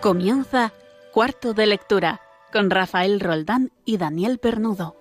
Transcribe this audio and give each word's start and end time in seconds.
Comienza 0.00 0.72
Cuarto 1.12 1.54
de 1.54 1.66
Lectura 1.66 2.20
con 2.52 2.70
Rafael 2.70 3.18
Roldán 3.18 3.72
y 3.84 3.96
Daniel 3.96 4.38
Pernudo. 4.38 4.96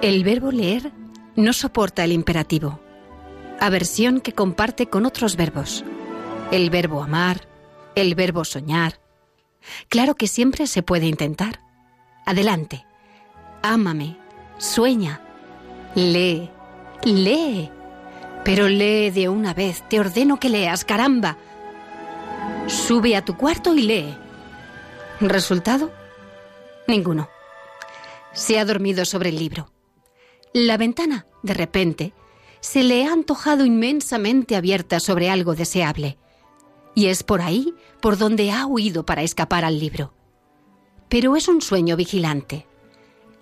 El 0.00 0.22
verbo 0.22 0.52
leer 0.52 0.92
no 1.34 1.52
soporta 1.52 2.04
el 2.04 2.12
imperativo, 2.12 2.78
aversión 3.58 4.20
que 4.20 4.32
comparte 4.32 4.86
con 4.86 5.06
otros 5.06 5.34
verbos. 5.34 5.84
El 6.52 6.70
verbo 6.70 7.02
amar, 7.02 7.48
el 7.96 8.14
verbo 8.14 8.44
soñar. 8.44 9.00
Claro 9.88 10.14
que 10.14 10.28
siempre 10.28 10.68
se 10.68 10.84
puede 10.84 11.06
intentar. 11.06 11.71
Adelante. 12.24 12.86
Ámame, 13.62 14.16
sueña, 14.58 15.20
lee, 15.94 16.50
lee. 17.04 17.70
Pero 18.44 18.68
lee 18.68 19.10
de 19.10 19.28
una 19.28 19.54
vez, 19.54 19.88
te 19.88 20.00
ordeno 20.00 20.40
que 20.40 20.48
leas, 20.48 20.84
caramba. 20.84 21.36
Sube 22.66 23.16
a 23.16 23.24
tu 23.24 23.36
cuarto 23.36 23.74
y 23.74 23.82
lee. 23.82 24.16
¿Resultado? 25.20 25.92
Ninguno. 26.88 27.28
Se 28.32 28.58
ha 28.58 28.64
dormido 28.64 29.04
sobre 29.04 29.28
el 29.28 29.38
libro. 29.38 29.72
La 30.52 30.76
ventana, 30.76 31.26
de 31.42 31.54
repente, 31.54 32.12
se 32.60 32.82
le 32.82 33.04
ha 33.04 33.12
antojado 33.12 33.64
inmensamente 33.64 34.56
abierta 34.56 35.00
sobre 35.00 35.30
algo 35.30 35.54
deseable. 35.54 36.18
Y 36.94 37.06
es 37.06 37.22
por 37.22 37.40
ahí 37.40 37.74
por 38.00 38.18
donde 38.18 38.50
ha 38.50 38.66
huido 38.66 39.06
para 39.06 39.22
escapar 39.22 39.64
al 39.64 39.78
libro. 39.78 40.12
Pero 41.12 41.36
es 41.36 41.46
un 41.46 41.60
sueño 41.60 41.94
vigilante. 41.94 42.66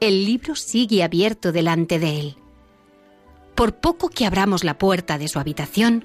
El 0.00 0.24
libro 0.24 0.56
sigue 0.56 1.04
abierto 1.04 1.52
delante 1.52 2.00
de 2.00 2.18
él. 2.18 2.36
Por 3.54 3.76
poco 3.76 4.08
que 4.08 4.26
abramos 4.26 4.64
la 4.64 4.76
puerta 4.76 5.18
de 5.18 5.28
su 5.28 5.38
habitación, 5.38 6.04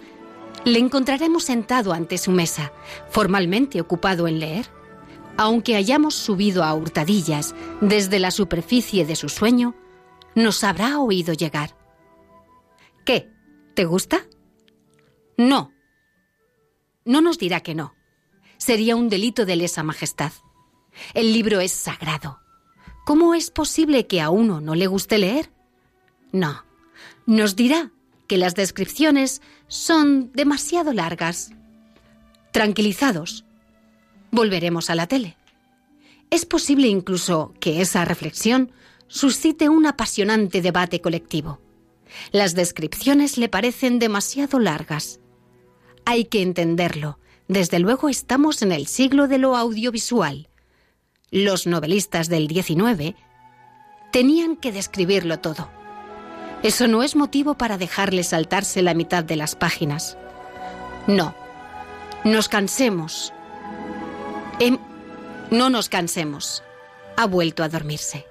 le 0.64 0.78
encontraremos 0.78 1.44
sentado 1.44 1.94
ante 1.94 2.20
su 2.20 2.30
mesa, 2.30 2.72
formalmente 3.10 3.82
ocupado 3.82 4.28
en 4.28 4.38
leer. 4.40 4.68
Aunque 5.38 5.76
hayamos 5.76 6.14
subido 6.14 6.64
a 6.64 6.72
hurtadillas 6.76 7.56
desde 7.82 8.20
la 8.20 8.30
superficie 8.30 9.04
de 9.04 9.16
su 9.16 9.28
sueño, 9.28 9.74
nos 10.36 10.64
habrá 10.64 11.00
oído 11.00 11.34
llegar. 11.34 11.76
¿Qué? 13.08 13.32
¿Te 13.74 13.86
gusta? 13.86 14.28
No. 15.36 15.72
No 17.06 17.22
nos 17.22 17.40
dirá 17.40 17.62
que 17.62 17.74
no. 17.74 17.96
Sería 18.58 18.96
un 18.96 19.10
delito 19.10 19.48
de 19.48 19.56
lesa 19.56 19.82
majestad. 19.82 20.32
El 21.14 21.34
libro 21.34 21.60
es 21.60 21.72
sagrado. 21.72 22.40
¿Cómo 23.06 23.34
es 23.36 23.52
posible 23.52 24.08
que 24.08 24.22
a 24.22 24.30
uno 24.30 24.62
no 24.62 24.76
le 24.76 24.88
guste 24.88 25.18
leer? 25.18 25.52
No. 26.32 26.66
Nos 27.26 27.56
dirá 27.56 27.92
que 28.28 28.38
las 28.38 28.56
descripciones 28.56 29.42
son 29.68 30.32
demasiado 30.34 30.94
largas. 30.94 31.52
Tranquilizados, 32.52 33.46
volveremos 34.32 34.90
a 34.90 34.96
la 34.96 35.08
tele. 35.08 35.38
Es 36.30 36.46
posible 36.46 36.88
incluso 36.88 37.54
que 37.60 37.82
esa 37.82 38.06
reflexión 38.06 38.72
suscite 39.08 39.70
un 39.70 39.86
apasionante 39.86 40.62
debate 40.62 41.02
colectivo. 41.02 41.62
Las 42.32 42.56
descripciones 42.56 43.38
le 43.38 43.50
parecen 43.50 44.00
demasiado 44.00 44.60
largas. 44.60 45.20
Hay 46.06 46.26
que 46.26 46.42
entenderlo. 46.42 47.20
Desde 47.48 47.80
luego 47.80 48.10
estamos 48.10 48.62
en 48.62 48.72
el 48.72 48.88
siglo 48.88 49.28
de 49.28 49.38
lo 49.38 49.56
audiovisual. 49.56 50.50
Los 51.36 51.68
novelistas 51.68 52.30
del 52.30 52.48
XIX 52.48 53.14
tenían 54.10 54.56
que 54.56 54.72
describirlo 54.72 55.38
todo. 55.40 55.68
Eso 56.64 56.88
no 56.88 57.04
es 57.04 57.18
motivo 57.18 57.56
para 57.56 57.78
dejarle 57.78 58.24
saltarse 58.24 58.82
la 58.82 58.94
mitad 58.94 59.22
de 59.22 59.36
las 59.36 59.54
páginas. 59.58 60.18
No. 61.08 61.36
Nos 62.24 62.48
cansemos. 62.48 63.34
Em, 64.62 64.78
no 65.52 65.70
nos 65.70 65.90
cansemos. 65.90 66.64
Ha 67.18 67.28
vuelto 67.28 67.64
a 67.64 67.68
dormirse. 67.68 68.26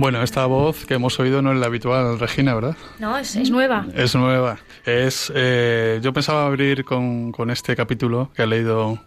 Bueno, 0.00 0.22
esta 0.22 0.46
voz 0.46 0.86
que 0.86 0.94
hemos 0.94 1.20
oído 1.20 1.42
no 1.42 1.52
es 1.52 1.58
la 1.58 1.66
habitual, 1.66 2.18
Regina, 2.18 2.54
¿verdad? 2.54 2.74
No, 3.00 3.18
es, 3.18 3.36
nueva. 3.50 3.86
Es 3.94 4.14
nueva. 4.14 4.56
Es, 4.86 5.30
eh, 5.34 6.00
yo 6.02 6.14
pensaba 6.14 6.46
abrir 6.46 6.86
con, 6.86 7.32
con, 7.32 7.50
este 7.50 7.76
capítulo 7.76 8.30
que 8.34 8.40
ha 8.40 8.46
leído 8.46 8.98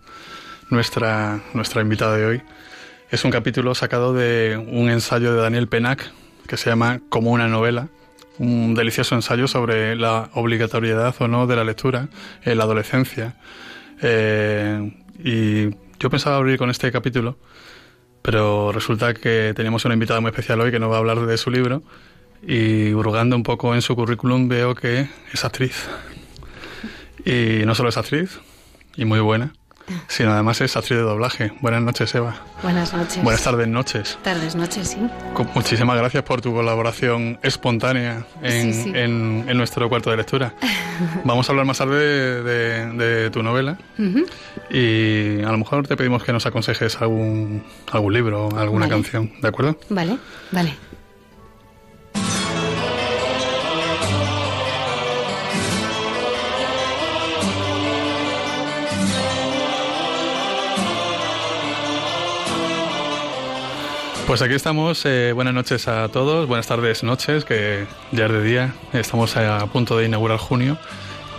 nuestra, 0.69 1.41
nuestra 1.55 1.81
invitada 1.81 2.15
de 2.15 2.25
hoy. 2.27 2.41
Es 3.09 3.25
un 3.25 3.31
capítulo 3.31 3.73
sacado 3.73 4.13
de 4.13 4.55
un 4.71 4.91
ensayo 4.91 5.33
de 5.33 5.41
Daniel 5.41 5.67
Penac 5.67 6.11
que 6.45 6.57
se 6.57 6.69
llama 6.69 7.01
Como 7.09 7.31
una 7.31 7.47
novela. 7.47 7.87
Un 8.37 8.75
delicioso 8.75 9.15
ensayo 9.15 9.47
sobre 9.47 9.95
la 9.95 10.29
obligatoriedad 10.35 11.15
o 11.17 11.27
no 11.27 11.47
de 11.47 11.55
la 11.55 11.63
lectura 11.63 12.09
en 12.43 12.55
la 12.55 12.65
adolescencia. 12.65 13.33
Eh, 14.03 14.93
y 15.23 15.75
yo 15.99 16.11
pensaba 16.11 16.35
abrir 16.35 16.59
con 16.59 16.69
este 16.69 16.91
capítulo 16.91 17.39
pero 18.23 18.71
resulta 18.71 19.13
que 19.13 19.53
teníamos 19.55 19.85
una 19.85 19.93
invitada 19.93 20.19
muy 20.21 20.29
especial 20.29 20.59
hoy 20.61 20.71
que 20.71 20.79
nos 20.79 20.89
va 20.89 20.95
a 20.95 20.99
hablar 20.99 21.19
de 21.19 21.37
su 21.37 21.51
libro 21.51 21.83
y 22.41 22.91
hurgando 22.93 23.35
un 23.35 23.43
poco 23.43 23.75
en 23.75 23.81
su 23.81 23.95
currículum 23.95 24.47
veo 24.47 24.73
que 24.73 25.07
es 25.31 25.45
actriz. 25.45 25.87
Y 27.25 27.65
no 27.65 27.75
solo 27.75 27.89
es 27.89 27.97
actriz, 27.97 28.39
y 28.95 29.05
muy 29.05 29.19
buena, 29.19 29.53
sino 30.07 30.31
además 30.31 30.61
es 30.61 30.75
actriz 30.75 30.97
de 30.97 31.03
doblaje. 31.03 31.53
Buenas 31.61 31.81
noches, 31.81 32.13
Eva. 32.15 32.35
Buenas 32.61 32.93
noches. 32.93 33.23
Buenas 33.23 33.43
tardes, 33.43 33.67
noches. 33.67 34.17
Tardes, 34.23 34.55
noches, 34.55 34.89
sí. 34.89 34.97
Muchísimas 35.53 35.97
gracias 35.97 36.23
por 36.23 36.41
tu 36.41 36.53
colaboración 36.53 37.39
espontánea 37.41 38.25
en, 38.41 38.95
En, 39.47 39.57
nuestro 39.57 39.89
cuarto 39.89 40.09
de 40.09 40.17
lectura. 40.17 40.53
Vamos 41.23 41.47
a 41.47 41.51
hablar 41.51 41.65
más 41.65 41.77
tarde 41.77 42.43
de, 42.43 43.29
tu 43.31 43.41
novela 43.41 43.77
y 44.69 45.41
a 45.41 45.51
lo 45.51 45.57
mejor 45.57 45.87
te 45.87 45.95
pedimos 45.97 46.23
que 46.23 46.33
nos 46.33 46.45
aconsejes 46.45 47.01
algún, 47.01 47.63
algún 47.91 48.13
libro, 48.13 48.49
alguna 48.57 48.87
canción, 48.87 49.31
¿de 49.41 49.47
acuerdo? 49.47 49.77
Vale, 49.89 50.17
vale. 50.51 50.75
Pues 64.33 64.41
aquí 64.41 64.55
estamos. 64.55 65.05
Eh, 65.05 65.31
buenas 65.31 65.53
noches 65.53 65.87
a 65.87 66.09
todos. 66.09 66.47
Buenas 66.47 66.65
tardes, 66.65 67.03
noches, 67.03 67.45
que 67.45 67.85
ya 68.11 68.25
es 68.25 68.31
de 68.31 68.41
día. 68.41 68.73
Estamos 68.91 69.37
a 69.37 69.67
punto 69.67 69.95
de 69.95 70.05
inaugurar 70.05 70.39
junio. 70.39 70.75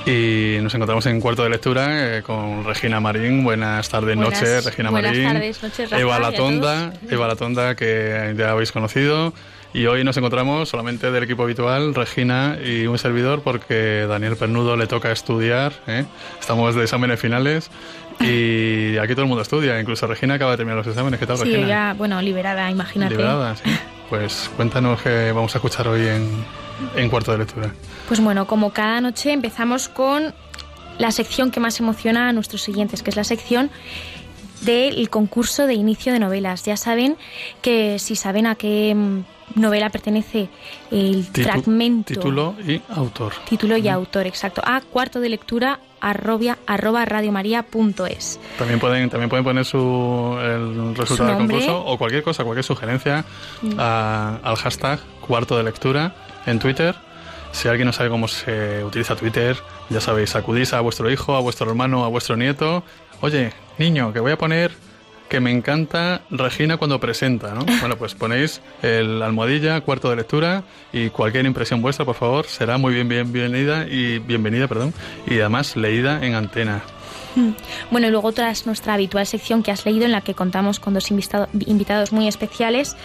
Y 0.06 0.58
nos 0.62 0.72
encontramos 0.76 1.04
en 1.06 1.20
cuarto 1.20 1.42
de 1.42 1.50
lectura 1.50 2.18
eh, 2.18 2.22
con 2.22 2.64
Regina 2.64 3.00
Marín. 3.00 3.42
Buenas 3.42 3.88
tardes, 3.88 4.16
noches, 4.16 4.64
Regina 4.64 4.90
buenas 4.90 5.10
Marín. 5.10 5.24
Tardes, 5.24 5.60
noches, 5.60 5.90
Rafa, 5.90 6.00
Eva 6.00 6.20
Latonda, 6.20 6.92
Eva 7.10 7.26
Latonda, 7.26 7.74
que 7.74 8.32
ya 8.38 8.52
habéis 8.52 8.70
conocido. 8.70 9.34
Y 9.72 9.86
hoy 9.86 10.04
nos 10.04 10.16
encontramos 10.16 10.68
solamente 10.68 11.10
del 11.10 11.24
equipo 11.24 11.42
habitual, 11.42 11.96
Regina 11.96 12.58
y 12.64 12.86
un 12.86 12.96
servidor, 12.96 13.42
porque 13.42 14.06
Daniel 14.08 14.36
Pernudo 14.36 14.76
le 14.76 14.86
toca 14.86 15.10
estudiar. 15.10 15.72
¿eh? 15.88 16.04
Estamos 16.38 16.76
de 16.76 16.84
exámenes 16.84 17.18
finales 17.18 17.72
y 18.20 18.96
aquí 18.98 19.12
todo 19.12 19.22
el 19.22 19.28
mundo 19.28 19.42
estudia, 19.42 19.80
incluso 19.80 20.06
Regina 20.06 20.34
acaba 20.34 20.52
de 20.52 20.56
terminar 20.58 20.78
los 20.78 20.86
exámenes. 20.86 21.20
¿Qué 21.20 21.26
tal, 21.26 21.38
sí, 21.38 21.44
Regina? 21.44 21.66
ya, 21.66 21.94
bueno, 21.96 22.20
liberada, 22.22 22.70
imagínate. 22.70 23.14
Liberada, 23.14 23.56
sí. 23.56 23.64
Pues 24.08 24.50
cuéntanos 24.54 25.00
qué 25.00 25.32
vamos 25.32 25.54
a 25.54 25.58
escuchar 25.58 25.88
hoy 25.88 26.06
en, 26.06 26.44
en 26.94 27.08
cuarto 27.08 27.32
de 27.32 27.38
lectura. 27.38 27.72
Pues 28.06 28.20
bueno, 28.20 28.46
como 28.46 28.70
cada 28.70 29.00
noche 29.00 29.32
empezamos 29.32 29.88
con 29.88 30.34
la 30.98 31.10
sección 31.10 31.50
que 31.50 31.58
más 31.58 31.80
emociona 31.80 32.28
a 32.28 32.32
nuestros 32.32 32.62
siguientes, 32.62 33.02
que 33.02 33.10
es 33.10 33.16
la 33.16 33.24
sección 33.24 33.70
del 34.60 35.10
concurso 35.10 35.66
de 35.66 35.74
inicio 35.74 36.12
de 36.12 36.18
novelas. 36.18 36.64
Ya 36.64 36.76
saben 36.76 37.16
que 37.62 37.98
si 37.98 38.16
saben 38.16 38.46
a 38.46 38.54
qué 38.54 38.94
mm, 38.94 39.60
novela 39.60 39.90
pertenece 39.90 40.48
el 40.90 41.24
fragmento. 41.24 42.14
Título 42.14 42.54
y 42.66 42.80
autor. 42.88 43.32
Título 43.48 43.76
y 43.76 43.88
autor, 43.88 44.26
exacto. 44.26 44.62
A 44.64 44.80
cuarto 44.80 45.20
de 45.20 45.28
lectura 45.28 45.80
arrobia, 46.10 46.58
arroba 46.66 47.04
radiomaria.es. 47.04 48.40
También 48.58 48.78
pueden, 48.80 49.10
también 49.10 49.28
pueden 49.30 49.44
poner 49.44 49.64
su, 49.64 50.36
el 50.40 50.94
resultado 50.96 51.30
del 51.30 51.38
nombre. 51.38 51.56
concurso 51.58 51.84
o 51.84 51.98
cualquier 51.98 52.22
cosa, 52.22 52.44
cualquier 52.44 52.64
sugerencia 52.64 53.24
a- 53.78 54.38
al 54.42 54.56
hashtag 54.56 55.00
cuarto 55.20 55.56
de 55.56 55.62
lectura 55.64 56.14
en 56.46 56.58
Twitter. 56.58 56.94
Si 57.52 57.68
alguien 57.68 57.86
no 57.86 57.92
sabe 57.92 58.10
cómo 58.10 58.26
se 58.28 58.82
utiliza 58.84 59.14
Twitter, 59.16 59.56
ya 59.88 60.00
sabéis, 60.00 60.34
acudís 60.34 60.72
a 60.72 60.80
vuestro 60.80 61.10
hijo, 61.10 61.36
a 61.36 61.40
vuestro 61.40 61.68
hermano, 61.68 62.04
a 62.04 62.08
vuestro 62.08 62.36
nieto. 62.36 62.82
Oye, 63.20 63.52
niño, 63.78 64.12
que 64.12 64.18
voy 64.20 64.32
a 64.32 64.36
poner 64.38 64.72
que 65.28 65.40
me 65.40 65.50
encanta 65.50 66.22
Regina 66.30 66.76
cuando 66.76 67.00
presenta, 67.00 67.54
¿no? 67.54 67.64
Bueno, 67.80 67.96
pues 67.96 68.14
ponéis 68.14 68.60
el 68.82 69.22
almohadilla, 69.22 69.80
cuarto 69.80 70.10
de 70.10 70.16
lectura 70.16 70.64
y 70.92 71.10
cualquier 71.10 71.46
impresión 71.46 71.82
vuestra, 71.82 72.04
por 72.04 72.14
favor, 72.14 72.46
será 72.46 72.78
muy 72.78 72.94
bien, 72.94 73.08
bien 73.08 73.32
bienvenida 73.32 73.86
y 73.86 74.18
bienvenida, 74.18 74.68
perdón, 74.68 74.94
y 75.26 75.40
además 75.40 75.76
leída 75.76 76.24
en 76.24 76.34
antena. 76.34 76.82
Bueno, 77.90 78.06
y 78.06 78.10
luego 78.10 78.28
otra 78.28 78.50
es 78.50 78.66
nuestra 78.66 78.94
habitual 78.94 79.26
sección 79.26 79.62
que 79.62 79.70
has 79.70 79.84
leído 79.84 80.04
en 80.04 80.12
la 80.12 80.20
que 80.20 80.34
contamos 80.34 80.78
con 80.78 80.94
dos 80.94 81.10
invitados 81.10 82.12
muy 82.12 82.28
especiales. 82.28 82.96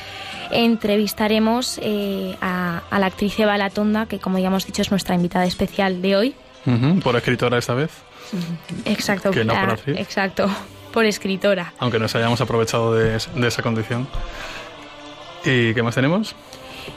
Entrevistaremos 0.51 1.79
eh, 1.81 2.35
a, 2.41 2.83
a 2.89 2.99
la 2.99 3.07
actriz 3.07 3.39
Eva 3.39 3.57
Latonda, 3.57 4.05
que 4.05 4.19
como 4.19 4.37
ya 4.37 4.47
hemos 4.47 4.65
dicho 4.65 4.81
es 4.81 4.91
nuestra 4.91 5.15
invitada 5.15 5.45
especial 5.45 6.01
de 6.01 6.15
hoy. 6.15 6.35
Por 7.03 7.15
escritora 7.15 7.57
esta 7.57 7.73
vez. 7.73 7.89
Exacto. 8.85 9.31
Que 9.31 9.43
no 9.43 9.53
actriz. 9.53 9.97
Exacto, 9.97 10.49
por 10.91 11.05
escritora. 11.05 11.73
aunque 11.79 11.99
nos 11.99 12.15
hayamos 12.15 12.41
aprovechado 12.41 12.93
de, 12.93 13.17
de 13.35 13.47
esa 13.47 13.61
condición. 13.61 14.07
¿Y 15.45 15.73
qué 15.73 15.83
más 15.83 15.95
tenemos? 15.95 16.35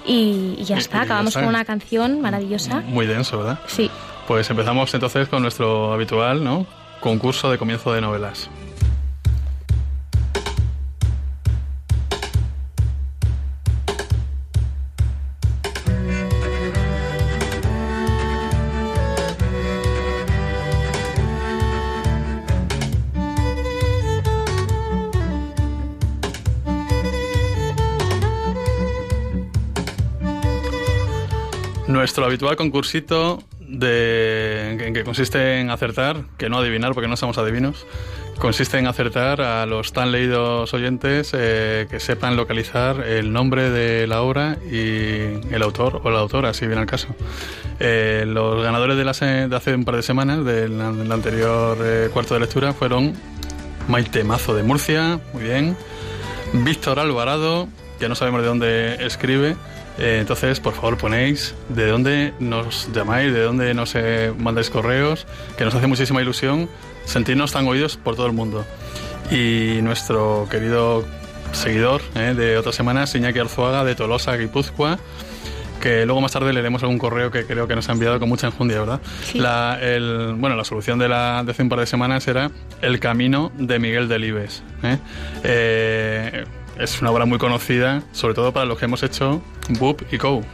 Y, 0.06 0.56
y 0.58 0.64
ya 0.64 0.78
está, 0.78 0.98
y 0.98 1.00
acabamos 1.02 1.28
está. 1.30 1.40
con 1.40 1.48
una 1.48 1.64
canción 1.64 2.20
maravillosa. 2.20 2.80
Muy 2.86 3.06
denso, 3.06 3.38
¿verdad? 3.38 3.60
Sí. 3.66 3.90
Pues 4.26 4.48
empezamos 4.50 4.92
entonces 4.94 5.28
con 5.28 5.42
nuestro 5.42 5.92
habitual, 5.92 6.42
¿no? 6.42 6.66
Concurso 7.00 7.50
de 7.50 7.58
comienzo 7.58 7.92
de 7.92 8.00
novelas. 8.00 8.48
Nuestro 32.02 32.24
habitual 32.24 32.56
concursito 32.56 33.44
de, 33.60 34.72
en 34.72 34.92
que 34.92 35.04
consiste 35.04 35.60
en 35.60 35.70
acertar, 35.70 36.24
que 36.36 36.48
no 36.48 36.58
adivinar 36.58 36.94
porque 36.94 37.06
no 37.06 37.16
somos 37.16 37.38
adivinos, 37.38 37.86
consiste 38.40 38.76
en 38.76 38.88
acertar 38.88 39.40
a 39.40 39.64
los 39.66 39.92
tan 39.92 40.10
leídos 40.10 40.74
oyentes 40.74 41.30
eh, 41.32 41.86
que 41.88 42.00
sepan 42.00 42.34
localizar 42.34 43.06
el 43.06 43.32
nombre 43.32 43.70
de 43.70 44.08
la 44.08 44.22
obra 44.22 44.58
y 44.68 45.54
el 45.54 45.62
autor 45.62 46.00
o 46.02 46.10
la 46.10 46.18
autora, 46.18 46.52
si 46.54 46.66
viene 46.66 46.80
al 46.80 46.88
caso. 46.88 47.06
Eh, 47.78 48.24
los 48.26 48.64
ganadores 48.64 48.96
de, 48.96 49.04
la 49.04 49.12
de 49.12 49.54
hace 49.54 49.72
un 49.72 49.84
par 49.84 49.94
de 49.94 50.02
semanas, 50.02 50.44
del, 50.44 50.78
del 50.78 51.12
anterior 51.12 51.78
eh, 51.80 52.10
cuarto 52.12 52.34
de 52.34 52.40
lectura, 52.40 52.72
fueron 52.72 53.14
Maite 53.86 54.24
Mazo 54.24 54.56
de 54.56 54.64
Murcia, 54.64 55.20
muy 55.32 55.44
bien, 55.44 55.76
Víctor 56.52 56.98
Alvarado, 56.98 57.68
que 58.00 58.08
no 58.08 58.16
sabemos 58.16 58.42
de 58.42 58.48
dónde 58.48 59.06
escribe. 59.06 59.54
Eh, 59.98 60.18
entonces, 60.20 60.58
por 60.60 60.72
favor, 60.74 60.96
ponéis 60.96 61.54
de 61.68 61.86
dónde 61.86 62.32
nos 62.40 62.88
llamáis, 62.92 63.32
de 63.32 63.42
dónde 63.42 63.74
nos 63.74 63.94
eh, 63.94 64.32
mandáis 64.38 64.70
correos, 64.70 65.26
que 65.58 65.64
nos 65.64 65.74
hace 65.74 65.86
muchísima 65.86 66.22
ilusión 66.22 66.68
sentirnos 67.04 67.52
tan 67.52 67.66
oídos 67.68 67.96
por 67.96 68.16
todo 68.16 68.26
el 68.26 68.32
mundo. 68.32 68.64
Y 69.30 69.80
nuestro 69.82 70.46
querido 70.50 71.04
seguidor 71.52 72.00
eh, 72.14 72.34
de 72.36 72.56
otras 72.58 72.74
semanas, 72.74 73.14
Iñaki 73.14 73.38
Arzuaga, 73.38 73.84
de 73.84 73.94
Tolosa, 73.94 74.34
Guipúzcoa, 74.36 74.98
que 75.80 76.06
luego 76.06 76.20
más 76.20 76.30
tarde 76.32 76.52
leeremos 76.52 76.82
algún 76.82 76.98
correo 76.98 77.30
que 77.30 77.44
creo 77.44 77.66
que 77.66 77.74
nos 77.74 77.88
ha 77.88 77.92
enviado 77.92 78.18
con 78.20 78.28
mucha 78.28 78.46
enjundia, 78.46 78.78
¿verdad? 78.80 79.00
Sí. 79.24 79.38
La, 79.38 79.78
el- 79.82 80.34
bueno, 80.38 80.54
la 80.56 80.64
solución 80.64 80.98
de, 80.98 81.08
la, 81.08 81.42
de 81.44 81.50
hace 81.50 81.62
un 81.62 81.68
par 81.68 81.80
de 81.80 81.86
semanas 81.86 82.26
era 82.28 82.50
El 82.80 83.00
camino 83.00 83.50
de 83.58 83.78
Miguel 83.80 84.08
Delibes. 84.08 84.62
¿eh? 84.84 84.98
Eh, 85.42 86.44
es 86.78 87.00
una 87.00 87.10
obra 87.10 87.24
muy 87.26 87.38
conocida, 87.38 88.02
sobre 88.12 88.34
todo 88.34 88.52
para 88.52 88.66
los 88.66 88.78
que 88.78 88.86
hemos 88.86 89.02
hecho 89.02 89.42
BUP 89.78 90.02
y 90.12 90.18
COU, 90.18 90.40
¿eh? 90.40 90.44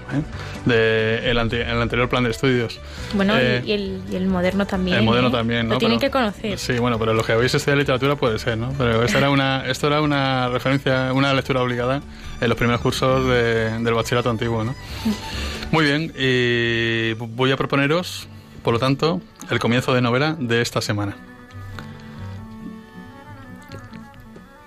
de 0.66 1.30
el, 1.30 1.38
ante- 1.38 1.62
el 1.62 1.80
anterior 1.80 2.08
plan 2.08 2.24
de 2.24 2.30
estudios. 2.30 2.78
Bueno, 3.14 3.34
y- 3.36 3.40
Eh, 3.42 3.62
y, 3.64 3.72
el, 3.72 4.02
y 4.10 4.16
el 4.16 4.26
moderno 4.26 4.66
también. 4.66 4.98
el 4.98 5.04
moderno 5.04 5.28
¿eh? 5.28 5.32
también, 5.32 5.68
¿no? 5.68 5.74
Lo 5.74 5.78
tienen 5.78 5.98
Pero- 5.98 6.10
que 6.12 6.18
conocer. 6.18 6.58
Sí, 6.58 6.78
bueno, 6.78 6.98
pero 6.98 7.14
los 7.14 7.24
que 7.24 7.32
habéis 7.32 7.54
estudiado 7.54 7.78
literatura 7.78 8.16
puede 8.16 8.38
ser, 8.38 8.58
¿no? 8.58 8.72
Pero 8.76 9.02
esta 9.04 9.18
era 9.18 9.30
una, 9.30 9.64
esto 9.66 9.86
era 9.86 10.00
una 10.00 10.48
referencia, 10.48 11.12
una 11.12 11.32
lectura 11.32 11.62
obligada 11.62 12.02
en 12.40 12.48
los 12.48 12.58
primeros 12.58 12.80
cursos 12.80 13.24
de- 13.26 13.78
del 13.78 13.94
bachillerato 13.94 14.30
antiguo, 14.30 14.64
¿no? 14.64 14.74
Muy 15.70 15.84
bien, 15.84 16.12
y 16.18 17.12
voy 17.14 17.50
a 17.52 17.56
proponeros, 17.56 18.26
por 18.62 18.72
lo 18.74 18.78
tanto, 18.78 19.20
el 19.50 19.58
comienzo 19.58 19.94
de 19.94 20.00
novela 20.02 20.36
de 20.38 20.60
esta 20.62 20.80
semana. 20.80 21.16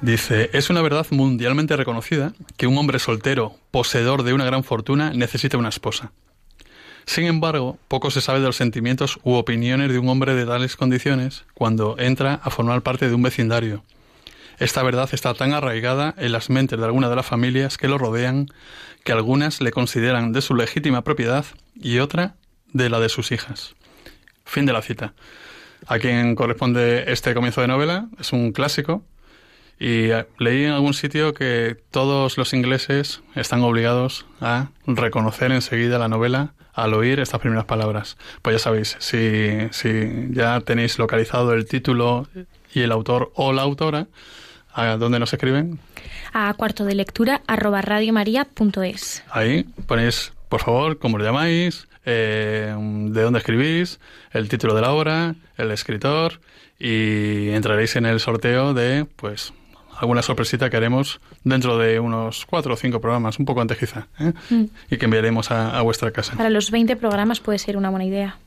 Dice, 0.02 0.50
es 0.54 0.72
una 0.72 0.82
verdad 0.82 1.06
mundialmente 1.12 1.78
reconocida 1.78 2.34
que 2.58 2.66
un 2.66 2.76
hombre 2.80 2.98
soltero, 2.98 3.56
poseedor 3.70 4.24
de 4.24 4.34
una 4.34 4.46
gran 4.46 4.64
fortuna, 4.64 5.12
necesita 5.14 5.60
una 5.60 5.70
esposa. 5.70 6.12
Sin 7.06 7.26
embargo, 7.26 7.78
poco 7.88 8.10
se 8.10 8.20
sabe 8.20 8.40
de 8.40 8.48
los 8.48 8.56
sentimientos 8.56 9.20
u 9.24 9.34
opiniones 9.34 9.92
de 9.92 10.00
un 10.00 10.10
hombre 10.10 10.34
de 10.34 10.48
tales 10.48 10.76
condiciones 10.76 11.46
cuando 11.54 11.98
entra 12.00 12.40
a 12.44 12.50
formar 12.50 12.82
parte 12.82 13.10
de 13.10 13.14
un 13.14 13.22
vecindario. 13.22 13.84
Esta 14.58 14.82
verdad 14.82 15.10
está 15.12 15.36
tan 15.36 15.54
arraigada 15.54 16.16
en 16.18 16.32
las 16.32 16.50
mentes 16.50 16.80
de 16.80 16.86
algunas 16.86 17.12
de 17.12 17.16
las 17.16 17.26
familias 17.28 17.78
que 17.78 17.88
lo 17.88 18.00
rodean 18.00 18.48
que 19.04 19.12
algunas 19.12 19.62
le 19.62 19.72
consideran 19.72 20.32
de 20.32 20.42
su 20.42 20.56
legítima 20.56 21.04
propiedad 21.04 21.46
y 21.76 22.00
otra 22.00 22.36
de 22.74 22.90
la 22.90 23.00
de 23.00 23.10
sus 23.10 23.32
hijas. 23.32 23.76
Fin 24.46 24.66
de 24.66 24.74
la 24.74 24.82
cita. 24.82 25.14
A 25.88 26.00
quien 26.00 26.36
corresponde 26.36 27.12
este 27.12 27.34
comienzo 27.36 27.62
de 27.62 27.68
novela 27.68 28.08
es 28.20 28.34
un 28.34 28.52
clásico 28.52 29.04
y 29.82 30.12
eh, 30.12 30.28
leí 30.38 30.66
en 30.66 30.74
algún 30.74 30.94
sitio 30.94 31.34
que 31.34 31.76
todos 31.90 32.38
los 32.38 32.54
ingleses 32.54 33.24
están 33.34 33.64
obligados 33.64 34.28
a 34.40 34.68
reconocer 34.86 35.52
enseguida 35.52 35.98
la 35.98 36.08
novela 36.08 36.54
al 36.76 36.94
oír 36.94 37.20
estas 37.20 37.40
primeras 37.40 37.66
palabras. 37.66 38.16
Pues 38.44 38.58
ya 38.58 38.60
sabéis, 38.60 38.96
si, 39.00 39.58
si 39.72 40.28
ya 40.30 40.62
tenéis 40.62 41.00
localizado 41.00 41.54
el 41.54 41.66
título 41.66 42.28
y 42.76 42.82
el 42.82 42.92
autor 42.92 43.32
o 43.34 43.54
la 43.54 43.64
autora, 43.64 44.06
¿a 44.72 44.98
dónde 44.98 45.18
nos 45.18 45.34
escriben? 45.34 45.80
A 46.32 46.54
cuarto 46.54 46.86
de 46.86 46.94
lectura 46.94 47.42
arroba 47.48 47.82
radiomaria.es. 47.82 49.24
Ahí 49.32 49.64
ponéis, 49.88 50.32
por 50.48 50.62
favor, 50.62 51.00
cómo 51.00 51.18
lo 51.18 51.24
llamáis, 51.24 51.88
eh, 52.06 52.72
de 52.78 53.22
dónde 53.24 53.40
escribís, 53.40 54.00
el 54.32 54.48
título 54.48 54.76
de 54.76 54.82
la 54.82 54.92
obra, 54.92 55.34
el 55.58 55.72
escritor 55.72 56.40
y 56.78 57.50
entraréis 57.50 57.96
en 57.96 58.06
el 58.06 58.20
sorteo 58.20 58.76
de, 58.76 59.06
pues, 59.16 59.54
alguna 60.02 60.22
sorpresita 60.22 60.70
que 60.70 60.78
haremos 60.78 61.22
dentro 61.44 61.78
de 61.78 62.00
unos 62.00 62.46
cuatro 62.46 62.74
o 62.74 62.78
cinco 62.78 63.00
programas, 63.00 63.40
un 63.40 63.46
poco 63.46 63.62
antes 63.62 63.78
quizá, 63.78 64.08
¿eh? 64.20 64.34
Mm. 64.50 64.64
y 64.90 64.98
que 64.98 65.06
enviaremos 65.06 65.52
a, 65.52 65.78
a 65.78 65.82
vuestra 65.84 66.12
casa. 66.12 66.36
Para 66.36 66.50
los 66.50 66.72
20 66.72 66.96
programas 66.96 67.40
puede 67.40 67.60
ser 67.60 67.78
una 67.78 67.90
buena 67.90 68.06
idea. 68.06 68.38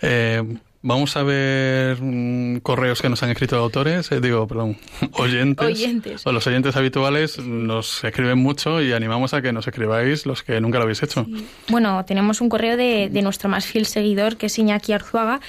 Eh, 0.00 0.42
vamos 0.80 1.16
a 1.16 1.22
ver 1.22 1.98
mm, 2.00 2.58
correos 2.58 3.00
que 3.02 3.08
nos 3.08 3.22
han 3.22 3.30
escrito 3.30 3.56
autores, 3.56 4.10
eh, 4.10 4.20
digo, 4.20 4.46
perdón, 4.46 4.78
oyentes. 5.12 5.66
Oyentes. 5.66 6.26
O 6.26 6.32
los 6.32 6.46
oyentes 6.46 6.74
habituales 6.76 7.38
nos 7.38 8.02
escriben 8.02 8.38
mucho 8.38 8.82
y 8.82 8.92
animamos 8.92 9.34
a 9.34 9.42
que 9.42 9.52
nos 9.52 9.66
escribáis 9.66 10.26
los 10.26 10.42
que 10.42 10.60
nunca 10.60 10.78
lo 10.78 10.84
habéis 10.84 11.02
hecho. 11.02 11.26
Bueno, 11.68 12.04
tenemos 12.04 12.40
un 12.40 12.48
correo 12.48 12.76
de, 12.76 13.10
de 13.10 13.22
nuestro 13.22 13.48
más 13.48 13.66
fiel 13.66 13.86
seguidor, 13.86 14.36
que 14.36 14.46
es 14.46 14.58
Iñaki 14.58 14.92
Arzuaga, 14.92 15.40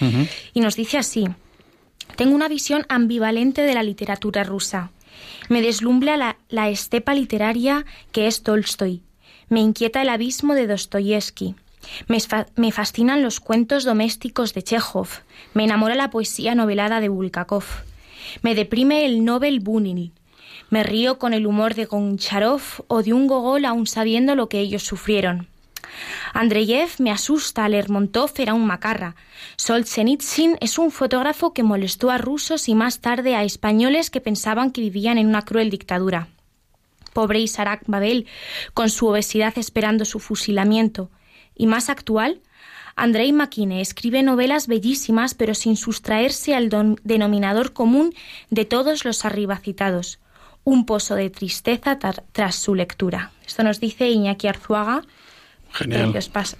y 0.53 0.59
nos 0.59 0.75
dice 0.75 0.97
así. 0.97 1.27
Tengo 2.15 2.35
una 2.35 2.47
visión 2.47 2.85
ambivalente 2.89 3.61
de 3.63 3.73
la 3.73 3.83
literatura 3.83 4.43
rusa. 4.43 4.91
Me 5.49 5.61
deslumbra 5.61 6.17
la, 6.17 6.37
la 6.49 6.69
estepa 6.69 7.13
literaria 7.13 7.85
que 8.11 8.27
es 8.27 8.43
Tolstoy. 8.43 9.01
Me 9.49 9.59
inquieta 9.59 10.01
el 10.01 10.09
abismo 10.09 10.53
de 10.53 10.67
Dostoyevsky. 10.67 11.55
Me, 12.07 12.19
fa- 12.19 12.45
me 12.55 12.71
fascinan 12.71 13.21
los 13.21 13.39
cuentos 13.39 13.83
domésticos 13.83 14.53
de 14.53 14.63
Chekhov. 14.63 15.09
Me 15.53 15.65
enamora 15.65 15.95
la 15.95 16.09
poesía 16.09 16.55
novelada 16.55 17.01
de 17.01 17.09
Bulgakov. 17.09 17.65
Me 18.41 18.55
deprime 18.55 19.05
el 19.05 19.25
Nobel 19.25 19.59
Bunin. 19.59 20.13
Me 20.69 20.83
río 20.83 21.19
con 21.19 21.33
el 21.33 21.45
humor 21.45 21.75
de 21.75 21.85
Goncharov 21.85 22.61
o 22.87 23.03
de 23.03 23.13
un 23.13 23.27
Gogol 23.27 23.65
aun 23.65 23.85
sabiendo 23.85 24.35
lo 24.35 24.49
que 24.49 24.59
ellos 24.59 24.83
sufrieron. 24.83 25.47
Andreyev 26.33 26.91
me 26.99 27.11
asusta, 27.11 27.67
Lermontov 27.69 28.31
era 28.37 28.53
un 28.53 28.65
macarra. 28.65 29.15
Solzhenitsyn 29.55 30.57
es 30.61 30.77
un 30.77 30.91
fotógrafo 30.91 31.53
que 31.53 31.63
molestó 31.63 32.09
a 32.09 32.17
rusos 32.17 32.69
y 32.69 32.75
más 32.75 32.99
tarde 32.99 33.35
a 33.35 33.43
españoles 33.43 34.09
que 34.09 34.21
pensaban 34.21 34.71
que 34.71 34.81
vivían 34.81 35.17
en 35.17 35.27
una 35.27 35.43
cruel 35.43 35.69
dictadura. 35.69 36.27
Pobre 37.13 37.39
Isaac 37.39 37.83
Babel, 37.85 38.27
con 38.73 38.89
su 38.89 39.07
obesidad 39.07 39.53
esperando 39.57 40.05
su 40.05 40.19
fusilamiento. 40.19 41.11
Y 41.55 41.67
más 41.67 41.89
actual, 41.89 42.41
Andrei 42.95 43.31
Makine 43.31 43.81
escribe 43.81 44.23
novelas 44.23 44.67
bellísimas, 44.67 45.33
pero 45.33 45.55
sin 45.55 45.77
sustraerse 45.77 46.55
al 46.55 46.69
denominador 47.03 47.73
común 47.73 48.13
de 48.49 48.65
todos 48.65 49.05
los 49.05 49.25
arriba 49.25 49.57
citados, 49.57 50.19
un 50.63 50.85
pozo 50.85 51.15
de 51.15 51.29
tristeza 51.29 51.97
tras 52.31 52.55
su 52.55 52.75
lectura. 52.75 53.31
Esto 53.45 53.63
nos 53.63 53.79
dice 53.79 54.09
Iñaki 54.09 54.47
Arzuaga. 54.47 55.03
Genial. 55.73 56.13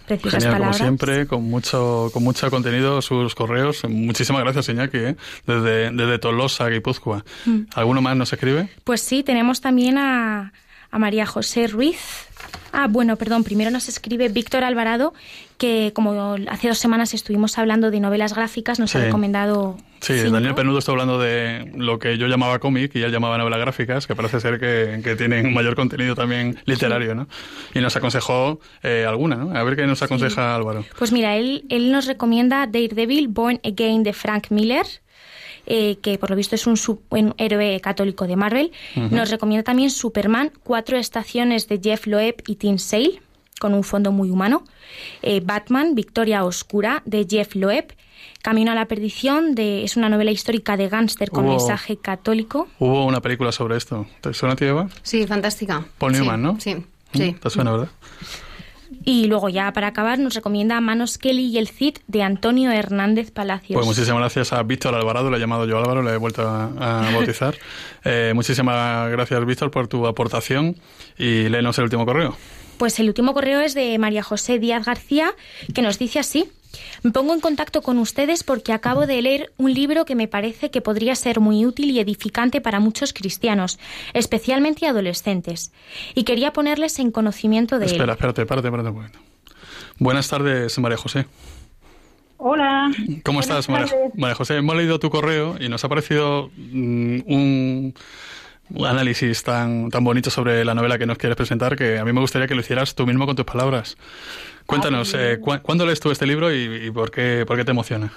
Genial, 0.07 0.57
como 0.57 0.73
siempre, 0.73 1.27
con 1.27 1.43
mucho, 1.43 2.09
con 2.11 2.23
mucho 2.23 2.49
contenido, 2.49 3.01
sus 3.01 3.35
correos. 3.35 3.83
Muchísimas 3.87 4.43
gracias, 4.43 4.69
Iñaki, 4.69 4.97
¿eh? 4.97 5.15
desde, 5.45 5.91
desde 5.91 6.19
Tolosa, 6.19 6.67
Guipúzcoa. 6.67 7.23
Mm. 7.45 7.61
¿Alguno 7.75 8.01
más 8.01 8.17
nos 8.17 8.33
escribe? 8.33 8.69
Pues 8.83 9.01
sí, 9.01 9.21
tenemos 9.23 9.61
también 9.61 9.99
a, 9.99 10.51
a 10.93 10.99
María 10.99 11.25
José 11.25 11.65
Ruiz. 11.65 12.27
Ah, 12.71 12.87
bueno, 12.87 13.15
perdón, 13.17 13.43
primero 13.43 13.71
nos 13.71 13.89
escribe 13.89 14.29
Víctor 14.29 14.63
Alvarado, 14.63 15.13
que 15.57 15.91
como 15.93 16.35
hace 16.47 16.67
dos 16.67 16.77
semanas 16.77 17.15
estuvimos 17.15 17.57
hablando 17.57 17.89
de 17.89 17.99
novelas 17.99 18.35
gráficas, 18.35 18.79
nos 18.79 18.95
ha 18.95 18.99
recomendado. 18.99 19.77
Sí, 20.01 20.13
Daniel 20.29 20.53
Penudo 20.53 20.77
está 20.79 20.91
hablando 20.91 21.17
de 21.17 21.71
lo 21.75 21.97
que 21.97 22.17
yo 22.17 22.27
llamaba 22.27 22.59
cómic 22.59 22.95
y 22.95 23.01
él 23.01 23.11
llamaba 23.11 23.39
novelas 23.39 23.59
gráficas, 23.59 24.05
que 24.05 24.15
parece 24.15 24.39
ser 24.39 24.59
que, 24.59 25.01
que 25.03 25.15
tienen 25.15 25.51
mayor 25.53 25.75
contenido 25.75 26.13
también 26.13 26.59
literario, 26.65 27.15
¿no? 27.15 27.27
Y 27.73 27.79
nos 27.79 27.95
aconsejó 27.95 28.59
eh, 28.83 29.05
alguna, 29.07 29.37
¿no? 29.37 29.57
A 29.57 29.63
ver 29.63 29.75
qué 29.75 29.87
nos 29.87 30.03
aconseja 30.03 30.55
Álvaro. 30.55 30.85
Pues 30.99 31.11
mira, 31.11 31.37
él, 31.37 31.65
él 31.69 31.91
nos 31.91 32.05
recomienda 32.05 32.67
Daredevil, 32.67 33.29
Born 33.29 33.61
Again 33.63 34.03
de 34.03 34.13
Frank 34.13 34.51
Miller. 34.51 34.85
Eh, 35.65 35.97
que 36.01 36.17
por 36.17 36.29
lo 36.29 36.35
visto 36.35 36.55
es 36.55 36.67
un, 36.67 36.75
héroe 37.37 37.79
católico 37.79 38.27
de 38.27 38.35
Marvel. 38.35 38.71
Nos 38.95 39.29
recomienda 39.29 39.63
también 39.63 39.91
Superman, 39.91 40.51
Cuatro 40.63 40.97
Estaciones 40.97 41.67
de 41.67 41.79
Jeff 41.81 42.05
Loeb 42.05 42.43
y 42.47 42.55
Tim 42.55 42.77
Sale, 42.77 43.21
con 43.59 43.73
un 43.73 43.83
fondo 43.83 44.11
muy 44.11 44.29
humano. 44.29 44.63
Eh, 45.21 45.41
Batman, 45.43 45.95
Victoria 45.95 46.43
Oscura 46.43 47.01
de 47.05 47.25
Jeff 47.29 47.55
Loeb. 47.55 47.95
Camino 48.41 48.73
a 48.73 48.75
la 48.75 48.87
perdición 48.87 49.55
de, 49.55 49.85
es 49.85 49.95
una 49.95 50.09
novela 50.09 50.31
histórica 50.31 50.75
de 50.75 50.89
gángster 50.89 51.29
con 51.29 51.47
mensaje 51.47 51.95
católico. 51.95 52.67
Hubo 52.77 53.05
una 53.05 53.21
película 53.21 53.53
sobre 53.53 53.77
esto. 53.77 54.05
¿Te 54.19 54.33
suena, 54.33 54.57
tía 54.57 54.89
Sí, 55.01 55.25
fantástica. 55.25 55.85
Paul 55.97 56.11
Newman, 56.11 56.41
¿no? 56.41 56.59
Sí, 56.59 56.75
¿Mm? 56.75 56.83
sí. 57.13 57.35
¿Te 57.41 57.49
suena, 57.49 57.71
verdad? 57.71 57.89
Y 59.03 59.27
luego 59.27 59.49
ya 59.49 59.71
para 59.73 59.87
acabar 59.87 60.19
nos 60.19 60.35
recomienda 60.35 60.79
Manos 60.81 61.17
Kelly 61.17 61.45
y 61.45 61.57
el 61.57 61.67
Cid 61.67 61.97
de 62.07 62.23
Antonio 62.23 62.71
Hernández 62.71 63.31
Palacios. 63.31 63.75
Pues 63.75 63.85
muchísimas 63.85 64.19
gracias 64.19 64.53
a 64.53 64.63
Víctor 64.63 64.95
Alvarado, 64.95 65.29
le 65.29 65.37
he 65.37 65.39
llamado 65.39 65.65
yo 65.65 65.77
Álvaro, 65.77 66.01
le 66.01 66.13
he 66.13 66.17
vuelto 66.17 66.47
a, 66.47 67.11
bautizar. 67.13 67.55
Eh, 68.03 68.31
muchísimas 68.35 69.11
gracias 69.11 69.45
Víctor 69.45 69.71
por 69.71 69.87
tu 69.87 70.07
aportación 70.07 70.75
y 71.17 71.49
léenos 71.49 71.77
el 71.77 71.85
último 71.85 72.05
correo. 72.05 72.35
Pues 72.77 72.99
el 72.99 73.07
último 73.07 73.33
correo 73.33 73.61
es 73.61 73.73
de 73.73 73.97
María 73.97 74.23
José 74.23 74.59
Díaz 74.59 74.85
García 74.85 75.33
que 75.73 75.81
nos 75.81 75.99
dice 75.99 76.19
así. 76.19 76.49
Me 77.03 77.11
pongo 77.11 77.33
en 77.33 77.39
contacto 77.39 77.81
con 77.81 77.97
ustedes 77.97 78.43
porque 78.43 78.73
acabo 78.73 79.05
de 79.05 79.21
leer 79.21 79.53
un 79.57 79.73
libro 79.73 80.05
que 80.05 80.15
me 80.15 80.27
parece 80.27 80.71
que 80.71 80.81
podría 80.81 81.15
ser 81.15 81.39
muy 81.39 81.65
útil 81.65 81.91
y 81.91 81.99
edificante 81.99 82.61
para 82.61 82.79
muchos 82.79 83.13
cristianos, 83.13 83.79
especialmente 84.13 84.87
adolescentes, 84.87 85.71
y 86.15 86.23
quería 86.23 86.53
ponerles 86.53 86.99
en 86.99 87.11
conocimiento 87.11 87.79
de 87.79 87.85
Espera, 87.85 88.13
espérate, 88.13 88.41
espérate, 88.41 88.67
espérate 88.67 88.89
un 88.89 88.95
momento. 88.95 89.19
Buenas 89.99 90.27
tardes, 90.27 90.77
María 90.79 90.97
José. 90.97 91.25
Hola. 92.37 92.91
¿Cómo 93.23 93.39
estás, 93.39 93.69
María, 93.69 93.87
María, 94.15 94.35
José? 94.35 94.57
Hemos 94.57 94.75
leído 94.75 94.99
tu 94.99 95.09
correo 95.09 95.55
y 95.59 95.69
nos 95.69 95.85
ha 95.85 95.89
parecido 95.89 96.51
mm, 96.57 97.19
un, 97.25 97.93
análisis 98.85 99.43
tan, 99.43 99.89
tan 99.89 100.03
bonito 100.03 100.29
sobre 100.29 100.65
la 100.65 100.73
novela 100.73 100.97
que 100.97 101.05
nos 101.05 101.17
quieres 101.17 101.37
presentar 101.37 101.77
que 101.77 101.99
a 101.99 102.05
mí 102.05 102.11
me 102.11 102.19
gustaría 102.19 102.47
que 102.47 102.55
lo 102.55 102.61
hicieras 102.61 102.95
tú 102.95 103.05
mismo 103.05 103.25
con 103.25 103.35
tus 103.35 103.45
palabras. 103.45 103.97
Cuéntanos, 104.65 105.13
eh, 105.13 105.39
¿cuándo 105.39 105.85
lees 105.85 105.99
tú 105.99 106.11
este 106.11 106.25
libro 106.25 106.53
y, 106.53 106.89
por, 106.91 107.11
qué, 107.11 107.43
por 107.45 107.57
qué 107.57 107.65
te 107.65 107.71
emociona? 107.71 108.11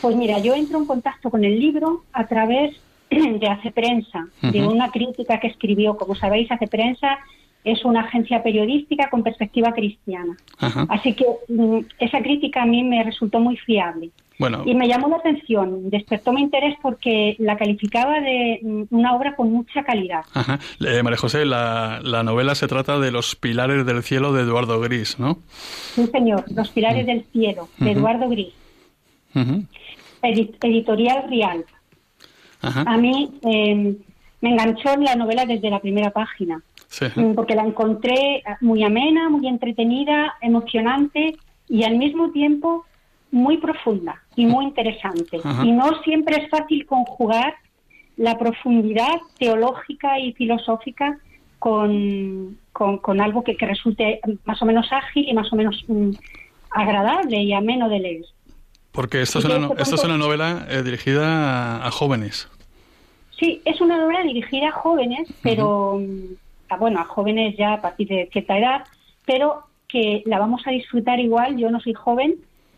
Pues 0.00 0.16
mira, 0.16 0.38
yo 0.38 0.54
entro 0.54 0.78
en 0.78 0.86
contacto 0.86 1.30
con 1.30 1.44
el 1.44 1.58
libro 1.58 2.04
a 2.12 2.26
través 2.26 2.76
de 3.10 3.46
Hace 3.48 3.70
Prensa, 3.70 4.26
de 4.42 4.66
una 4.66 4.90
crítica 4.90 5.40
que 5.40 5.48
escribió. 5.48 5.96
Como 5.96 6.14
sabéis, 6.14 6.50
Hace 6.50 6.66
Prensa 6.66 7.18
es 7.64 7.84
una 7.84 8.00
agencia 8.00 8.42
periodística 8.42 9.08
con 9.08 9.22
perspectiva 9.22 9.72
cristiana. 9.72 10.36
Así 10.88 11.14
que 11.14 11.24
mm, 11.48 11.78
esa 11.98 12.20
crítica 12.20 12.62
a 12.62 12.66
mí 12.66 12.84
me 12.84 13.02
resultó 13.02 13.40
muy 13.40 13.56
fiable. 13.56 14.10
Y 14.38 14.74
me 14.74 14.88
llamó 14.88 15.08
la 15.08 15.16
atención, 15.16 15.90
despertó 15.90 16.32
mi 16.32 16.42
interés 16.42 16.76
porque 16.82 17.36
la 17.38 17.56
calificaba 17.56 18.20
de 18.20 18.58
mm, 18.62 18.82
una 18.90 19.14
obra 19.14 19.36
con 19.36 19.52
mucha 19.52 19.84
calidad. 19.84 20.24
Ajá. 20.34 20.58
Eh, 20.80 21.02
María 21.02 21.18
José, 21.18 21.44
la, 21.44 22.00
novela 22.24 22.54
se 22.54 22.66
trata 22.66 22.98
de 22.98 23.12
Los 23.12 23.36
Pilares 23.36 23.86
del 23.86 24.02
Cielo 24.02 24.32
de 24.32 24.42
Eduardo 24.42 24.80
Gris, 24.80 25.20
¿no? 25.20 25.38
Sí, 25.94 26.06
señor, 26.08 26.44
Los 26.52 26.70
Pilares 26.70 27.06
del 27.06 27.24
Cielo 27.32 27.68
de 27.78 27.92
Eduardo 27.92 28.28
Gris. 28.28 28.52
editorial 30.22 31.28
Real. 31.28 31.64
A 32.62 32.96
mí 32.96 33.30
em, 33.42 33.96
me 34.40 34.50
enganchó 34.50 34.96
la 34.96 35.14
novela 35.14 35.44
desde 35.46 35.70
la 35.70 35.80
primera 35.80 36.10
página, 36.10 36.62
mm, 37.14 37.34
porque 37.34 37.54
la 37.54 37.62
encontré 37.62 38.42
muy 38.60 38.82
amena, 38.82 39.28
muy 39.28 39.46
entretenida, 39.46 40.34
emocionante 40.40 41.36
y 41.68 41.84
al 41.84 41.98
mismo 41.98 42.30
tiempo 42.30 42.84
muy 43.34 43.58
profunda 43.58 44.22
y 44.36 44.46
muy 44.46 44.66
interesante. 44.66 45.40
Y 45.64 45.72
no 45.72 46.02
siempre 46.04 46.36
es 46.36 46.48
fácil 46.48 46.86
conjugar 46.86 47.54
la 48.16 48.38
profundidad 48.38 49.16
teológica 49.38 50.20
y 50.20 50.32
filosófica 50.34 51.18
con, 51.58 52.56
con, 52.72 53.20
algo 53.20 53.42
que, 53.42 53.56
que, 53.56 53.66
resulte 53.66 54.20
más 54.44 54.62
o 54.62 54.66
menos 54.66 54.86
ágil 54.92 55.28
y 55.28 55.34
más 55.34 55.52
o 55.52 55.56
menos 55.56 55.84
mm, 55.88 56.10
agradable 56.70 57.42
y 57.42 57.52
ameno 57.52 57.88
de 57.88 57.98
leer. 57.98 58.24
Porque 58.92 59.20
esta 59.20 59.40
es, 59.40 59.46
una, 59.46 59.68
esta 59.78 59.96
es 59.96 60.04
una 60.04 60.16
novela 60.16 60.68
eh, 60.70 60.84
dirigida 60.84 61.84
a, 61.84 61.90
jóvenes. 61.90 62.48
Sí, 63.36 63.60
es 63.64 63.80
una 63.80 63.98
novela 63.98 64.22
dirigida 64.22 64.68
a 64.68 64.72
jóvenes, 64.72 65.28
pero, 65.42 65.98
mm, 65.98 66.78
bueno, 66.78 67.00
a 67.00 67.04
jóvenes 67.04 67.56
ya 67.56 67.72
a 67.72 67.80
partir 67.80 68.06
de 68.06 68.28
cierta 68.30 68.56
edad, 68.56 68.84
pero 69.26 69.64
que 69.88 70.22
la 70.24 70.38
vamos 70.38 70.62
a 70.66 70.70
disfrutar 70.70 71.18
igual. 71.18 71.56
Yo 71.56 71.72
no 71.72 71.80
soy 71.80 71.94
joven, 71.94 72.36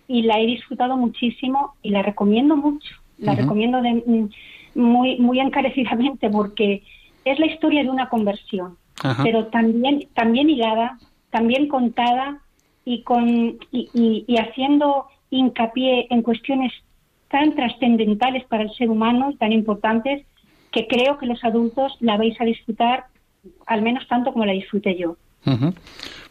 y 0.08 0.22
la 0.22 0.40
he 0.40 0.46
disfrutado 0.46 0.96
muchísimo 0.96 1.74
y 1.82 1.90
la 1.90 2.02
recomiendo 2.02 2.56
mucho. 2.56 2.94
La 3.18 3.34
recomiendo 3.34 3.80
de, 3.80 4.28
muy, 4.74 5.16
muy 5.18 5.40
encarecidamente 5.40 6.28
porque 6.28 6.82
es 7.24 7.38
la 7.38 7.46
historia 7.46 7.82
de 7.82 7.90
una 7.90 8.08
conversión, 8.08 8.76
pero 9.22 9.46
también, 9.46 10.06
también 10.14 10.50
hilada, 10.50 10.98
también 11.30 11.66
contada 11.66 12.40
y, 12.84 13.02
con, 13.02 13.58
y, 13.72 14.36
haciendo 14.38 15.06
hincapié 15.30 16.06
en 16.10 16.22
cuestiones 16.22 16.72
tan 17.28 17.54
trascendentales 17.56 18.44
para 18.44 18.62
el 18.62 18.72
ser 18.74 18.90
humano 18.90 19.30
y 19.30 19.36
tan 19.36 19.52
importantes 19.52 20.24
que 20.70 20.86
creo 20.86 21.18
que 21.18 21.26
los 21.26 21.42
adultos 21.42 21.96
la 22.00 22.16
vais 22.16 22.40
a 22.40 22.44
disfrutar 22.44 23.06
al 23.66 23.82
menos 23.82 24.06
tanto 24.08 24.32
como 24.32 24.44
la 24.44 24.52
disfruté 24.52 24.96
yo. 24.96 25.16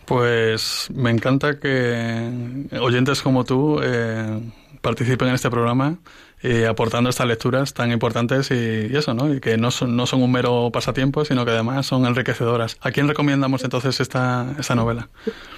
Pues 0.05 0.89
me 0.93 1.09
encanta 1.09 1.59
que 1.59 2.67
oyentes 2.79 3.21
como 3.21 3.43
tú 3.43 3.79
eh, 3.83 4.39
participen 4.81 5.29
en 5.29 5.35
este 5.35 5.49
programa 5.49 5.97
eh, 6.43 6.67
aportando 6.67 7.09
estas 7.09 7.25
lecturas 7.25 7.73
tan 7.73 7.91
importantes 7.91 8.51
y, 8.51 8.95
eso, 8.95 9.15
¿no? 9.15 9.33
Y 9.33 9.39
que 9.39 9.57
no 9.57 9.71
son, 9.71 9.95
no 9.95 10.05
son 10.05 10.21
un 10.21 10.31
mero 10.31 10.69
pasatiempo, 10.71 11.25
sino 11.25 11.43
que 11.43 11.49
además 11.49 11.87
son 11.87 12.05
enriquecedoras. 12.05 12.77
¿A 12.81 12.91
quién 12.91 13.07
recomendamos 13.07 13.63
entonces 13.63 13.99
esta, 13.99 14.53
esta 14.59 14.75
novela? 14.75 15.09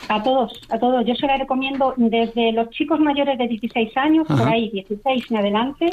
A 0.07 0.23
todos, 0.23 0.53
a 0.69 0.79
todos. 0.79 1.05
Yo 1.05 1.13
se 1.15 1.27
la 1.27 1.35
recomiendo 1.35 1.93
desde 1.97 2.53
los 2.53 2.69
chicos 2.69 3.01
mayores 3.01 3.37
de 3.37 3.49
16 3.49 3.97
años, 3.97 4.27
por 4.27 4.47
ahí 4.47 4.69
16 4.69 5.25
en 5.29 5.37
adelante, 5.37 5.89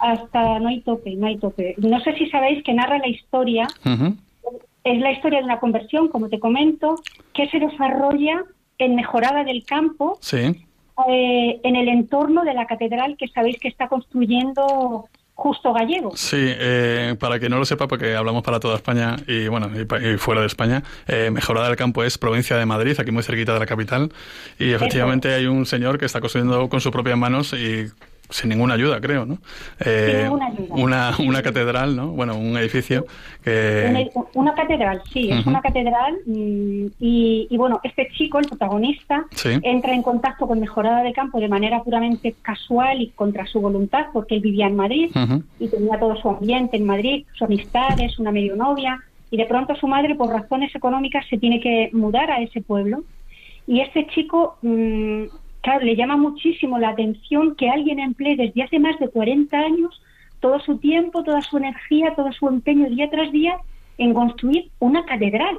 hasta 0.00 0.58
no 0.58 0.68
hay 0.68 0.82
tope, 0.82 1.14
no 1.14 1.26
hay 1.26 1.38
tope. 1.38 1.74
No 1.78 1.98
sé 2.00 2.14
si 2.16 2.28
sabéis 2.28 2.62
que 2.62 2.74
narra 2.74 2.98
la 2.98 3.08
historia 3.08 3.68
es 4.84 5.00
la 5.00 5.12
historia 5.12 5.40
de 5.40 5.44
una 5.44 5.60
conversión, 5.60 6.08
como 6.08 6.28
te 6.28 6.38
comento, 6.38 6.96
que 7.34 7.48
se 7.48 7.58
desarrolla 7.58 8.44
en 8.78 8.94
Mejorada 8.94 9.44
del 9.44 9.64
Campo, 9.64 10.18
eh, 10.32 11.60
en 11.62 11.76
el 11.76 11.88
entorno 11.88 12.44
de 12.44 12.54
la 12.54 12.66
catedral 12.66 13.16
que 13.18 13.28
sabéis 13.28 13.58
que 13.58 13.68
está 13.68 13.88
construyendo 13.88 15.08
Justo 15.34 15.72
Gallego. 15.72 16.12
Sí, 16.16 16.36
eh, 16.38 17.16
para 17.18 17.40
que 17.40 17.48
no 17.48 17.58
lo 17.58 17.64
sepa, 17.64 17.88
porque 17.88 18.14
hablamos 18.14 18.42
para 18.42 18.60
toda 18.60 18.76
España 18.76 19.16
y 19.26 19.48
bueno, 19.48 19.70
y, 19.74 20.18
fuera 20.18 20.42
de 20.42 20.46
España, 20.46 20.82
eh, 21.08 21.30
Mejorada 21.30 21.68
del 21.68 21.76
Campo 21.76 22.04
es 22.04 22.18
provincia 22.18 22.58
de 22.58 22.66
Madrid, 22.66 22.94
aquí 22.98 23.10
muy 23.10 23.22
cerquita 23.22 23.54
de 23.54 23.58
la 23.58 23.64
capital, 23.64 24.12
y 24.58 24.72
efectivamente 24.72 25.32
hay 25.32 25.46
un 25.46 25.64
señor 25.64 25.98
que 25.98 26.04
está 26.04 26.20
construyendo 26.20 26.68
con 26.68 26.82
sus 26.82 26.92
propias 26.92 27.16
manos 27.16 27.54
y 27.54 27.86
sin 28.30 28.50
ninguna 28.50 28.74
ayuda, 28.74 29.00
creo, 29.00 29.26
¿no? 29.26 29.38
Eh, 29.80 30.20
ninguna 30.22 30.46
ayuda. 30.46 30.74
Una, 30.74 31.14
una 31.18 31.42
catedral, 31.42 31.96
¿no? 31.96 32.08
Bueno, 32.08 32.36
un 32.36 32.56
edificio 32.56 33.06
que... 33.44 34.08
Una, 34.34 34.54
catedral, 34.54 35.02
sí, 35.12 35.30
es 35.30 35.46
una 35.46 35.60
catedral 35.60 36.18
mm, 36.26 36.86
y, 36.98 37.46
y, 37.50 37.56
bueno, 37.56 37.80
este 37.82 38.08
chico, 38.16 38.38
el 38.38 38.46
protagonista, 38.46 39.26
entra 39.44 39.92
en 39.92 40.02
contacto 40.02 40.46
con 40.46 40.60
Mejorada 40.60 41.02
de 41.02 41.12
Campo 41.12 41.40
de 41.40 41.48
manera 41.48 41.82
puramente 41.82 42.34
casual 42.42 43.02
y 43.02 43.08
contra 43.08 43.46
su 43.46 43.60
voluntad, 43.60 44.06
porque 44.12 44.36
él 44.36 44.40
vivía 44.40 44.66
en 44.66 44.76
Madrid 44.76 45.10
y 45.58 45.68
tenía 45.68 45.98
todo 45.98 46.16
su 46.16 46.28
ambiente 46.28 46.76
en 46.76 46.86
Madrid, 46.86 47.24
sus 47.32 47.42
amistades, 47.42 48.18
una 48.18 48.32
medio 48.32 48.56
novia, 48.56 49.02
y 49.30 49.36
de 49.36 49.46
pronto 49.46 49.74
su 49.76 49.86
madre, 49.86 50.14
por 50.14 50.30
razones 50.30 50.74
económicas, 50.74 51.24
se 51.28 51.38
tiene 51.38 51.60
que 51.60 51.90
mudar 51.92 52.30
a 52.30 52.40
ese 52.40 52.60
pueblo. 52.60 53.02
Y 53.66 53.80
este 53.80 54.06
chico... 54.08 54.58
Mm, 54.62 55.24
claro, 55.60 55.84
le 55.84 55.96
llama 55.96 56.16
muchísimo 56.16 56.78
la 56.78 56.90
atención 56.90 57.54
que 57.56 57.70
alguien 57.70 57.98
emplee 57.98 58.36
desde 58.36 58.62
hace 58.62 58.78
más 58.78 58.98
de 58.98 59.08
40 59.08 59.56
años 59.58 60.02
todo 60.40 60.58
su 60.60 60.78
tiempo, 60.78 61.22
toda 61.22 61.42
su 61.42 61.58
energía, 61.58 62.14
todo 62.16 62.32
su 62.32 62.48
empeño 62.48 62.88
día 62.88 63.10
tras 63.10 63.30
día 63.30 63.58
en 63.98 64.14
construir 64.14 64.70
una 64.78 65.04
catedral. 65.04 65.58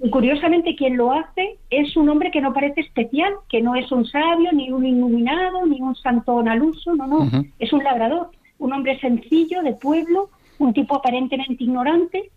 Y 0.00 0.10
curiosamente 0.10 0.76
quien 0.76 0.96
lo 0.96 1.12
hace 1.12 1.58
es 1.70 1.96
un 1.96 2.08
hombre 2.08 2.30
que 2.30 2.40
no 2.40 2.52
parece 2.52 2.82
especial, 2.82 3.32
que 3.48 3.62
no 3.62 3.74
es 3.74 3.90
un 3.90 4.04
sabio, 4.06 4.52
ni 4.52 4.70
un 4.70 4.86
iluminado, 4.86 5.66
ni 5.66 5.80
un 5.80 5.94
santón 5.96 6.48
al 6.48 6.62
uso, 6.62 6.94
no, 6.94 7.06
no, 7.06 7.30
es 7.58 7.72
un 7.72 7.82
labrador, 7.82 8.30
un 8.58 8.72
hombre 8.72 8.98
sencillo, 9.00 9.62
de 9.62 9.74
pueblo, 9.74 10.30
un 10.58 10.72
tipo 10.72 10.96
aparentemente 10.96 11.64
ignorante, 11.64 12.30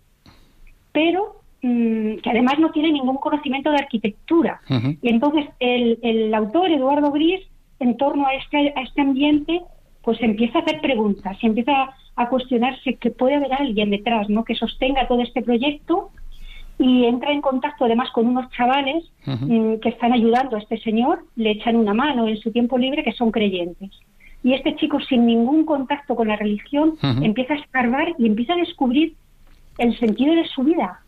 pero 0.91 1.40
mm, 1.61 2.17
que 2.17 2.29
además 2.29 2.59
no 2.59 2.71
tiene 2.71 2.91
ningún 2.91 3.17
conocimiento 3.17 3.71
de 3.71 3.77
arquitectura. 3.77 4.61
Y 5.01 5.09
entonces 5.09 5.45
el, 5.59 5.99
el, 6.01 6.33
autor, 6.33 6.71
Eduardo 6.71 7.11
Gris, 7.11 7.41
en 7.79 7.97
torno 7.97 8.27
a 8.27 8.33
este, 8.35 8.73
a 8.75 8.81
este 8.81 9.01
ambiente, 9.01 9.61
pues 10.03 10.21
empieza 10.21 10.59
a 10.59 10.61
hacer 10.61 10.81
preguntas 10.81 11.37
y 11.41 11.47
empieza 11.47 11.93
a 12.15 12.29
cuestionarse 12.29 12.95
que 12.95 13.11
puede 13.11 13.35
haber 13.35 13.53
alguien 13.53 13.89
detrás, 13.89 14.29
¿no? 14.29 14.43
Que 14.43 14.55
sostenga 14.55 15.07
todo 15.07 15.21
este 15.21 15.41
proyecto 15.41 16.09
y 16.81 17.05
entra 17.05 17.31
en 17.31 17.41
contacto 17.41 17.85
además 17.85 18.09
con 18.11 18.25
unos 18.25 18.49
chavales 18.51 19.03
mm, 19.25 19.75
que 19.75 19.89
están 19.89 20.13
ayudando 20.13 20.55
a 20.55 20.59
este 20.59 20.79
señor, 20.79 21.25
le 21.35 21.51
echan 21.51 21.75
una 21.75 21.93
mano 21.93 22.27
en 22.27 22.37
su 22.37 22.51
tiempo 22.51 22.77
libre 22.77 23.03
que 23.03 23.11
son 23.11 23.31
creyentes. 23.31 23.91
Y 24.43 24.53
este 24.53 24.75
chico, 24.75 24.99
sin 25.01 25.27
ningún 25.27 25.65
contacto 25.65 26.15
con 26.15 26.29
la 26.29 26.35
religión, 26.35 26.95
empieza 27.21 27.53
a 27.53 27.57
escarbar 27.57 28.15
y 28.17 28.25
empieza 28.25 28.53
a 28.53 28.57
descubrir 28.57 29.13
el 29.77 29.97
sentido 29.99 30.33
de 30.33 30.47
su 30.47 30.63
vida. 30.63 31.01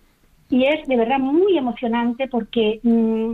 Y 0.50 0.66
es 0.66 0.86
de 0.88 0.98
verdad 0.98 1.20
muy 1.20 1.58
emocionante 1.58 2.28
porque 2.28 2.80
mm, 2.84 3.34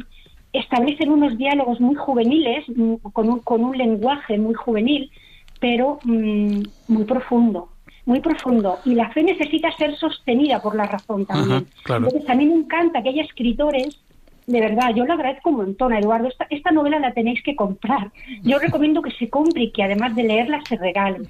establecen 0.53 1.11
unos 1.11 1.37
diálogos 1.37 1.79
muy 1.79 1.95
juveniles, 1.95 2.65
mm, 2.69 2.95
con, 3.13 3.29
un, 3.29 3.39
con 3.39 3.63
un 3.63 3.77
lenguaje 3.77 4.37
muy 4.37 4.53
juvenil, 4.53 5.11
pero 5.59 5.99
muy 6.03 7.03
profundo 7.05 7.69
muy 8.09 8.21
profundo 8.21 8.79
y 8.85 8.95
la 8.95 9.11
fe 9.11 9.21
necesita 9.21 9.71
ser 9.77 9.95
sostenida 9.95 10.59
por 10.61 10.75
la 10.75 10.85
razón 10.85 11.27
también. 11.27 11.67
Entonces 11.87 12.27
a 12.27 12.33
mí 12.33 12.47
me 12.47 12.55
encanta 12.55 13.03
que 13.03 13.09
haya 13.09 13.21
escritores, 13.21 13.99
de 14.47 14.59
verdad, 14.59 14.95
yo 14.95 15.05
lo 15.05 15.13
agradezco 15.13 15.51
un 15.51 15.57
montón, 15.57 15.93
Eduardo, 15.93 16.27
esta, 16.27 16.47
esta 16.49 16.71
novela 16.71 16.97
la 16.97 17.13
tenéis 17.13 17.43
que 17.43 17.55
comprar. 17.55 18.11
Yo 18.41 18.57
recomiendo 18.57 19.03
que 19.03 19.11
se 19.11 19.29
compre 19.29 19.63
y 19.63 19.71
que 19.71 19.83
además 19.83 20.15
de 20.15 20.23
leerla 20.23 20.59
se 20.67 20.75
regale. 20.77 21.27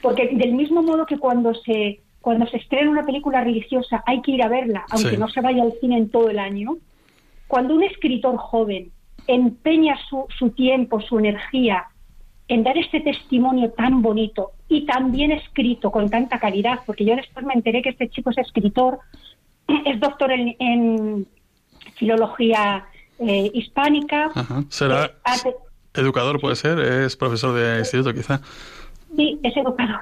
Porque 0.00 0.28
del 0.28 0.52
mismo 0.54 0.80
modo 0.80 1.06
que 1.06 1.18
cuando 1.18 1.52
se 1.54 2.00
cuando 2.26 2.44
se 2.48 2.56
estrena 2.56 2.90
una 2.90 3.06
película 3.06 3.44
religiosa 3.44 4.02
hay 4.04 4.20
que 4.20 4.32
ir 4.32 4.42
a 4.42 4.48
verla, 4.48 4.84
aunque 4.90 5.16
no 5.16 5.28
se 5.28 5.40
vaya 5.40 5.62
al 5.62 5.74
cine 5.80 5.96
en 5.96 6.10
todo 6.10 6.28
el 6.28 6.40
año, 6.40 6.76
cuando 7.46 7.76
un 7.76 7.84
escritor 7.84 8.36
joven 8.36 8.90
empeña 9.28 9.96
su, 10.10 10.26
su 10.36 10.50
tiempo, 10.50 11.00
su 11.00 11.20
energía 11.20 11.84
en 12.48 12.64
dar 12.64 12.76
este 12.78 12.98
testimonio 12.98 13.70
tan 13.70 14.02
bonito 14.02 14.54
y 14.68 14.86
tan 14.86 15.12
bien 15.12 15.30
escrito, 15.30 15.92
con 15.92 16.10
tanta 16.10 16.40
calidad, 16.40 16.80
porque 16.84 17.04
yo 17.04 17.14
después 17.14 17.46
me 17.46 17.54
enteré 17.54 17.80
que 17.80 17.90
este 17.90 18.08
chico 18.08 18.30
es 18.30 18.38
escritor, 18.38 18.98
es 19.86 20.00
doctor 20.00 20.32
en, 20.32 21.28
filología 21.94 22.86
eh, 23.20 23.52
hispánica. 23.54 24.32
¿Será 24.68 25.12
eh, 25.44 25.54
educador, 25.94 26.40
puede 26.40 26.56
ser? 26.56 26.80
¿Es 26.80 27.16
profesor 27.16 27.54
de 27.54 27.78
instituto, 27.78 28.12
quizá? 28.12 28.40
Sí, 29.14 29.38
es 29.42 29.56
educador. 29.56 30.00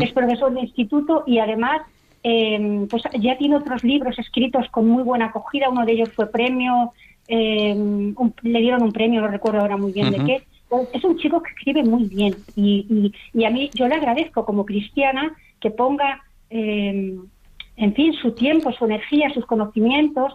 Es 0.00 0.12
profesor 0.12 0.52
de 0.52 0.60
instituto 0.60 1.24
y 1.26 1.38
además 1.38 1.82
em, 2.22 2.86
pues 2.86 3.02
ya 3.18 3.36
tiene 3.38 3.56
otros 3.56 3.82
libros 3.82 4.18
escritos 4.18 4.68
con 4.70 4.86
muy 4.86 5.02
buena 5.02 5.26
acogida. 5.26 5.70
Uno 5.70 5.84
de 5.84 5.92
ellos 5.92 6.10
fue 6.14 6.30
premio, 6.30 6.92
em, 7.28 8.14
le 8.42 8.60
dieron 8.60 8.82
un 8.82 8.92
premio, 8.92 9.20
no 9.20 9.28
recuerdo 9.28 9.60
ahora 9.60 9.76
muy 9.76 9.92
bien 9.92 10.10
de 10.10 10.24
qué 10.24 10.42
es 10.92 11.04
un 11.04 11.18
chico 11.18 11.42
que 11.42 11.50
escribe 11.50 11.82
muy 11.82 12.04
bien 12.04 12.34
y, 12.56 13.12
y, 13.34 13.44
a 13.44 13.50
mí 13.50 13.70
yo 13.74 13.86
le 13.88 13.94
agradezco 13.94 14.44
como 14.44 14.64
cristiana 14.64 15.34
que 15.60 15.70
ponga, 15.70 16.22
eh, 16.50 17.18
en 17.76 17.94
fin, 17.94 18.12
su 18.14 18.32
tiempo, 18.32 18.72
su 18.72 18.86
energía, 18.86 19.32
sus 19.34 19.44
conocimientos 19.44 20.32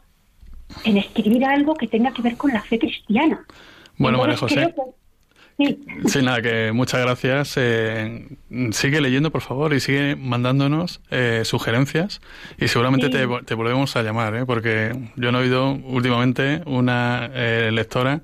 en 0.83 0.97
escribir 0.97 1.45
algo 1.45 1.75
que 1.75 1.87
tenga 1.87 2.11
que 2.11 2.21
ver 2.21 2.37
con 2.37 2.51
la 2.51 2.61
fe 2.61 2.77
cristiana. 2.77 3.45
Bueno, 3.97 4.19
María 4.19 4.37
José. 4.37 4.73
Sí. 6.07 6.21
nada, 6.21 6.41
que 6.41 6.71
muchas 6.71 7.01
gracias. 7.01 7.55
Eh, 7.57 8.27
sigue 8.71 9.01
leyendo, 9.01 9.31
por 9.31 9.41
favor, 9.41 9.73
y 9.73 9.79
sigue 9.79 10.15
mandándonos 10.15 11.01
eh, 11.09 11.41
sugerencias. 11.45 12.21
Y 12.59 12.67
seguramente 12.67 13.09
te, 13.09 13.27
te, 13.45 13.55
volvemos 13.55 13.95
a 13.95 14.03
llamar, 14.03 14.35
¿eh? 14.35 14.45
porque 14.45 14.91
yo 15.15 15.31
no 15.31 15.39
he 15.39 15.43
oído 15.43 15.71
últimamente 15.71 16.61
una 16.65 17.29
eh, 17.33 17.71
lectora 17.71 18.21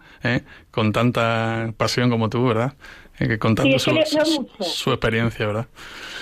con 0.72 0.92
tanta 0.92 1.74
pasión 1.78 2.10
como 2.10 2.30
tú, 2.30 2.46
¿verdad? 2.46 2.74
que 3.18 3.40
contando 3.40 3.80
su, 3.80 3.92
su, 4.60 4.92
experiencia, 4.92 5.46
¿verdad? 5.46 5.68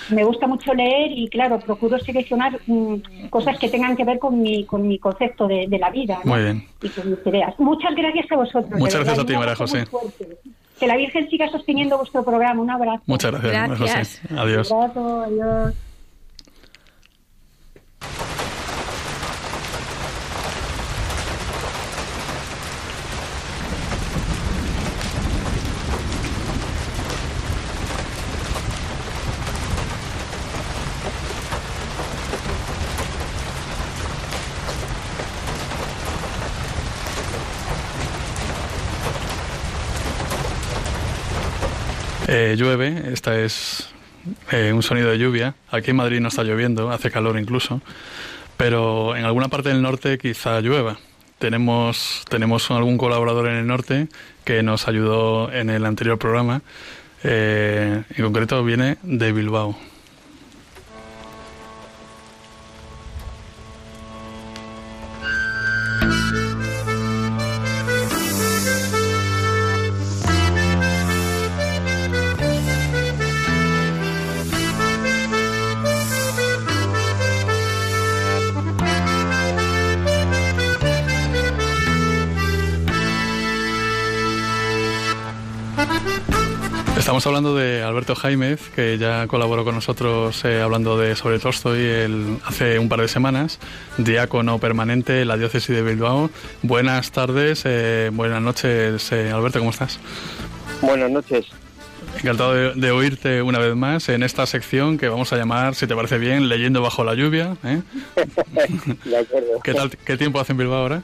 Me 0.09 0.23
gusta 0.23 0.45
mucho 0.45 0.73
leer 0.73 1.11
y, 1.11 1.29
claro, 1.29 1.59
procuro 1.59 1.97
seleccionar 1.97 2.59
mm, 2.67 3.27
cosas 3.29 3.57
que 3.57 3.69
tengan 3.69 3.95
que 3.95 4.03
ver 4.03 4.19
con 4.19 4.39
mi, 4.41 4.65
con 4.65 4.87
mi 4.87 4.99
concepto 4.99 5.47
de, 5.47 5.67
de 5.67 5.79
la 5.79 5.89
vida. 5.89 6.19
Muy 6.25 6.43
bien. 6.43 6.67
Y 6.81 6.89
con 6.89 7.09
mis 7.09 7.19
ideas. 7.25 7.55
Muchas 7.59 7.95
gracias 7.95 8.31
a 8.31 8.35
vosotros. 8.35 8.79
Muchas 8.79 9.03
gracias 9.03 9.19
a 9.19 9.25
ti, 9.25 9.33
María 9.35 9.55
José. 9.55 9.85
Que 10.81 10.87
la 10.87 10.97
Virgen 10.97 11.29
siga 11.29 11.47
sosteniendo 11.51 11.95
vuestro 11.95 12.23
programa. 12.23 12.59
Un 12.59 12.71
abrazo. 12.71 13.03
Muchas 13.05 13.31
gracias, 13.31 13.79
gracias. 13.79 14.19
José. 14.23 14.41
Adiós. 14.41 14.71
Un 14.71 14.77
abrazo, 14.77 15.21
adiós. 15.21 15.75
Eh, 42.43 42.55
llueve, 42.55 43.03
esta 43.13 43.39
es 43.39 43.87
eh, 44.51 44.73
un 44.73 44.81
sonido 44.81 45.11
de 45.11 45.19
lluvia. 45.19 45.53
Aquí 45.69 45.91
en 45.91 45.97
Madrid 45.97 46.19
no 46.21 46.29
está 46.29 46.41
lloviendo, 46.41 46.89
hace 46.89 47.11
calor 47.11 47.37
incluso, 47.37 47.81
pero 48.57 49.15
en 49.15 49.25
alguna 49.25 49.47
parte 49.47 49.69
del 49.69 49.83
norte 49.83 50.17
quizá 50.17 50.59
llueva. 50.59 50.97
Tenemos, 51.37 52.25
tenemos 52.29 52.71
algún 52.71 52.97
colaborador 52.97 53.47
en 53.47 53.57
el 53.57 53.67
norte 53.67 54.07
que 54.43 54.63
nos 54.63 54.87
ayudó 54.87 55.51
en 55.53 55.69
el 55.69 55.85
anterior 55.85 56.17
programa. 56.17 56.63
Eh, 57.23 58.01
en 58.09 58.23
concreto 58.23 58.63
viene 58.63 58.97
de 59.03 59.31
Bilbao. 59.33 59.77
Hablando 87.31 87.55
de 87.55 87.81
Alberto 87.81 88.13
Jaimez, 88.13 88.59
que 88.75 88.97
ya 88.97 89.25
colaboró 89.25 89.63
con 89.63 89.73
nosotros 89.73 90.43
eh, 90.43 90.61
hablando 90.61 90.97
de 90.97 91.15
sobre 91.15 91.39
Tolstoy 91.39 91.79
el, 91.79 92.39
hace 92.43 92.77
un 92.77 92.89
par 92.89 92.99
de 92.99 93.07
semanas, 93.07 93.57
diácono 93.97 94.59
permanente 94.59 95.21
en 95.21 95.29
la 95.29 95.37
diócesis 95.37 95.73
de 95.73 95.81
Bilbao. 95.81 96.29
Buenas 96.61 97.11
tardes, 97.11 97.61
eh, 97.63 98.09
buenas 98.11 98.41
noches, 98.41 99.09
eh, 99.13 99.31
Alberto, 99.31 99.59
¿cómo 99.59 99.71
estás? 99.71 99.97
Buenas 100.81 101.09
noches. 101.09 101.45
Encantado 102.17 102.73
de, 102.73 102.91
oírte 102.91 103.41
una 103.41 103.59
vez 103.59 103.77
más 103.77 104.09
en 104.09 104.23
esta 104.23 104.45
sección 104.45 104.97
que 104.97 105.07
vamos 105.07 105.31
a 105.31 105.37
llamar, 105.37 105.73
si 105.75 105.87
te 105.87 105.95
parece 105.95 106.17
bien, 106.17 106.49
Leyendo 106.49 106.81
bajo 106.81 107.05
la 107.05 107.15
lluvia. 107.15 107.55
de 107.63 109.17
acuerdo. 109.17 109.61
¿Qué, 109.63 109.73
tal, 109.73 109.89
¿Qué 109.89 110.17
tiempo 110.17 110.41
hace 110.41 110.51
en 110.51 110.57
Bilbao 110.57 110.79
ahora? 110.79 111.03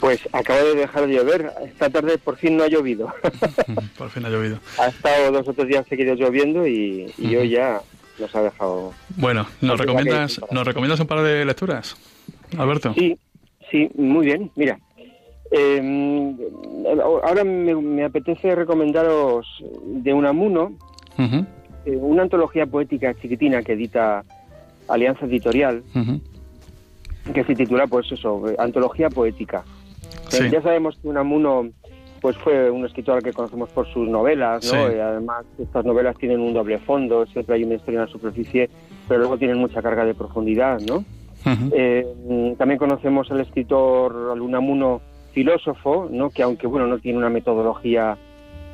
Pues 0.00 0.20
acaba 0.32 0.60
de 0.60 0.74
dejar 0.74 1.06
de 1.06 1.14
llover. 1.14 1.52
Esta 1.64 1.90
tarde 1.90 2.18
por 2.18 2.36
fin 2.36 2.56
no 2.56 2.64
ha 2.64 2.68
llovido. 2.68 3.12
por 3.98 4.10
fin 4.10 4.24
ha 4.24 4.28
llovido. 4.28 4.58
Ha 4.78 4.88
estado 4.88 5.32
dos 5.32 5.48
o 5.48 5.52
tres 5.52 5.68
días 5.68 5.86
seguidos 5.88 6.18
lloviendo 6.18 6.66
y, 6.66 7.12
hoy 7.18 7.50
ya 7.50 7.80
nos 8.18 8.34
ha 8.34 8.42
dejado. 8.42 8.92
Bueno, 9.16 9.46
¿nos 9.60 9.78
recomiendas, 9.78 10.40
¿nos 10.50 10.66
recomiendas 10.66 11.00
un 11.00 11.06
par 11.06 11.22
de 11.22 11.44
lecturas, 11.44 11.96
Alberto? 12.58 12.94
Sí, 12.94 13.18
sí, 13.70 13.90
muy 13.96 14.26
bien. 14.26 14.50
Mira, 14.54 14.78
em, 15.50 16.36
ahora 17.02 17.44
me, 17.44 18.04
apetece 18.04 18.54
recomendaros 18.54 19.46
de 19.84 20.12
Unamuno, 20.12 20.72
eh, 21.18 21.96
una 21.96 22.22
antología 22.22 22.66
poética 22.66 23.14
chiquitina 23.14 23.62
que 23.62 23.72
edita 23.72 24.24
Alianza 24.88 25.26
Editorial, 25.26 25.82
que 27.32 27.44
se 27.44 27.54
titula, 27.54 27.86
pues 27.86 28.10
eso, 28.12 28.44
Antología 28.58 29.10
Poética. 29.10 29.64
Ya 30.50 30.62
sabemos 30.62 30.98
que 31.00 31.08
Unamuno 31.08 31.70
pues 32.20 32.36
fue 32.38 32.70
un 32.70 32.84
escritor 32.84 33.16
al 33.16 33.22
que 33.22 33.32
conocemos 33.32 33.70
por 33.70 33.86
sus 33.92 34.08
novelas, 34.08 34.72
¿no? 34.72 34.92
Y 34.92 34.98
además 34.98 35.44
estas 35.58 35.84
novelas 35.84 36.16
tienen 36.16 36.40
un 36.40 36.54
doble 36.54 36.78
fondo, 36.78 37.26
siempre 37.26 37.56
hay 37.56 37.64
una 37.64 37.74
historia 37.74 38.00
en 38.00 38.06
la 38.06 38.12
superficie, 38.12 38.70
pero 39.06 39.20
luego 39.20 39.38
tienen 39.38 39.58
mucha 39.58 39.82
carga 39.82 40.04
de 40.04 40.14
profundidad, 40.14 40.80
¿no? 40.80 41.04
Eh, 41.72 42.04
también 42.58 42.78
conocemos 42.78 43.30
al 43.30 43.40
escritor 43.40 44.30
Alunamuno 44.32 45.00
filósofo, 45.32 46.08
¿no? 46.10 46.30
Que 46.30 46.42
aunque 46.42 46.66
bueno 46.66 46.86
no 46.86 46.98
tiene 46.98 47.18
una 47.18 47.30
metodología 47.30 48.16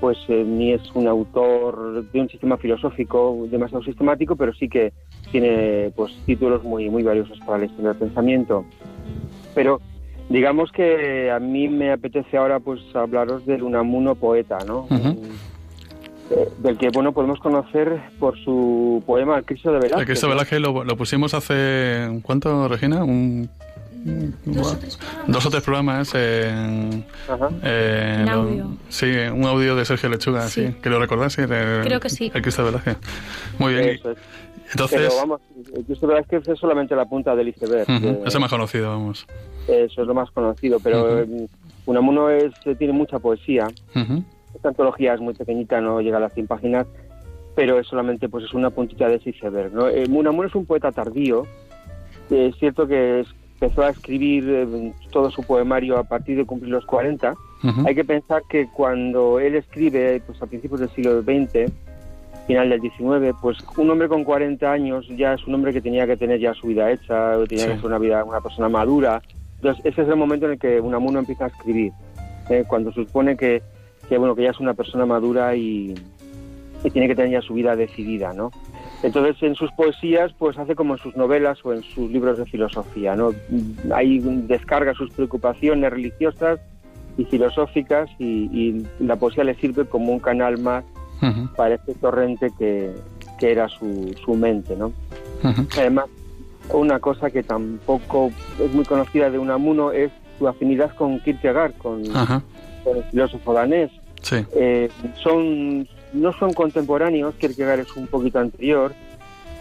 pues 0.01 0.19
eh, 0.29 0.43
ni 0.45 0.73
es 0.73 0.81
un 0.95 1.07
autor 1.07 2.05
de 2.11 2.21
un 2.21 2.29
sistema 2.29 2.57
filosófico 2.57 3.47
demasiado 3.51 3.85
sistemático, 3.85 4.35
pero 4.35 4.53
sí 4.55 4.69
que 4.69 4.93
tiene 5.31 5.93
pues 5.95 6.13
títulos 6.25 6.65
muy 6.65 6.89
muy 6.89 7.03
valiosos 7.03 7.39
para 7.41 7.59
la 7.59 7.67
historia 7.67 7.91
del 7.91 7.99
pensamiento. 7.99 8.65
Pero 9.55 9.81
digamos 10.29 10.71
que 10.73 11.31
a 11.31 11.39
mí 11.39 11.69
me 11.69 11.93
apetece 11.93 12.37
ahora 12.37 12.61
pues 12.61 12.81
hablaros 12.95 13.47
del 13.47 13.63
Unamuno 13.63 14.15
poeta, 14.15 14.59
¿no? 14.67 14.87
Eh, 16.31 16.49
del 16.59 16.79
que 16.79 16.89
bueno 16.91 17.13
podemos 17.13 17.39
conocer 17.41 18.01
por 18.19 18.39
su 18.39 19.03
poema 19.07 19.37
El 19.39 19.45
Cristo 19.45 19.71
de 19.71 19.79
Velázquez. 19.79 20.01
El 20.01 20.07
Cristo 20.07 20.27
de 20.27 20.33
Velázquez 20.33 20.61
lo, 20.61 20.85
lo 20.85 20.97
pusimos 20.97 21.35
hace 21.35 22.21
¿cuánto, 22.23 22.69
Regina? 22.69 23.05
Un 23.05 23.49
Dos 25.27 25.47
o 25.47 25.51
tres 25.51 25.63
programas 25.63 26.13
en, 26.15 27.05
audio. 28.29 28.77
sí, 28.89 29.07
un 29.33 29.45
audio 29.45 29.77
de 29.77 29.85
Sergio 29.85 30.09
Lechuga, 30.09 30.49
sí. 30.49 30.75
que 30.83 30.91
lo 30.91 30.99
recordás, 30.99 31.37
Creo 31.37 32.01
que 32.01 32.11
sí. 32.11 32.31
El 32.35 32.43
Cristo 32.43 32.65
Velázquez. 32.65 32.97
Muy 33.59 33.75
bien. 33.75 34.01
Entonces, 34.73 35.01
Pero 35.01 35.17
vamos, 35.17 35.41
el 35.75 35.85
Cristo 35.85 36.07
Velázquez 36.07 36.49
es 36.49 36.59
solamente 36.59 36.97
la 36.97 37.05
punta 37.05 37.37
del 37.37 37.49
iceberg. 37.49 37.87
es 38.25 38.41
más 38.41 38.51
conocido, 38.51 38.89
vamos. 38.89 39.27
Eso 39.69 40.03
es 40.03 40.09
lo 40.09 40.15
más 40.15 40.31
conocido, 40.31 40.79
pero 40.81 41.23
uh 41.23 41.49
Unamuno 41.85 42.31
es, 42.31 42.53
tiene 42.79 42.93
mucha 42.93 43.19
poesía. 43.19 43.67
Esta 44.55 44.69
antología 44.69 45.15
es 45.15 45.21
muy 45.21 45.35
pequeñita, 45.35 45.81
no 45.81 46.01
llega 46.01 46.19
a 46.19 46.21
las 46.21 46.33
100 46.33 46.47
páginas, 46.47 46.87
pero 47.57 47.79
es 47.81 47.89
solamente 47.89 48.29
pues 48.29 48.45
es 48.45 48.55
una 48.55 48.71
puntita 48.71 49.09
de 49.09 49.17
ese 49.17 49.31
iceberg. 49.31 49.73
¿no? 49.73 49.89
Eh, 49.89 50.05
Unamuno 50.09 50.47
es 50.47 50.55
un 50.55 50.65
poeta 50.65 50.93
tardío. 50.93 51.45
Es 52.31 52.55
cierto 52.57 52.87
que 52.87 53.25
empezó 53.61 53.83
a 53.83 53.91
escribir 53.91 54.49
eh, 54.49 54.93
todo 55.11 55.31
su 55.31 55.43
poemario 55.43 55.99
a 55.99 56.05
partir 56.05 56.37
de 56.37 56.45
cumplir 56.45 56.71
los 56.71 56.87
40. 56.87 57.35
Hay 57.85 57.95
que 57.95 58.05
pensar 58.05 58.43
que 58.49 58.69
cuando 58.69 59.39
él 59.39 59.55
escribe, 59.55 60.21
pues 60.27 60.41
a 60.43 60.47
principios 60.47 60.81
del 60.81 60.91
siglo 60.91 61.23
XX, 61.23 61.73
final 62.47 62.71
del 62.71 62.81
XIX, 62.81 63.37
pues 63.41 63.59
un 63.77 63.91
hombre 63.91 64.09
con 64.09 64.25
40 64.25 64.71
años 64.71 65.07
ya 65.17 65.35
es 65.35 65.47
un 65.47 65.55
hombre 65.55 65.73
que 65.73 65.81
tenía 65.81 66.07
que 66.07 66.17
tener 66.17 66.41
ya 66.41 66.55
su 66.55 66.67
vida 66.67 66.91
hecha, 66.91 67.33
tenía 67.49 67.69
que 67.69 67.77
ser 67.77 67.87
una 67.87 67.99
vida, 67.99 68.25
una 68.25 68.41
persona 68.41 68.69
madura. 68.69 69.23
Entonces 69.57 69.85
ese 69.85 70.03
es 70.03 70.09
el 70.09 70.17
momento 70.17 70.47
en 70.47 70.53
el 70.53 70.59
que 70.59 70.81
Unamuno 70.81 71.21
empieza 71.21 71.45
a 71.45 71.49
escribir, 71.49 71.93
¿eh? 72.51 72.65
cuando 72.67 72.93
se 72.93 73.05
supone 73.05 73.37
que, 73.37 73.63
que, 74.09 74.19
bueno 74.19 74.35
que 74.35 74.43
ya 74.43 74.51
es 74.51 74.61
una 74.61 74.75
persona 74.75 75.07
madura 75.07 75.55
y, 75.55 75.95
y 76.85 76.91
tiene 76.91 77.09
que 77.09 77.15
tener 77.15 77.31
ya 77.31 77.41
su 77.43 77.55
vida 77.55 77.77
decidida, 77.77 78.33
¿no? 78.33 78.51
Entonces, 79.03 79.43
en 79.43 79.57
sus 79.57 79.71
poesías, 79.73 80.33
pues 80.39 80.57
hace 80.59 80.77
como 80.77 80.95
en 80.95 81.01
sus 81.01 81.17
novelas 81.17 81.59
o 81.65 81.73
en 81.73 81.83
sus 81.83 82.11
libros 82.11 82.39
de 82.39 82.47
filosofía, 82.47 83.17
¿no? 83.17 83.33
Ahí 83.93 84.21
descarga 84.21 84.95
sus 84.95 85.11
preocupaciones 85.11 85.91
religiosas 85.91 86.61
y 87.19 87.25
filosóficas 87.25 88.09
y, 88.19 88.85
la 89.01 89.17
poesía 89.17 89.45
le 89.45 89.55
sirve 89.57 89.87
como 89.87 90.13
un 90.13 90.21
canal 90.21 90.59
más 90.59 90.85
para 91.57 91.77
este 91.77 91.95
torrente 91.95 92.51
que, 92.59 92.93
era 93.41 93.69
su, 93.69 94.15
su 94.25 94.35
mente, 94.35 94.77
¿no? 94.77 94.93
Además, 95.77 96.07
una 96.71 97.01
cosa 97.01 97.29
que 97.31 97.43
tampoco 97.43 98.31
es 98.61 98.73
muy 98.73 98.85
conocida 98.85 99.31
de 99.31 99.39
Unamuno 99.39 99.91
es 99.91 100.13
su 100.39 100.47
afinidad 100.47 100.95
con 100.95 101.19
Kierkegaard, 101.21 101.75
con, 101.79 102.03
el 102.05 103.05
filósofo 103.11 103.53
danés. 103.53 103.91
Eh, 104.55 104.89
son 105.21 105.89
no 106.13 106.33
son 106.35 106.53
contemporáneos, 106.53 107.35
Kierkegaard 107.37 107.81
es 107.81 107.97
un 107.97 108.07
poquito 108.07 108.39
anterior, 108.39 108.93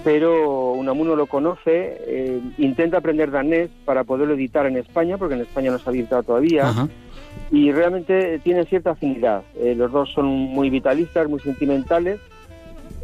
pero 0.04 0.74
Unamuno 0.74 1.16
lo 1.16 1.26
conoce, 1.26 1.98
eh, 2.08 2.40
intenta 2.58 2.98
aprender 2.98 3.32
danés 3.32 3.70
para 3.86 4.04
poderlo 4.04 4.34
editar 4.34 4.66
en 4.66 4.78
España, 4.78 5.18
porque 5.18 5.36
en 5.36 5.42
España 5.42 5.72
no 5.72 5.80
se 5.80 5.90
ha 5.90 5.94
editado 5.94 6.24
todavía, 6.24 6.88
y 7.52 7.72
realmente 7.72 8.40
tiene 8.40 8.66
cierta 8.66 8.92
afinidad. 8.92 9.44
Eh, 9.58 9.76
los 9.76 9.92
dos 9.92 10.12
son 10.14 10.26
muy 10.28 10.70
vitalistas, 10.70 11.28
muy 11.28 11.40
sentimentales, 11.40 12.20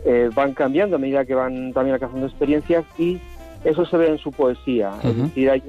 eh, 0.05 0.29
van 0.33 0.53
cambiando 0.53 0.95
a 0.95 0.99
medida 0.99 1.25
que 1.25 1.35
van 1.35 1.73
también 1.73 1.95
alcanzando 1.95 2.27
experiencias 2.27 2.85
y 2.97 3.19
eso 3.63 3.85
se 3.85 3.97
ve 3.97 4.09
en 4.09 4.17
su 4.17 4.31
poesía. 4.31 4.93
Es 5.03 5.17
decir, 5.17 5.49
hay 5.49 5.63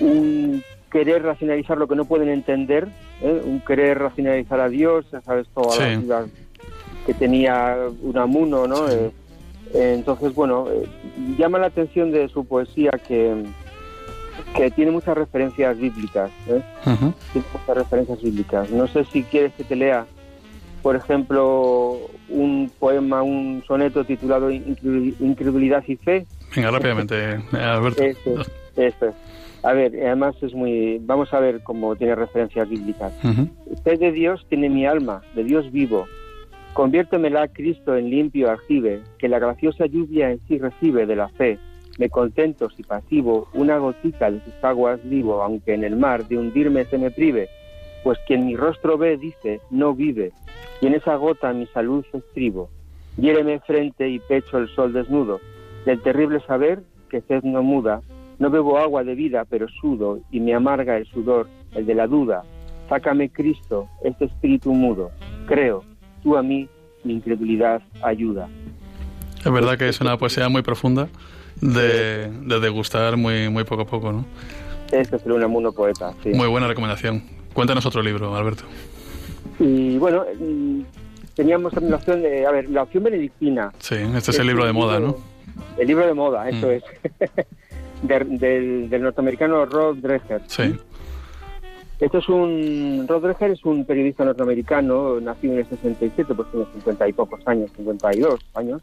un, 0.00 0.62
querer 0.90 1.22
racionalizar 1.22 1.78
lo 1.78 1.88
que 1.88 1.96
no 1.96 2.04
pueden 2.04 2.28
entender, 2.28 2.88
un 3.22 3.60
querer 3.60 3.98
racionalizar 3.98 4.60
a 4.60 4.68
Dios, 4.68 5.06
ya 5.10 5.20
sabes, 5.22 5.46
todas 5.54 5.78
las 6.06 6.26
que 7.06 7.14
tenía 7.14 7.76
Unamuno, 8.02 8.66
¿no? 8.66 8.86
Eh, 9.74 9.94
entonces, 9.94 10.34
bueno, 10.34 10.66
eh, 10.70 10.86
llama 11.38 11.58
la 11.58 11.66
atención 11.66 12.10
de 12.10 12.28
su 12.28 12.44
poesía 12.44 12.90
que, 13.06 13.44
que 14.54 14.70
tiene 14.70 14.90
muchas 14.90 15.16
referencias 15.16 15.78
bíblicas, 15.78 16.30
¿eh? 16.48 16.62
Tiene 16.84 17.46
muchas 17.52 17.76
referencias 17.76 18.22
bíblicas. 18.22 18.70
No 18.70 18.86
sé 18.86 19.04
si 19.04 19.22
quieres 19.22 19.52
que 19.54 19.64
te 19.64 19.76
lea, 19.76 20.06
por 20.82 20.96
ejemplo, 20.96 21.98
un 22.28 22.70
poema, 22.78 23.22
un 23.22 23.62
soneto 23.66 24.04
titulado 24.04 24.50
Incredulidad 24.50 25.84
y 25.86 25.96
Fe. 25.96 26.26
Venga, 26.54 26.70
rápidamente, 26.70 27.40
Alberto. 27.52 28.02
Este, 28.76 29.10
A 29.62 29.72
ver, 29.72 29.92
además 30.06 30.36
es 30.40 30.54
muy... 30.54 30.98
Vamos 31.02 31.32
a 31.34 31.40
ver 31.40 31.62
cómo 31.62 31.96
tiene 31.96 32.14
referencias 32.14 32.68
bíblicas. 32.68 33.12
Fe 33.84 33.96
de 33.96 34.12
Dios 34.12 34.46
tiene 34.48 34.68
mi 34.68 34.86
alma, 34.86 35.22
de 35.34 35.44
Dios 35.44 35.70
vivo 35.72 36.06
Conviértemela, 36.78 37.48
Cristo, 37.48 37.96
en 37.96 38.08
limpio 38.08 38.52
aljibe, 38.52 39.02
que 39.18 39.28
la 39.28 39.40
graciosa 39.40 39.86
lluvia 39.86 40.30
en 40.30 40.40
sí 40.46 40.58
recibe 40.58 41.06
de 41.06 41.16
la 41.16 41.28
fe. 41.30 41.58
Me 41.98 42.08
contento 42.08 42.70
si 42.70 42.84
pasivo, 42.84 43.48
una 43.52 43.76
gotita 43.78 44.30
de 44.30 44.40
sus 44.44 44.54
aguas 44.62 45.00
vivo, 45.02 45.42
aunque 45.42 45.74
en 45.74 45.82
el 45.82 45.96
mar 45.96 46.26
de 46.28 46.38
hundirme 46.38 46.84
se 46.84 46.96
me 46.96 47.10
prive. 47.10 47.48
Pues 48.04 48.18
quien 48.28 48.46
mi 48.46 48.54
rostro 48.54 48.96
ve 48.96 49.16
dice, 49.16 49.60
no 49.70 49.94
vive, 49.94 50.32
y 50.80 50.86
en 50.86 50.94
esa 50.94 51.16
gota 51.16 51.52
mi 51.52 51.66
salud 51.66 52.04
escribo. 52.12 52.70
Hiéreme 53.16 53.58
frente 53.60 54.08
y 54.08 54.20
pecho 54.20 54.58
el 54.58 54.68
sol 54.68 54.92
desnudo, 54.92 55.40
del 55.84 56.00
terrible 56.00 56.40
saber 56.46 56.82
que 57.10 57.20
sed 57.22 57.42
no 57.42 57.64
muda. 57.64 58.00
No 58.38 58.48
bebo 58.50 58.78
agua 58.78 59.02
de 59.02 59.16
vida, 59.16 59.44
pero 59.44 59.66
sudo, 59.68 60.20
y 60.30 60.38
me 60.38 60.54
amarga 60.54 60.96
el 60.96 61.06
sudor, 61.06 61.48
el 61.74 61.84
de 61.84 61.94
la 61.96 62.06
duda. 62.06 62.44
Sácame, 62.88 63.28
Cristo, 63.30 63.88
este 64.04 64.26
espíritu 64.26 64.72
mudo. 64.72 65.10
Creo, 65.46 65.82
tú 66.22 66.36
a 66.36 66.44
mí 66.44 66.68
mi 67.02 67.14
incredulidad 67.14 67.82
ayuda. 68.02 68.48
Es 69.44 69.50
verdad 69.50 69.76
que 69.76 69.88
es 69.88 70.00
una 70.00 70.16
poesía 70.16 70.48
muy 70.48 70.62
profunda 70.62 71.08
de, 71.60 72.30
degustar 72.60 73.16
muy, 73.16 73.48
muy 73.48 73.64
poco 73.64 73.82
a 73.82 73.86
poco, 73.86 74.12
¿no? 74.12 74.24
Este 74.90 75.16
es 75.16 75.26
el 75.26 75.32
Unamuno 75.32 75.72
poeta, 75.72 76.14
sí. 76.22 76.30
Muy 76.30 76.48
buena 76.48 76.66
recomendación. 76.66 77.22
Cuéntanos 77.52 77.84
otro 77.86 78.02
libro, 78.02 78.34
Alberto. 78.34 78.64
Y 79.58 79.98
bueno, 79.98 80.24
teníamos 81.34 81.72
también 81.72 81.90
la 81.90 81.96
opción 81.96 82.22
de, 82.22 82.46
a 82.46 82.50
ver, 82.50 82.70
la 82.70 82.82
opción 82.84 83.04
benedictina. 83.04 83.72
Sí, 83.78 83.96
este 84.14 84.30
es 84.30 84.38
el 84.38 84.46
libro 84.46 84.64
de 84.64 84.72
moda, 84.72 85.00
¿no? 85.00 85.16
El 85.76 85.86
libro 85.86 86.06
de 86.06 86.14
moda, 86.14 86.48
eso 86.48 86.68
mm. 86.68 86.70
es. 86.70 86.84
del, 88.02 88.88
del, 88.88 89.02
norteamericano 89.02 89.66
Rod 89.66 89.96
Dreher. 89.96 90.42
Sí. 90.46 90.74
Esto 92.00 92.18
es 92.18 92.28
un. 92.28 93.06
Rodríguez 93.08 93.58
es 93.58 93.64
un 93.64 93.84
periodista 93.84 94.24
norteamericano, 94.24 95.20
nacido 95.20 95.54
en 95.54 95.58
el 95.60 95.68
67, 95.68 96.32
pues 96.34 96.48
tiene 96.50 96.66
50 96.74 97.08
y 97.08 97.12
pocos 97.12 97.40
años, 97.46 97.70
52 97.76 98.40
años. 98.54 98.82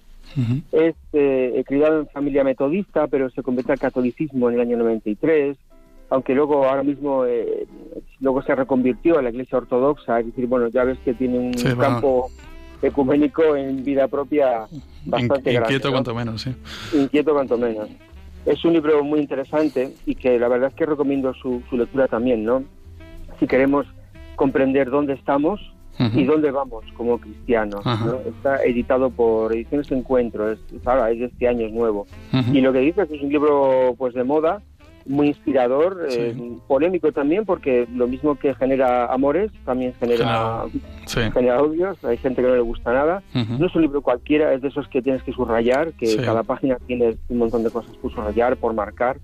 Es 0.72 0.96
eh, 1.14 1.64
criado 1.66 2.02
en 2.02 2.08
familia 2.08 2.44
metodista, 2.44 3.08
pero 3.08 3.30
se 3.30 3.44
convierte 3.44 3.72
al 3.72 3.80
catolicismo 3.80 4.50
en 4.50 4.56
el 4.56 4.62
año 4.62 4.78
93, 4.78 5.58
aunque 6.10 6.36
luego, 6.36 6.66
ahora 6.66 6.84
mismo, 6.84 7.26
eh, 7.26 7.66
luego 8.20 8.42
se 8.44 8.54
reconvirtió 8.54 9.18
a 9.18 9.22
la 9.22 9.30
iglesia 9.30 9.58
ortodoxa, 9.58 10.20
es 10.20 10.28
decir, 10.28 10.48
bueno, 10.48 10.68
ya 10.68 10.84
ves 10.84 11.00
que 11.06 11.14
tiene 11.14 11.40
un 11.40 11.54
campo 11.78 12.30
ecuménico 12.82 13.56
en 13.56 13.84
vida 13.84 14.08
propia 14.08 14.68
bastante 15.06 15.54
grande. 15.54 15.74
Inquieto 15.74 15.92
cuanto 15.92 16.14
menos, 16.14 16.42
sí. 16.42 16.56
Inquieto 16.94 17.34
cuanto 17.34 17.58
menos. 17.58 17.90
Es 18.46 18.64
un 18.64 18.74
libro 18.74 19.04
muy 19.04 19.20
interesante 19.20 19.94
y 20.06 20.16
que 20.16 20.38
la 20.38 20.48
verdad 20.48 20.70
es 20.70 20.76
que 20.76 20.86
recomiendo 20.86 21.34
su, 21.34 21.64
su 21.70 21.78
lectura 21.78 22.08
también, 22.08 22.44
¿no? 22.44 22.64
si 23.40 23.48
queremos 23.48 23.86
comprender 24.36 24.90
dónde 24.90 25.14
estamos 25.14 25.60
y 26.00 26.24
dónde 26.24 26.52
vamos 26.52 26.84
como 26.96 27.18
cristianos. 27.18 27.82
Está 28.26 28.64
editado 28.64 29.10
por 29.10 29.54
Ediciones 29.54 29.92
Encuentro, 29.92 30.52
es, 30.52 30.60
ahora 30.86 31.12
es 31.12 31.20
de 31.20 31.26
este 31.26 31.48
año, 31.48 31.66
es 31.66 31.74
nuevo. 31.74 32.08
Y 32.52 32.62
lo 32.62 32.74
que 32.74 32.80
dice 32.80 33.04
es 33.04 33.22
un 33.22 33.30
libro 33.30 33.96
pues 33.98 34.14
de 34.14 34.24
moda, 34.24 34.62
muy 35.06 35.28
inspirador, 35.28 36.08
eh, 36.10 36.36
polémico 36.68 37.12
también, 37.12 37.46
porque 37.46 37.88
lo 37.94 38.08
mismo 38.08 38.36
que 38.36 38.56
genera 38.56 39.06
amores, 39.06 39.52
también 39.64 39.94
genera, 40.00 40.66
genera 41.06 41.62
odios, 41.62 42.04
hay 42.04 42.18
gente 42.18 42.42
que 42.42 42.48
no 42.48 42.56
le 42.56 42.62
gusta 42.62 42.92
nada. 42.92 43.22
No 43.34 43.68
es 43.68 43.76
un 43.76 43.84
libro 43.84 44.02
cualquiera, 44.02 44.54
es 44.54 44.62
de 44.62 44.70
esos 44.70 44.88
que 44.88 45.02
tienes 45.02 45.22
que 45.24 45.32
subrayar, 45.32 45.94
que 45.94 46.18
cada 46.18 46.44
página 46.44 46.78
tiene 46.88 47.16
un 47.30 47.38
montón 47.38 47.64
de 47.64 47.70
cosas 47.70 47.96
por 47.98 48.12
subrayar, 48.12 48.58
por 48.58 48.74
marcar. 48.74 49.18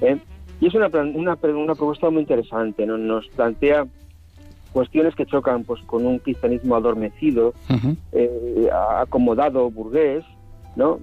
¿eh? 0.00 0.18
Y 0.60 0.66
es 0.66 0.74
una, 0.74 0.86
una, 0.86 1.38
una 1.42 1.74
propuesta 1.74 2.10
muy 2.10 2.22
interesante, 2.22 2.86
nos 2.86 3.28
plantea 3.28 3.86
cuestiones 4.72 5.14
que 5.14 5.26
chocan 5.26 5.64
pues 5.64 5.80
con 5.82 6.06
un 6.06 6.18
cristianismo 6.18 6.76
adormecido, 6.76 7.54
eh, 8.12 8.68
acomodado, 8.98 9.70
burgués, 9.70 10.24
¿no? 10.76 10.98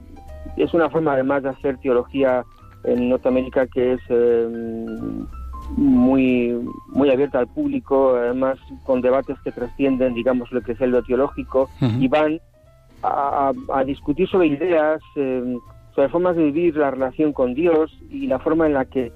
Es 0.57 0.73
una 0.73 0.89
forma 0.89 1.13
además 1.13 1.43
de 1.43 1.49
hacer 1.49 1.77
teología 1.77 2.43
en 2.83 3.09
Norteamérica 3.09 3.67
que 3.67 3.93
es 3.93 4.01
em, 4.09 5.25
muy 5.77 6.57
muy 6.87 7.09
abierta 7.11 7.39
al 7.39 7.47
público, 7.47 8.15
además 8.15 8.57
con 8.85 9.01
debates 9.01 9.37
que 9.43 9.51
trascienden, 9.51 10.13
digamos, 10.13 10.51
lo 10.51 10.61
que 10.61 10.71
es 10.73 10.81
el 10.81 10.91
lo 10.91 11.03
teológico 11.03 11.69
y 11.99 12.07
van 12.07 12.39
a, 13.03 13.53
discutir 13.85 14.27
sobre 14.27 14.47
ideas, 14.47 15.01
em, 15.15 15.57
sobre 15.95 16.09
formas 16.09 16.35
de 16.35 16.45
vivir 16.45 16.75
la 16.75 16.91
relación 16.91 17.33
con 17.33 17.53
Dios 17.53 17.91
y 18.09 18.27
la 18.27 18.39
forma 18.39 18.65
en 18.65 18.73
la 18.73 18.85
que 18.85 19.11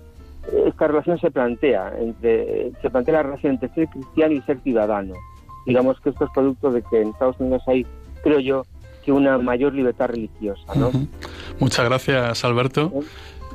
esta 0.65 0.87
relación 0.87 1.19
se 1.19 1.31
plantea, 1.31 1.93
entre, 1.99 2.71
se 2.81 2.89
plantea 2.89 3.15
la 3.15 3.23
relación 3.23 3.53
entre 3.53 3.69
ser 3.69 3.87
cristiano 3.87 4.33
y 4.33 4.41
ser 4.41 4.59
ciudadano. 4.61 5.13
Digamos 5.65 5.99
que 6.01 6.09
esto 6.09 6.25
es 6.25 6.31
producto 6.31 6.71
de 6.71 6.81
que 6.81 7.01
en 7.01 7.09
Estados 7.09 7.39
Unidos 7.39 7.63
hay, 7.67 7.85
creo 8.23 8.39
yo, 8.39 8.65
que 9.03 9.11
una 9.11 9.37
mayor 9.37 9.73
libertad 9.73 10.07
religiosa. 10.07 10.63
¿no? 10.75 10.91
Muchas 11.59 11.85
gracias, 11.85 12.43
Alberto, 12.43 12.91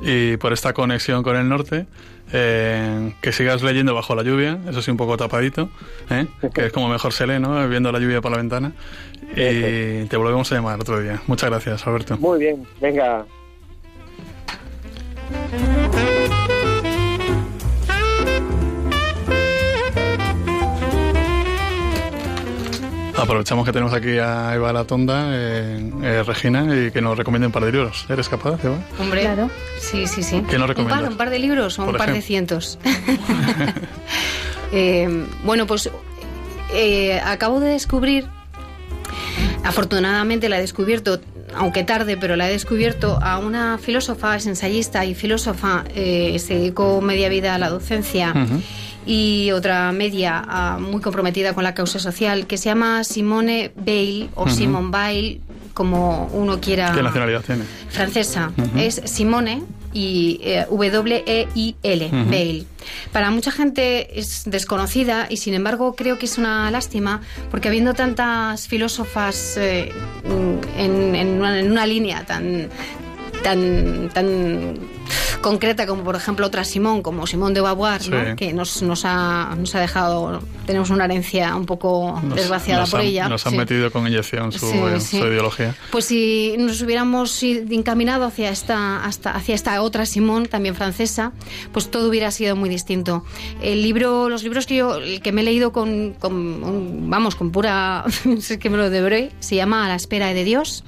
y 0.01 0.37
por 0.37 0.53
esta 0.53 0.73
conexión 0.73 1.23
con 1.23 1.35
el 1.35 1.47
norte. 1.49 1.85
Eh, 2.31 3.13
que 3.21 3.31
sigas 3.31 3.63
leyendo 3.63 3.95
bajo 3.95 4.13
la 4.13 4.21
lluvia, 4.21 4.59
eso 4.69 4.83
sí, 4.83 4.91
un 4.91 4.97
poco 4.97 5.17
tapadito, 5.17 5.67
¿eh? 6.11 6.27
que 6.53 6.67
es 6.67 6.71
como 6.71 6.87
mejor 6.87 7.11
se 7.11 7.25
lee, 7.25 7.39
¿no? 7.39 7.67
Viendo 7.67 7.91
la 7.91 7.97
lluvia 7.97 8.21
por 8.21 8.29
la 8.29 8.37
ventana. 8.37 8.71
Y 9.31 10.05
te 10.05 10.15
volvemos 10.15 10.51
a 10.51 10.55
llamar 10.55 10.79
otro 10.79 10.99
día. 11.01 11.19
Muchas 11.25 11.49
gracias, 11.49 11.87
Alberto. 11.87 12.17
Muy 12.17 12.37
bien, 12.37 12.67
venga. 12.79 13.25
Aprovechamos 23.21 23.65
que 23.65 23.73
tenemos 23.73 23.93
aquí 23.93 24.17
a 24.17 24.55
Eva 24.55 24.71
Latonda, 24.71 25.25
eh, 25.31 25.91
eh, 26.03 26.23
Regina, 26.25 26.65
y 26.73 26.91
que 26.91 27.01
nos 27.01 27.17
recomiende 27.17 27.47
un 27.47 27.51
par 27.51 27.65
de 27.65 27.71
libros. 27.73 28.05
¿Eres 28.07 28.29
capaz, 28.29 28.63
Eva? 28.63 28.77
Hombre, 28.97 29.21
claro. 29.21 29.49
Sí, 29.77 30.07
sí, 30.07 30.23
sí. 30.23 30.41
¿Qué 30.49 30.57
nos 30.57 30.69
recomiendas? 30.69 30.99
¿Un 30.99 31.03
par, 31.03 31.11
un 31.11 31.17
par 31.17 31.29
de 31.29 31.39
libros 31.39 31.77
o 31.79 31.85
un 31.85 31.97
par 31.97 32.13
de 32.13 32.21
cientos? 32.21 32.79
Eh, 34.71 35.25
bueno, 35.43 35.65
pues 35.65 35.89
acabo 37.25 37.59
de 37.59 37.69
descubrir, 37.69 38.27
afortunadamente 39.63 40.47
la 40.47 40.59
he 40.59 40.61
descubierto 40.61 41.19
aunque 41.55 41.83
tarde, 41.83 42.17
pero 42.17 42.35
la 42.35 42.47
he 42.47 42.51
descubierto 42.51 43.17
a 43.19 43.39
una 43.39 43.79
filósofa, 43.79 44.35
es 44.35 44.45
ensayista 44.45 45.05
y 45.05 45.15
filósofa, 45.15 45.85
se 45.95 46.45
dedicó 46.47 47.01
media 47.01 47.29
vida 47.29 47.55
a 47.55 47.57
la 47.57 47.69
docencia 47.69 48.31
y 49.09 49.49
otra 49.53 49.91
media 49.91 50.43
ah, 50.47 50.77
muy 50.79 51.01
comprometida 51.01 51.55
con 51.55 51.63
la 51.63 51.73
causa 51.73 51.97
social 51.97 52.45
que 52.45 52.59
se 52.59 52.65
llama 52.65 53.03
Simone 53.03 53.71
Bale 53.75 54.29
o 54.35 54.47
Simone 54.47 54.91
Bale, 54.91 55.41
como 55.73 56.29
uno 56.31 56.61
quiera. 56.61 56.91
¿Qué 56.93 57.01
nacionalidad 57.01 57.41
tiene? 57.41 57.63
Francesa. 57.89 58.51
Es 58.77 59.01
Simone 59.05 59.63
y 59.93 60.39
eh, 60.43 60.67
W-E-I-L, 60.69 62.09
Bale. 62.11 62.65
Para 63.11 63.31
mucha 63.31 63.49
gente 63.49 64.19
es 64.19 64.43
desconocida 64.45 65.25
y 65.27 65.37
sin 65.37 65.55
embargo 65.55 65.95
creo 65.95 66.19
que 66.19 66.27
es 66.27 66.37
una 66.37 66.69
lástima 66.69 67.21
porque 67.49 67.67
habiendo 67.67 67.95
tantas 67.95 68.67
filósofas 68.67 69.57
eh, 69.57 69.91
en, 70.77 71.15
en, 71.15 71.27
una, 71.29 71.59
en, 71.59 71.71
una, 71.71 71.87
línea 71.87 72.25
tan, 72.27 72.69
tan, 73.41 74.09
tan 74.13 74.98
concreta 75.41 75.85
como 75.85 76.03
por 76.03 76.15
ejemplo 76.15 76.45
otra 76.47 76.63
Simón, 76.63 77.01
como 77.01 77.25
Simón 77.27 77.53
de 77.53 77.61
Beauvoir, 77.61 78.35
que 78.35 78.53
nos, 78.53 78.81
nos, 78.81 79.03
ha, 79.05 79.55
nos 79.57 79.73
ha 79.75 79.79
dejado, 79.79 80.41
tenemos 80.65 80.89
una 80.89 81.05
herencia 81.05 81.55
un 81.55 81.65
poco 81.65 82.21
desgraciada 82.35 82.85
por 82.85 83.01
ella. 83.01 83.29
Nos 83.29 83.45
han 83.45 83.55
metido 83.55 83.91
con 83.91 84.07
inyección 84.07 84.51
su, 84.51 84.67
ideología. 84.67 85.75
Pues 85.91 86.05
si 86.05 86.55
nos 86.57 86.81
hubiéramos 86.81 87.41
encaminado 87.43 88.25
hacia 88.25 88.49
esta, 88.49 89.03
hasta, 89.03 89.31
hacia 89.31 89.55
esta 89.55 89.81
otra 89.81 90.05
Simón, 90.05 90.47
también 90.47 90.75
francesa, 90.75 91.31
pues 91.71 91.89
todo 91.89 92.09
hubiera 92.09 92.31
sido 92.31 92.55
muy 92.55 92.69
distinto. 92.69 93.23
El 93.61 93.81
libro, 93.81 94.29
los 94.29 94.43
libros 94.43 94.65
que 94.65 94.75
yo 94.75 94.99
que 95.23 95.31
me 95.31 95.41
he 95.41 95.43
leído 95.43 95.71
con, 95.71 96.13
con 96.13 97.09
vamos, 97.09 97.35
con 97.35 97.51
pura, 97.51 98.05
es 98.25 98.57
que 98.57 98.69
me 98.69 98.77
lo 98.77 98.89
deberé, 98.89 99.31
se 99.39 99.55
llama 99.55 99.85
A 99.85 99.89
la 99.89 99.95
espera 99.95 100.33
de 100.33 100.43
Dios. 100.43 100.83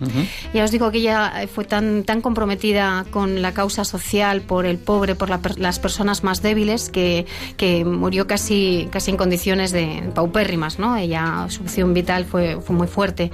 Ya 0.54 0.64
os 0.64 0.72
digo 0.72 0.92
que 0.92 1.00
ella 1.00 1.48
fue 1.54 1.66
tan, 1.66 2.04
tan 2.04 2.22
comprometida 2.22 3.06
con 3.12 3.42
la 3.42 3.54
causa 3.54 3.86
social 3.86 4.11
por 4.46 4.66
el 4.66 4.78
pobre, 4.78 5.16
por 5.16 5.30
las 5.58 5.80
personas 5.80 6.24
más 6.24 6.42
débiles, 6.42 6.90
que, 6.90 7.26
que, 7.58 7.86
murió 7.86 8.28
casi, 8.28 8.88
casi 8.92 9.12
en 9.12 9.18
condiciones 9.18 9.72
de 9.72 10.12
paupérrimas, 10.14 10.80
¿no? 10.80 10.98
Ella, 10.98 11.46
su 11.50 11.62
opción 11.64 11.94
vital 11.94 12.26
fue, 12.26 12.60
fue 12.62 12.76
muy 12.76 12.88
fuerte. 12.88 13.32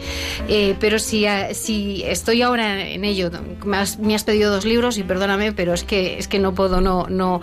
Eh, 0.47 0.75
pero 0.79 0.99
si, 0.99 1.25
eh, 1.25 1.53
si 1.53 2.03
estoy 2.03 2.41
ahora 2.41 2.87
en 2.87 3.03
ello, 3.05 3.31
me 3.65 3.77
has, 3.77 3.97
me 3.97 4.13
has, 4.13 4.23
pedido 4.23 4.51
dos 4.51 4.65
libros 4.65 4.97
y 4.97 5.03
perdóname, 5.03 5.53
pero 5.53 5.73
es 5.73 5.83
que, 5.83 6.17
es 6.19 6.27
que 6.27 6.39
no 6.39 6.53
puedo 6.53 6.81
no, 6.81 7.07
no, 7.09 7.41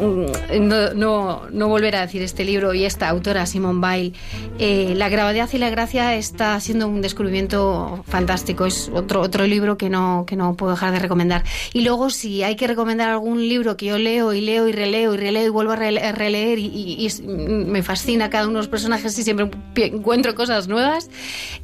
no, 0.00 0.94
no, 0.94 1.42
no 1.50 1.68
volver 1.68 1.96
a 1.96 2.00
decir 2.02 2.22
este 2.22 2.44
libro 2.44 2.74
y 2.74 2.84
esta 2.84 3.08
autora, 3.08 3.46
Simone 3.46 3.80
Weil. 3.80 4.14
Eh, 4.58 4.94
la 4.96 5.08
gravedad 5.08 5.48
y 5.52 5.58
la 5.58 5.70
gracia 5.70 6.14
está 6.14 6.58
siendo 6.60 6.88
un 6.88 7.02
descubrimiento 7.02 8.04
fantástico. 8.08 8.66
Es 8.66 8.90
otro, 8.92 9.20
otro 9.20 9.46
libro 9.46 9.76
que 9.76 9.90
no, 9.90 10.24
que 10.26 10.36
no 10.36 10.54
puedo 10.54 10.72
dejar 10.72 10.92
de 10.92 10.98
recomendar. 10.98 11.44
Y 11.72 11.82
luego, 11.82 12.10
si 12.10 12.42
hay 12.42 12.56
que 12.56 12.66
recomendar 12.66 13.10
algún 13.10 13.48
libro 13.48 13.76
que 13.76 13.86
yo 13.86 13.98
leo 13.98 14.32
y 14.32 14.40
leo 14.40 14.68
y 14.68 14.72
releo 14.72 15.14
y 15.14 15.16
releo 15.16 15.46
y 15.46 15.48
vuelvo 15.48 15.72
a 15.72 15.76
releer, 15.76 16.58
y, 16.58 17.08
me 17.22 17.82
fascina 17.82 18.30
cada 18.30 18.44
uno 18.44 18.54
de 18.54 18.58
los 18.58 18.68
personajes 18.68 19.18
y 19.18 19.22
siempre 19.22 19.50
encuentro 19.76 20.34
cosas 20.34 20.68
nuevas, 20.68 21.10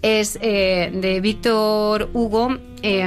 es 0.02 0.38
eh, 0.42 0.90
de 0.92 1.20
Víctor 1.20 2.10
Hugo. 2.12 2.56
Eh, 2.82 3.04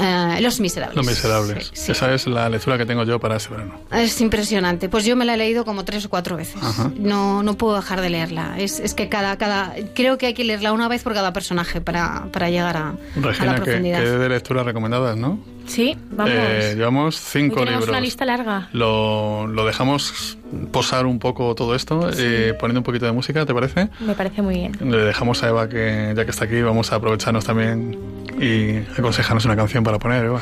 eh, 0.00 0.38
Los 0.40 0.60
Miserables. 0.60 0.96
Los 0.96 1.06
Miserables. 1.06 1.88
Esa 1.88 2.14
es 2.14 2.26
la 2.26 2.48
lectura 2.48 2.78
que 2.78 2.86
tengo 2.86 3.04
yo 3.04 3.18
para 3.18 3.36
ese 3.36 3.50
verano. 3.50 3.80
Es 3.92 4.20
impresionante. 4.20 4.88
Pues 4.88 5.04
yo 5.04 5.16
me 5.16 5.24
la 5.24 5.34
he 5.34 5.36
leído 5.36 5.64
como 5.64 5.84
tres 5.84 6.04
o 6.06 6.10
cuatro 6.10 6.36
veces. 6.36 6.56
No, 6.98 7.42
no 7.42 7.54
puedo 7.54 7.76
dejar 7.76 8.00
de 8.00 8.10
leerla. 8.10 8.56
Es, 8.58 8.80
es, 8.80 8.94
que 8.94 9.08
cada, 9.08 9.36
cada. 9.36 9.74
Creo 9.94 10.18
que 10.18 10.26
hay 10.26 10.34
que 10.34 10.44
leerla 10.44 10.72
una 10.72 10.88
vez 10.88 11.02
por 11.02 11.14
cada 11.14 11.32
personaje 11.32 11.80
para, 11.80 12.26
para 12.32 12.50
llegar 12.50 12.76
a, 12.76 12.88
a 12.90 13.44
la 13.44 13.54
profundidad. 13.56 13.98
¿qué, 13.98 14.04
¿qué 14.04 14.10
de 14.10 14.28
lecturas 14.28 14.64
recomendadas, 14.66 15.16
no? 15.16 15.38
Sí, 15.66 15.96
vamos. 16.12 16.32
Eh, 16.32 16.74
llevamos 16.76 17.20
cinco 17.20 17.60
Hoy 17.60 17.66
libros. 17.66 17.88
una 17.88 18.00
lista 18.00 18.24
larga. 18.24 18.68
Lo, 18.72 19.46
lo, 19.48 19.64
dejamos 19.66 20.38
posar 20.70 21.06
un 21.06 21.18
poco 21.18 21.54
todo 21.56 21.74
esto, 21.74 22.08
eh, 22.16 22.54
poniendo 22.58 22.80
un 22.80 22.84
poquito 22.84 23.04
de 23.06 23.12
música, 23.12 23.44
¿te 23.44 23.52
parece? 23.52 23.88
Me 24.00 24.14
parece 24.14 24.42
muy 24.42 24.54
bien. 24.54 24.76
Le 24.80 24.98
dejamos 24.98 25.42
a 25.42 25.48
Eva 25.48 25.68
que, 25.68 26.14
ya 26.16 26.24
que 26.24 26.30
está 26.30 26.44
aquí, 26.44 26.62
vamos 26.62 26.92
a 26.92 26.96
aprovecharnos 26.96 27.44
también 27.44 27.98
y 28.40 28.78
aconsejarnos 28.98 29.44
una 29.44 29.56
canción 29.56 29.84
para 29.84 29.98
poner, 29.98 30.24
Eva. 30.24 30.40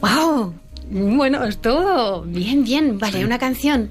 ¡Wow! 0.00 0.54
Bueno, 0.90 1.44
es 1.44 1.58
todo. 1.58 2.22
Bien, 2.22 2.64
bien. 2.64 2.98
Vale, 2.98 3.24
una 3.24 3.38
canción. 3.38 3.90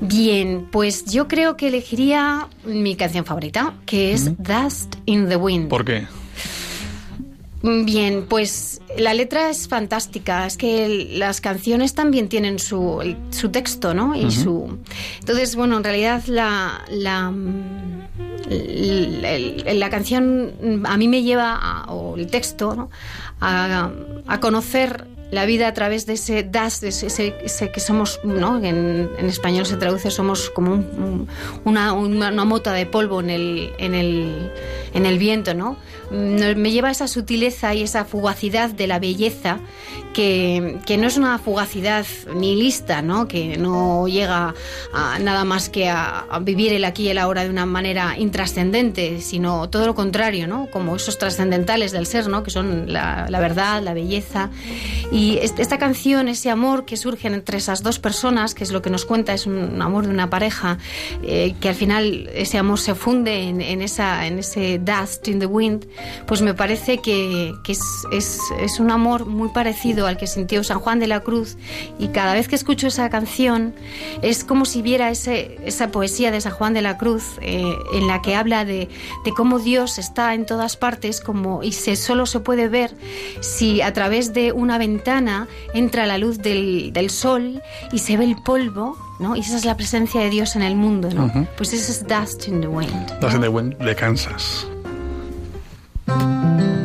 Bien, 0.00 0.68
pues 0.70 1.06
yo 1.06 1.26
creo 1.26 1.56
que 1.56 1.68
elegiría 1.68 2.46
mi 2.64 2.94
canción 2.94 3.24
favorita, 3.24 3.74
que 3.84 4.12
es 4.12 4.30
Dust 4.38 4.94
in 5.06 5.28
the 5.28 5.36
Wind. 5.36 5.68
¿Por 5.68 5.84
qué? 5.84 6.06
Bien, 7.62 8.26
pues 8.28 8.80
la 8.96 9.14
letra 9.14 9.50
es 9.50 9.66
fantástica. 9.66 10.46
Es 10.46 10.56
que 10.56 11.08
las 11.12 11.40
canciones 11.40 11.94
también 11.94 12.28
tienen 12.28 12.58
su, 12.58 13.16
su 13.30 13.48
texto, 13.50 13.94
¿no? 13.94 14.14
Y 14.14 14.30
su. 14.30 14.78
Entonces, 15.18 15.56
bueno, 15.56 15.76
en 15.76 15.84
realidad 15.84 16.22
la, 16.26 16.84
la, 16.88 17.32
la, 19.74 19.90
canción 19.90 20.82
a 20.84 20.96
mí 20.96 21.08
me 21.08 21.22
lleva, 21.22 21.84
o 21.88 22.16
el 22.16 22.28
texto, 22.28 22.76
¿no? 22.76 22.90
a, 23.40 23.90
a 24.26 24.40
conocer 24.40 25.06
la 25.30 25.44
vida 25.44 25.68
a 25.68 25.74
través 25.74 26.06
de 26.06 26.14
ese 26.14 26.42
das, 26.42 26.82
ese, 26.82 27.70
que 27.70 27.80
somos, 27.80 28.20
¿no? 28.24 28.62
En, 28.64 29.10
español 29.28 29.66
se 29.66 29.76
traduce, 29.76 30.10
somos 30.10 30.50
como 30.50 30.82
una, 31.64 31.92
una, 31.92 32.44
mota 32.44 32.72
de 32.72 32.86
polvo 32.86 33.20
en 33.20 33.30
el, 33.30 33.72
en 33.78 33.94
el, 33.94 34.50
en 34.94 35.06
el 35.06 35.18
viento, 35.18 35.52
¿no? 35.54 35.76
Me 36.10 36.70
lleva 36.70 36.90
esa 36.90 37.08
sutileza 37.08 37.74
y 37.74 37.82
esa 37.82 38.04
fugacidad 38.04 38.70
de 38.70 38.86
la 38.86 38.98
belleza 38.98 39.60
que, 40.18 40.98
no 40.98 41.06
es 41.06 41.16
una 41.16 41.38
fugacidad 41.38 42.04
nihilista, 42.34 43.02
¿no? 43.02 43.28
Que 43.28 43.56
no 43.56 44.08
llega 44.08 44.54
a 44.92 45.18
nada 45.20 45.44
más 45.44 45.68
que 45.68 45.88
a, 45.88 46.26
vivir 46.42 46.72
el 46.72 46.84
aquí 46.84 47.04
y 47.04 47.08
el 47.10 47.18
ahora 47.18 47.44
de 47.44 47.50
una 47.50 47.66
manera 47.66 48.18
intrascendente, 48.18 49.20
sino 49.20 49.68
todo 49.70 49.86
lo 49.86 49.94
contrario, 49.94 50.48
¿no? 50.48 50.68
Como 50.72 50.96
esos 50.96 51.18
trascendentales 51.18 51.92
del 51.92 52.06
ser, 52.06 52.28
¿no? 52.28 52.42
Que 52.42 52.50
son 52.50 52.92
la, 52.92 53.26
verdad, 53.30 53.82
la 53.82 53.94
belleza 53.94 54.50
Y 55.12 55.38
esta 55.38 55.78
canción, 55.78 56.28
ese 56.28 56.50
amor 56.50 56.84
que 56.84 56.96
surge 56.96 57.28
entre 57.28 57.58
esas 57.58 57.82
dos 57.82 57.98
personas, 57.98 58.54
que 58.54 58.64
es 58.64 58.72
lo 58.72 58.82
que 58.82 58.90
nos 58.90 59.04
cuenta, 59.04 59.34
es 59.34 59.46
un 59.46 59.80
amor 59.80 60.06
de 60.06 60.10
una 60.10 60.28
pareja, 60.30 60.78
eh, 61.22 61.54
que 61.60 61.68
al 61.68 61.74
final 61.74 62.28
ese 62.34 62.58
amor 62.58 62.80
se 62.80 62.94
funde 62.94 63.48
en, 63.48 63.82
esa, 63.82 64.26
en 64.26 64.40
ese 64.40 64.78
dust 64.78 65.28
in 65.28 65.38
the 65.38 65.46
wind, 65.46 65.86
pues 66.26 66.42
me 66.42 66.54
parece 66.54 66.98
que, 66.98 67.54
es, 67.66 67.80
es, 68.12 68.40
es, 68.60 68.80
un 68.80 68.90
amor 68.90 69.26
muy 69.26 69.48
parecido 69.48 70.06
al 70.06 70.16
que 70.16 70.26
sintió 70.26 70.62
San 70.64 70.78
Juan 70.78 70.98
de 70.98 71.06
la 71.06 71.20
Cruz. 71.20 71.56
Y 71.98 72.08
cada 72.08 72.34
vez 72.34 72.48
que 72.48 72.54
escucho 72.54 72.86
esa 72.88 73.08
canción, 73.10 73.74
es 74.22 74.44
como 74.44 74.64
si 74.64 74.82
viera 74.82 75.10
ese, 75.10 75.58
esa 75.64 75.88
poesía 75.88 76.30
de 76.30 76.40
San 76.40 76.52
Juan 76.52 76.74
de 76.74 76.82
la 76.82 76.98
Cruz, 76.98 77.38
eh, 77.40 77.62
en 77.92 78.06
la 78.06 78.22
que 78.22 78.34
habla 78.34 78.64
de, 78.64 78.88
de, 79.24 79.32
cómo 79.32 79.58
Dios 79.58 79.98
está 79.98 80.34
en 80.34 80.46
todas 80.46 80.76
partes 80.76 81.20
como, 81.20 81.62
y 81.62 81.72
se, 81.72 81.96
solo 81.96 82.26
se 82.26 82.40
puede 82.40 82.68
ver 82.68 82.94
si 83.40 83.80
a 83.80 83.92
través 83.92 84.32
de 84.32 84.52
una 84.52 84.78
ventana 84.78 85.48
entra 85.74 86.06
la 86.06 86.18
luz 86.18 86.38
del, 86.38 86.92
del 86.92 87.10
sol 87.10 87.62
y 87.92 87.98
se 87.98 88.16
ve 88.16 88.24
el 88.24 88.36
polvo 88.36 88.96
¿no? 89.18 89.36
Y 89.36 89.40
esa 89.40 89.56
es 89.56 89.64
la 89.64 89.76
presencia 89.76 90.20
de 90.20 90.30
Dios 90.30 90.56
en 90.56 90.62
el 90.62 90.76
mundo, 90.76 91.10
¿no? 91.10 91.30
Pues 91.56 91.72
eso 91.72 91.90
es 91.90 92.06
Dust 92.06 92.48
in 92.48 92.60
the 92.60 92.68
Wind. 92.68 93.18
Dust 93.20 93.34
in 93.34 93.40
the 93.40 93.48
Wind 93.48 93.76
de 93.78 93.94
Kansas. 93.94 94.66
Música 96.08 96.77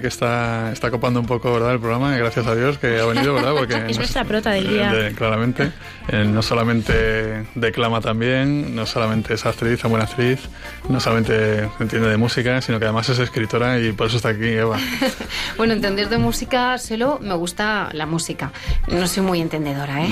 Que 0.00 0.08
está, 0.08 0.72
está 0.72 0.90
copando 0.90 1.20
un 1.20 1.26
poco 1.26 1.52
¿verdad? 1.52 1.74
el 1.74 1.80
programa, 1.80 2.16
gracias 2.16 2.46
a 2.46 2.54
Dios 2.54 2.78
que 2.78 3.00
ha 3.00 3.06
venido, 3.06 3.34
¿verdad? 3.34 3.54
Porque 3.54 3.74
es 3.88 3.98
nuestra 3.98 4.24
prota 4.24 4.50
del 4.50 4.68
día. 4.68 5.12
claramente. 5.16 5.72
Eh, 6.08 6.24
no 6.24 6.42
solamente 6.42 7.46
declama 7.54 8.00
también, 8.00 8.74
no 8.74 8.86
solamente 8.86 9.34
es 9.34 9.46
actriz, 9.46 9.84
es 9.84 9.90
buena 9.90 10.04
actriz, 10.04 10.40
no 10.88 10.98
solamente 11.00 11.68
entiende 11.78 12.08
de 12.08 12.16
música, 12.16 12.60
sino 12.60 12.78
que 12.78 12.86
además 12.86 13.08
es 13.08 13.18
escritora 13.18 13.78
y 13.78 13.92
por 13.92 14.08
eso 14.08 14.16
está 14.16 14.30
aquí, 14.30 14.48
Eva. 14.48 14.78
bueno, 15.56 15.74
entender 15.74 16.08
de 16.08 16.18
música 16.18 16.78
solo 16.78 17.18
me 17.20 17.34
gusta 17.34 17.90
la 17.92 18.06
música. 18.06 18.52
No 18.88 19.06
soy 19.06 19.22
muy 19.22 19.40
entendedora, 19.40 20.04
¿eh? 20.04 20.10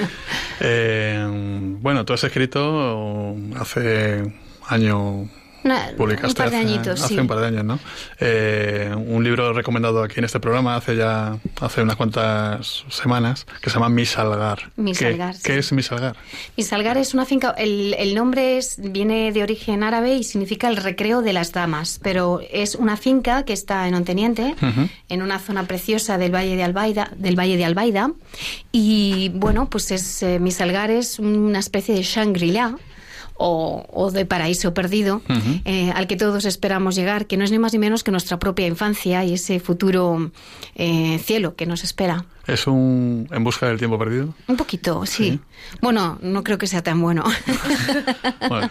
eh 0.60 1.26
bueno, 1.80 2.04
tú 2.04 2.12
has 2.12 2.24
escrito 2.24 3.36
hace 3.58 4.32
año 4.68 5.28
publicaste 5.96 6.28
un 6.28 6.34
par 6.34 6.50
de 6.50 6.56
hace, 6.56 6.66
añitos, 6.66 7.00
hace 7.00 7.14
sí. 7.14 7.20
un 7.20 7.26
par 7.26 7.38
de 7.38 7.46
años, 7.46 7.64
¿no? 7.64 7.78
Eh, 8.20 8.94
un 8.94 9.24
libro 9.24 9.52
recomendado 9.52 10.02
aquí 10.02 10.18
en 10.18 10.24
este 10.24 10.40
programa 10.40 10.76
hace 10.76 10.96
ya 10.96 11.38
hace 11.60 11.82
unas 11.82 11.96
cuantas 11.96 12.84
semanas 12.88 13.46
que 13.60 13.70
se 13.70 13.74
llama 13.74 13.88
Misalgar. 13.88 14.70
Misalgar, 14.76 15.34
¿Qué, 15.34 15.38
sí. 15.38 15.42
¿Qué 15.44 15.58
es 15.58 15.72
Misalgar? 15.72 16.16
Misalgar 16.56 16.96
es 16.98 17.14
una 17.14 17.24
finca, 17.24 17.54
el, 17.56 17.94
el 17.98 18.14
nombre 18.14 18.58
es, 18.58 18.76
viene 18.78 19.32
de 19.32 19.42
origen 19.42 19.82
árabe 19.82 20.14
y 20.14 20.24
significa 20.24 20.68
el 20.68 20.76
recreo 20.76 21.22
de 21.22 21.32
las 21.32 21.52
damas, 21.52 22.00
pero 22.02 22.40
es 22.50 22.74
una 22.74 22.96
finca 22.96 23.44
que 23.44 23.52
está 23.52 23.88
en 23.88 23.94
Onteniente, 23.94 24.54
en 25.08 25.22
una 25.22 25.38
zona 25.38 25.64
preciosa 25.64 26.18
del 26.18 26.34
Valle 26.34 26.56
de 26.56 26.62
Albaida, 26.62 27.10
del 27.16 27.38
Valle 27.38 27.56
de 27.56 27.64
Albaida, 27.64 28.10
y 28.72 29.30
bueno, 29.34 29.68
pues 29.70 29.90
es 29.90 30.22
eh, 30.22 30.38
Misalgar 30.38 30.90
es 30.90 31.18
una 31.18 31.58
especie 31.58 31.94
de 31.94 32.02
Shangri-La. 32.02 32.76
O, 33.36 33.84
o 33.92 34.12
de 34.12 34.24
paraíso 34.26 34.74
perdido 34.74 35.20
eh, 35.64 35.90
al 35.96 36.06
que 36.06 36.16
todos 36.16 36.44
esperamos 36.44 36.94
llegar, 36.94 37.26
que 37.26 37.36
no 37.36 37.42
es 37.42 37.50
ni 37.50 37.58
más 37.58 37.72
ni 37.72 37.80
menos 37.80 38.04
que 38.04 38.12
nuestra 38.12 38.38
propia 38.38 38.68
infancia 38.68 39.24
y 39.24 39.34
ese 39.34 39.58
futuro 39.58 40.30
eh, 40.76 41.18
cielo 41.18 41.56
que 41.56 41.66
nos 41.66 41.82
espera. 41.82 42.26
¿Es 42.46 42.66
un 42.66 43.26
En 43.30 43.42
busca 43.44 43.66
del 43.66 43.78
tiempo 43.78 43.98
perdido? 43.98 44.34
Un 44.48 44.56
poquito, 44.56 45.06
sí. 45.06 45.30
Sí. 45.30 45.40
Bueno, 45.80 46.18
no 46.22 46.44
creo 46.44 46.58
que 46.58 46.66
sea 46.66 46.82
tan 46.82 47.00
bueno. 47.00 47.24
Bueno, 48.48 48.70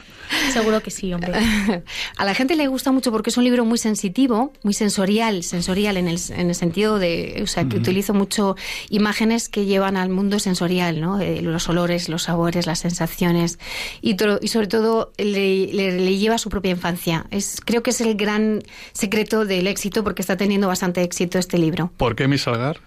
Seguro 0.52 0.82
que 0.82 0.90
sí, 0.92 1.14
hombre. 1.14 1.34
A 2.18 2.26
la 2.26 2.34
gente 2.34 2.56
le 2.56 2.68
gusta 2.68 2.92
mucho 2.92 3.12
porque 3.12 3.30
es 3.30 3.38
un 3.38 3.44
libro 3.44 3.66
muy 3.66 3.78
sensitivo, 3.78 4.52
muy 4.64 4.74
sensorial, 4.74 5.44
sensorial 5.44 5.98
en 5.98 6.08
el, 6.08 6.20
en 6.30 6.50
el 6.50 6.56
sentido 6.56 6.98
de, 7.00 7.40
o 7.44 7.48
sea, 7.48 7.66
que 7.68 7.78
utilizo 7.78 8.14
mucho 8.14 8.56
imágenes 8.90 9.50
que 9.50 9.66
llevan 9.66 9.98
al 9.98 10.10
mundo 10.10 10.40
sensorial, 10.40 11.02
¿no? 11.02 11.20
Eh, 11.20 11.42
los 11.42 11.68
olores, 11.70 12.10
los 12.10 12.24
sabores, 12.24 12.66
las 12.68 12.80
sensaciones 12.80 13.60
y, 14.02 14.16
todo- 14.16 14.40
y 14.42 14.48
sobre 14.48 14.68
todo 14.68 15.12
le, 15.18 15.68
le- 15.74 16.00
le 16.00 16.18
lleva 16.18 16.36
a 16.36 16.40
su 16.40 16.50
propia 16.50 16.72
infancia. 16.72 17.26
Es, 17.32 17.60
creo 17.64 17.84
que 17.84 17.90
es 17.92 18.02
el 18.02 18.16
gran 18.16 18.64
secreto 18.94 19.46
del 19.46 19.68
éxito 19.68 20.04
porque 20.04 20.22
está 20.22 20.38
teniendo 20.38 20.68
bastante 20.68 21.02
éxito 21.04 21.38
este 21.40 21.58
libro. 21.58 21.92
¿por 21.98 22.16
qué 22.16 22.28
Misalgar? 22.28 22.80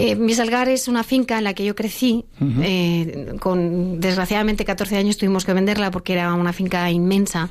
Eh, 0.00 0.16
Misalgar 0.16 0.68
es 0.68 0.88
una 0.88 1.02
finca 1.04 1.38
en 1.38 1.44
la 1.44 1.54
que 1.54 1.64
yo 1.64 1.74
crecí. 1.74 2.24
Eh, 2.40 3.34
con 3.40 4.00
desgraciadamente 4.00 4.64
14 4.64 4.96
años 4.96 5.16
tuvimos 5.18 5.44
que 5.44 5.52
venderla 5.52 5.90
porque 5.90 6.12
era 6.14 6.32
una 6.34 6.52
finca 6.52 6.90
inmensa 6.90 7.48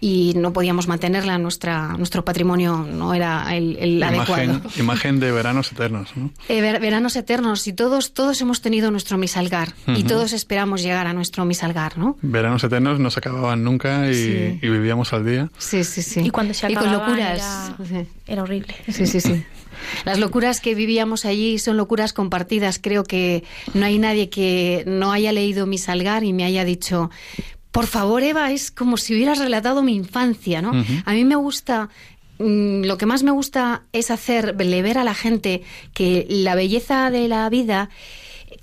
y 0.00 0.32
no 0.36 0.52
podíamos 0.52 0.86
mantenerla. 0.86 1.38
Nuestra, 1.38 1.88
nuestro 1.96 2.24
patrimonio 2.24 2.86
no 2.88 3.14
era 3.14 3.56
el, 3.56 3.76
el 3.80 3.96
Imagen, 3.96 4.16
adecuado. 4.50 4.60
imagen 4.78 5.18
de 5.18 5.32
veranos 5.32 5.72
eternos, 5.72 6.16
¿no? 6.16 6.30
Eh, 6.48 6.60
ver- 6.60 6.80
veranos 6.80 7.16
eternos 7.16 7.66
y 7.66 7.72
todos 7.72 8.12
todos 8.14 8.40
hemos 8.40 8.60
tenido 8.62 8.92
nuestro 8.92 9.18
Misalgar 9.18 9.72
y 9.88 9.92
Ujú. 10.00 10.02
todos 10.02 10.32
esperamos 10.32 10.82
llegar 10.84 11.08
a 11.08 11.12
nuestro 11.14 11.44
Misalgar, 11.44 11.98
¿no? 11.98 12.16
Veranos 12.22 12.62
eternos 12.62 13.00
no 13.00 13.10
se 13.10 13.18
acababan 13.18 13.64
nunca 13.64 14.08
y, 14.08 14.14
Sí. 14.14 14.58
y 14.62 14.68
vivíamos 14.68 15.12
al 15.12 15.26
día. 15.26 15.50
Sí, 15.58 15.82
sí, 15.82 16.02
sí. 16.02 16.20
Y 16.20 16.30
cuando 16.30 16.54
se 16.54 16.70
Y 16.70 16.74
con 16.76 16.86
acababan 16.88 17.10
locuras. 17.18 17.72
era, 17.90 18.04
era 18.28 18.42
horrible. 18.44 18.76
Sí, 18.88 19.04
sí, 19.06 19.20
sí. 19.20 19.44
Las 20.04 20.18
locuras 20.18 20.60
que 20.60 20.74
vivíamos 20.74 21.24
allí 21.24 21.58
son 21.58 21.76
locuras 21.76 22.12
compartidas. 22.12 22.78
Creo 22.78 23.04
que 23.04 23.44
no 23.74 23.84
hay 23.86 23.98
nadie 23.98 24.28
que 24.28 24.84
no 24.86 25.12
haya 25.12 25.32
leído 25.32 25.66
mi 25.66 25.78
salgar 25.78 26.24
y 26.24 26.32
me 26.32 26.44
haya 26.44 26.64
dicho, 26.64 27.10
por 27.70 27.86
favor, 27.86 28.22
Eva, 28.22 28.50
es 28.52 28.70
como 28.70 28.96
si 28.96 29.14
hubieras 29.14 29.38
relatado 29.38 29.82
mi 29.82 29.94
infancia, 29.94 30.62
¿no? 30.62 30.72
A 31.04 31.12
mí 31.12 31.24
me 31.24 31.36
gusta. 31.36 31.88
mm, 32.38 32.84
Lo 32.84 32.96
que 32.98 33.06
más 33.06 33.22
me 33.22 33.30
gusta 33.30 33.82
es 33.92 34.10
hacerle 34.10 34.82
ver 34.82 34.98
a 34.98 35.04
la 35.04 35.14
gente 35.14 35.62
que 35.92 36.26
la 36.28 36.54
belleza 36.54 37.10
de 37.10 37.28
la 37.28 37.48
vida 37.50 37.90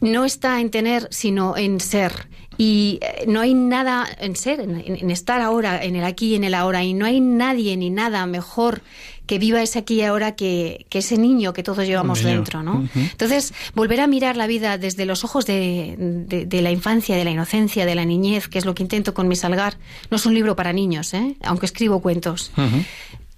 no 0.02 0.26
está 0.26 0.60
en 0.60 0.72
tener, 0.72 1.08
sino 1.12 1.56
en 1.56 1.80
ser. 1.80 2.28
Y 2.58 3.00
eh, 3.02 3.26
no 3.28 3.42
hay 3.42 3.54
nada 3.54 4.08
en 4.20 4.36
ser, 4.36 4.60
en, 4.62 4.82
en 4.86 5.12
estar 5.12 5.42
ahora, 5.42 5.84
en 5.84 5.96
el 5.96 6.04
aquí 6.06 6.30
y 6.32 6.36
en 6.36 6.44
el 6.46 6.54
ahora. 6.54 6.84
Y 6.84 6.94
no 6.94 7.06
hay 7.06 7.20
nadie 7.20 7.76
ni 7.78 7.90
nada 7.90 8.26
mejor 8.26 8.82
que 9.28 9.40
viva 9.40 9.62
ese 9.62 9.80
aquí 9.80 9.96
y 9.96 10.02
ahora 10.04 10.36
que, 10.36 10.86
que 10.90 11.00
ese 11.00 11.18
niño 11.18 11.54
que 11.54 11.64
todos 11.64 11.86
llevamos 11.86 12.20
niño. 12.24 12.36
dentro, 12.36 12.64
¿no? 12.64 12.88
Entonces, 12.96 13.54
volver 13.74 14.00
a 14.02 14.08
mirar 14.08 14.38
la 14.38 14.48
vida 14.48 14.78
desde 14.78 15.06
los 15.06 15.24
ojos 15.24 15.46
de, 15.46 15.96
de- 15.98 16.46
de 16.46 16.62
la 16.62 16.72
infancia, 16.72 17.16
de 17.16 17.24
la 17.24 17.32
inocencia, 17.32 17.86
de 17.86 17.96
la 17.96 18.06
niñez, 18.06 18.48
que 18.48 18.58
es 18.60 18.66
lo 18.66 18.76
que 18.76 18.84
intento 18.84 19.14
con 19.14 19.28
mi 19.28 19.36
salgar, 19.36 19.78
no 20.12 20.18
es 20.18 20.26
un 20.26 20.34
libro 20.34 20.56
para 20.56 20.74
niños, 20.74 21.14
¿eh? 21.14 21.36
aunque 21.44 21.66
escribo 21.66 22.02
cuentos. 22.02 22.52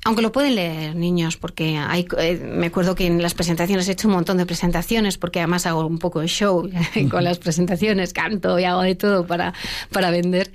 Aunque 0.07 0.21
lo 0.21 0.31
pueden 0.31 0.55
leer 0.55 0.95
niños, 0.95 1.35
porque 1.35 1.77
hay, 1.77 2.07
eh, 2.17 2.39
me 2.41 2.67
acuerdo 2.67 2.95
que 2.95 3.05
en 3.05 3.21
las 3.21 3.33
presentaciones 3.33 3.89
he 3.89 3.91
hecho 3.91 4.07
un 4.07 4.13
montón 4.13 4.37
de 4.37 4.45
presentaciones, 4.45 5.17
porque 5.17 5.39
además 5.39 5.65
hago 5.65 5.85
un 5.85 5.99
poco 5.99 6.21
de 6.21 6.27
show 6.27 6.69
con 7.11 7.25
las 7.25 7.39
presentaciones, 7.39 8.13
canto 8.13 8.57
y 8.57 8.63
hago 8.63 8.83
de 8.83 8.95
todo 8.95 9.27
para, 9.27 9.53
para 9.91 10.09
vender. 10.09 10.49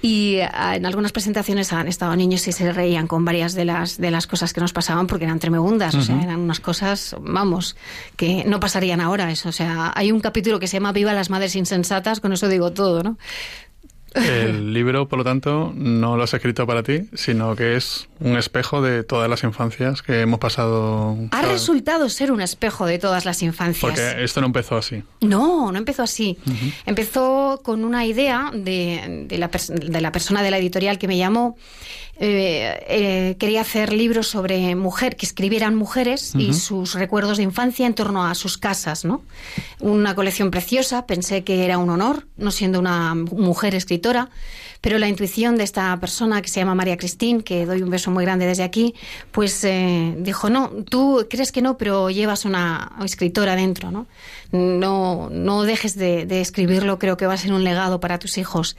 Y 0.00 0.38
ah, 0.40 0.76
en 0.76 0.86
algunas 0.86 1.12
presentaciones 1.12 1.70
han 1.74 1.86
estado 1.86 2.16
niños 2.16 2.48
y 2.48 2.52
se 2.52 2.72
reían 2.72 3.06
con 3.06 3.26
varias 3.26 3.52
de 3.52 3.66
las, 3.66 3.98
de 3.98 4.10
las 4.10 4.26
cosas 4.26 4.54
que 4.54 4.62
nos 4.62 4.72
pasaban, 4.72 5.06
porque 5.06 5.26
eran 5.26 5.38
tremendas, 5.38 5.94
o 5.96 6.00
sea, 6.00 6.22
eran 6.22 6.40
unas 6.40 6.60
cosas, 6.60 7.14
vamos, 7.20 7.76
que 8.16 8.44
no 8.46 8.58
pasarían 8.58 9.02
ahora. 9.02 9.30
Eso. 9.30 9.50
O 9.50 9.52
sea, 9.52 9.92
hay 9.94 10.12
un 10.12 10.20
capítulo 10.20 10.58
que 10.58 10.66
se 10.66 10.78
llama 10.78 10.92
Viva 10.92 11.12
las 11.12 11.28
Madres 11.28 11.56
Insensatas, 11.56 12.20
con 12.20 12.32
eso 12.32 12.48
digo 12.48 12.72
todo, 12.72 13.02
¿no? 13.02 13.18
El 14.14 14.72
libro, 14.74 15.08
por 15.08 15.18
lo 15.18 15.24
tanto, 15.24 15.72
no 15.74 16.16
lo 16.16 16.22
has 16.22 16.32
escrito 16.34 16.66
para 16.66 16.82
ti, 16.82 17.08
sino 17.14 17.56
que 17.56 17.76
es 17.76 18.08
un 18.20 18.36
espejo 18.36 18.80
de 18.80 19.02
todas 19.02 19.28
las 19.28 19.42
infancias 19.44 20.02
que 20.02 20.20
hemos 20.20 20.38
pasado. 20.38 21.16
Ha 21.26 21.40
cada- 21.40 21.48
resultado 21.52 22.08
ser 22.08 22.30
un 22.32 22.40
espejo 22.40 22.86
de 22.86 22.98
todas 22.98 23.24
las 23.24 23.42
infancias. 23.42 23.80
Porque 23.80 24.24
esto 24.24 24.40
no 24.40 24.46
empezó 24.46 24.76
así. 24.76 25.02
No, 25.20 25.72
no 25.72 25.78
empezó 25.78 26.02
así. 26.04 26.38
Empezó 26.86 27.60
con 27.64 27.84
una 27.84 28.06
idea 28.06 28.50
de, 28.54 29.24
de 29.28 29.38
la, 29.38 29.50
pers- 29.50 29.72
de 29.74 30.00
la 30.00 30.12
persona 30.12 30.42
de 30.42 30.50
la 30.50 30.58
editorial 30.58 30.98
que 30.98 31.08
me 31.08 31.16
llamó. 31.18 31.56
Eh, 32.16 32.84
eh, 32.88 33.36
quería 33.38 33.62
hacer 33.62 33.92
libros 33.92 34.28
sobre 34.28 34.74
mujer, 34.76 35.16
que 35.16 35.26
escribieran 35.26 35.74
mujeres 35.74 36.32
y 36.36 36.54
sus 36.54 36.94
recuerdos 36.94 37.38
de 37.38 37.42
infancia 37.42 37.86
en 37.86 37.94
torno 37.94 38.24
a 38.24 38.34
sus 38.34 38.56
casas, 38.56 39.04
¿no? 39.04 39.22
Una 39.80 40.14
colección 40.14 40.50
preciosa, 40.50 41.06
pensé 41.06 41.42
que 41.42 41.64
era 41.64 41.78
un 41.78 41.90
honor, 41.90 42.26
no 42.36 42.52
siendo 42.52 42.78
una 42.78 43.14
mujer 43.14 43.74
escritora, 43.74 44.30
pero 44.84 44.98
la 44.98 45.08
intuición 45.08 45.56
de 45.56 45.64
esta 45.64 45.98
persona 45.98 46.42
que 46.42 46.48
se 46.48 46.60
llama 46.60 46.74
María 46.74 46.98
Cristín, 46.98 47.40
que 47.40 47.64
doy 47.64 47.80
un 47.80 47.88
beso 47.88 48.10
muy 48.10 48.22
grande 48.22 48.44
desde 48.44 48.64
aquí, 48.64 48.94
pues 49.32 49.64
eh, 49.64 50.14
dijo, 50.18 50.50
no, 50.50 50.68
tú 50.86 51.26
crees 51.30 51.52
que 51.52 51.62
no, 51.62 51.78
pero 51.78 52.10
llevas 52.10 52.44
una 52.44 52.92
escritora 53.02 53.56
dentro, 53.56 53.90
¿no? 53.90 54.06
No, 54.52 55.30
no 55.30 55.62
dejes 55.62 55.96
de, 55.96 56.26
de 56.26 56.42
escribirlo, 56.42 56.98
creo 56.98 57.16
que 57.16 57.24
va 57.26 57.32
a 57.32 57.38
ser 57.38 57.54
un 57.54 57.64
legado 57.64 57.98
para 57.98 58.18
tus 58.18 58.36
hijos. 58.36 58.76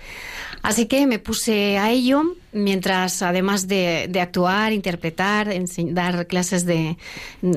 Así 0.61 0.85
que 0.85 1.07
me 1.07 1.17
puse 1.17 1.79
a 1.79 1.89
ello, 1.89 2.35
mientras 2.53 3.23
además 3.23 3.67
de, 3.67 4.05
de 4.07 4.21
actuar, 4.21 4.73
interpretar, 4.73 5.51
dar 5.89 6.27
clases 6.27 6.67
de... 6.67 6.97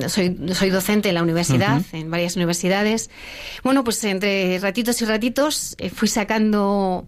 Soy, 0.07 0.35
soy 0.55 0.71
docente 0.71 1.09
en 1.09 1.15
la 1.15 1.21
universidad, 1.21 1.83
en 1.93 2.09
varias 2.09 2.35
universidades. 2.35 3.11
Bueno, 3.63 3.83
pues 3.83 4.03
entre 4.05 4.57
ratitos 4.57 4.99
y 5.03 5.05
ratitos 5.05 5.75
eh, 5.77 5.91
fui 5.91 6.07
sacando 6.07 7.07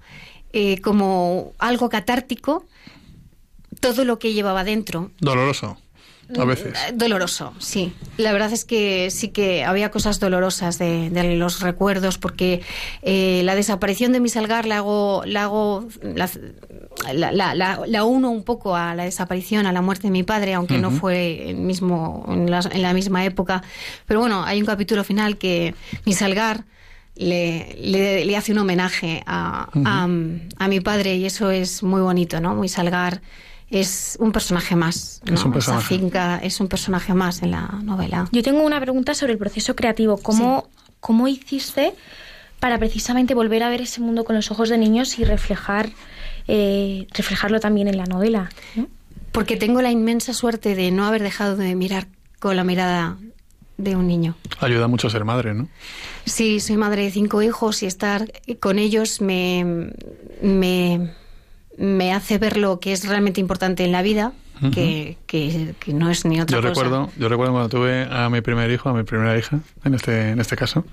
eh, 0.53 0.79
como 0.81 1.53
algo 1.59 1.89
catártico 1.89 2.65
todo 3.79 4.05
lo 4.05 4.19
que 4.19 4.33
llevaba 4.33 4.63
dentro. 4.63 5.11
Doloroso, 5.19 5.77
a 6.37 6.45
veces. 6.45 6.73
Eh, 6.87 6.91
Doloroso, 6.93 7.53
sí. 7.59 7.93
La 8.17 8.31
verdad 8.31 8.51
es 8.53 8.63
que 8.63 9.09
sí 9.11 9.29
que 9.29 9.63
había 9.63 9.89
cosas 9.91 10.19
dolorosas 10.19 10.77
de, 10.77 11.09
de 11.09 11.35
los 11.35 11.61
recuerdos, 11.61 12.17
porque 12.17 12.61
eh, 13.01 13.41
la 13.43 13.55
desaparición 13.55 14.11
de 14.11 14.19
mi 14.19 14.29
salgar 14.29 14.65
la 14.65 14.77
hago, 14.77 15.23
la 15.25 15.43
hago, 15.43 15.87
la, 16.03 16.29
la, 17.13 17.31
la- 17.31 17.55
la- 17.55 17.81
la 17.87 18.03
uno 18.03 18.29
un 18.29 18.43
poco 18.43 18.75
a 18.75 18.93
la 18.93 19.05
desaparición, 19.05 19.65
a 19.65 19.71
la 19.71 19.81
muerte 19.81 20.03
de 20.07 20.11
mi 20.11 20.23
padre, 20.23 20.53
aunque 20.53 20.77
no 20.77 20.91
fue 20.91 21.49
el 21.49 21.55
mismo, 21.57 22.25
en 22.29 22.51
la, 22.51 22.59
en 22.71 22.81
la 22.81 22.93
misma 22.93 23.25
época. 23.25 23.63
Pero 24.05 24.19
bueno, 24.19 24.43
hay 24.43 24.59
un 24.59 24.65
capítulo 24.67 25.03
final 25.03 25.37
que 25.37 25.73
mi 26.05 26.13
salgar 26.13 26.65
le, 27.15 27.75
le, 27.81 28.25
le 28.25 28.37
hace 28.37 28.51
un 28.51 28.59
homenaje 28.59 29.21
a, 29.25 29.69
a, 29.85 30.03
a 30.05 30.67
mi 30.67 30.79
padre 30.79 31.15
y 31.15 31.25
eso 31.25 31.51
es 31.51 31.83
muy 31.83 32.01
bonito, 32.01 32.39
¿no? 32.41 32.55
Muy 32.55 32.69
salgar 32.69 33.21
es 33.69 34.17
un 34.19 34.31
personaje 34.31 34.75
más, 34.75 35.21
¿no? 35.25 35.33
Es 35.35 35.41
un 35.45 35.51
Esa 35.51 35.53
personaje. 35.53 35.97
finca 35.97 36.39
es 36.43 36.59
un 36.59 36.67
personaje 36.67 37.13
más 37.13 37.41
en 37.41 37.51
la 37.51 37.67
novela. 37.83 38.27
Yo 38.31 38.43
tengo 38.43 38.63
una 38.65 38.79
pregunta 38.81 39.13
sobre 39.13 39.33
el 39.33 39.39
proceso 39.39 39.75
creativo. 39.75 40.17
¿Cómo, 40.17 40.67
¿Cómo 40.99 41.27
hiciste 41.27 41.93
para 42.59 42.77
precisamente 42.77 43.33
volver 43.33 43.63
a 43.63 43.69
ver 43.69 43.81
ese 43.81 44.01
mundo 44.01 44.23
con 44.25 44.35
los 44.35 44.51
ojos 44.51 44.69
de 44.69 44.77
niños 44.77 45.17
y 45.19 45.23
reflejar 45.23 45.89
eh, 46.47 47.07
reflejarlo 47.13 47.59
también 47.59 47.87
en 47.87 47.97
la 47.97 48.05
novela? 48.05 48.49
¿no? 48.75 48.87
Porque 49.31 49.55
tengo 49.55 49.81
la 49.81 49.91
inmensa 49.91 50.33
suerte 50.33 50.75
de 50.75 50.91
no 50.91 51.05
haber 51.05 51.23
dejado 51.23 51.55
de 51.55 51.73
mirar 51.75 52.07
con 52.39 52.57
la 52.57 52.63
mirada 52.65 53.17
de 53.81 53.95
un 53.95 54.07
niño. 54.07 54.35
Ayuda 54.59 54.87
mucho 54.87 55.09
ser 55.09 55.25
madre, 55.25 55.53
¿no? 55.53 55.67
Sí, 56.25 56.59
soy 56.59 56.77
madre 56.77 57.03
de 57.03 57.11
cinco 57.11 57.41
hijos 57.41 57.83
y 57.83 57.85
estar 57.87 58.31
con 58.59 58.79
ellos 58.79 59.21
me, 59.21 59.91
me, 60.41 61.11
me 61.77 62.13
hace 62.13 62.37
ver 62.37 62.57
lo 62.57 62.79
que 62.79 62.93
es 62.93 63.07
realmente 63.07 63.41
importante 63.41 63.83
en 63.83 63.91
la 63.91 64.01
vida, 64.01 64.33
que- 64.73 65.17
que 65.25 65.75
no 65.93 66.11
es 66.11 66.23
ni 66.25 66.39
otra 66.39 66.57
Yo 66.57 66.61
cosa. 66.61 66.83
recuerdo, 66.83 67.09
yo 67.17 67.29
recuerdo 67.29 67.53
cuando 67.53 67.69
tuve 67.69 68.07
a 68.11 68.29
mi 68.29 68.41
primer 68.41 68.69
hijo, 68.69 68.89
a 68.89 68.93
mi 68.93 69.01
primera 69.03 69.35
hija, 69.37 69.59
en 69.83 69.93
este, 69.95 70.29
en 70.29 70.39
este 70.39 70.55
caso, 70.55 70.85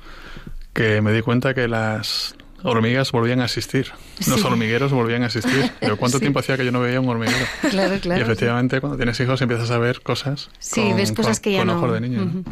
que 0.73 1.03
me 1.03 1.13
di 1.13 1.21
cuenta 1.21 1.53
que 1.53 1.69
las, 1.69 2.35
hormigas 2.63 3.13
volvían 3.13 3.41
a 3.41 3.45
existir. 3.45 3.93
Los 4.27 4.45
hormigueros 4.45 4.93
volvían 4.93 5.23
a 5.23 5.27
existir. 5.27 5.71
Pero 5.81 5.97
¿cuánto 5.97 6.19
tiempo 6.19 6.39
hacía 6.39 6.57
que 6.57 6.65
yo 6.65 6.73
no 6.73 6.81
veía 6.81 7.01
un 7.01 7.09
hormiguero? 7.09 7.45
Claro, 7.71 7.99
claro. 8.01 8.21
Y 8.21 8.23
efectivamente, 8.23 8.81
cuando 8.81 8.97
tienes 8.97 9.19
hijos 9.21 9.41
empiezas 9.41 9.71
a 9.71 9.79
ver 9.79 10.01
cosas. 10.01 10.51
Sí, 10.59 10.93
ves 10.95 11.13
cosas 11.13 11.41
que 11.41 11.53
ya 11.53 11.65
no. 11.65 11.77
Ojos 11.77 11.93
de 11.93 12.01
niño, 12.01 12.45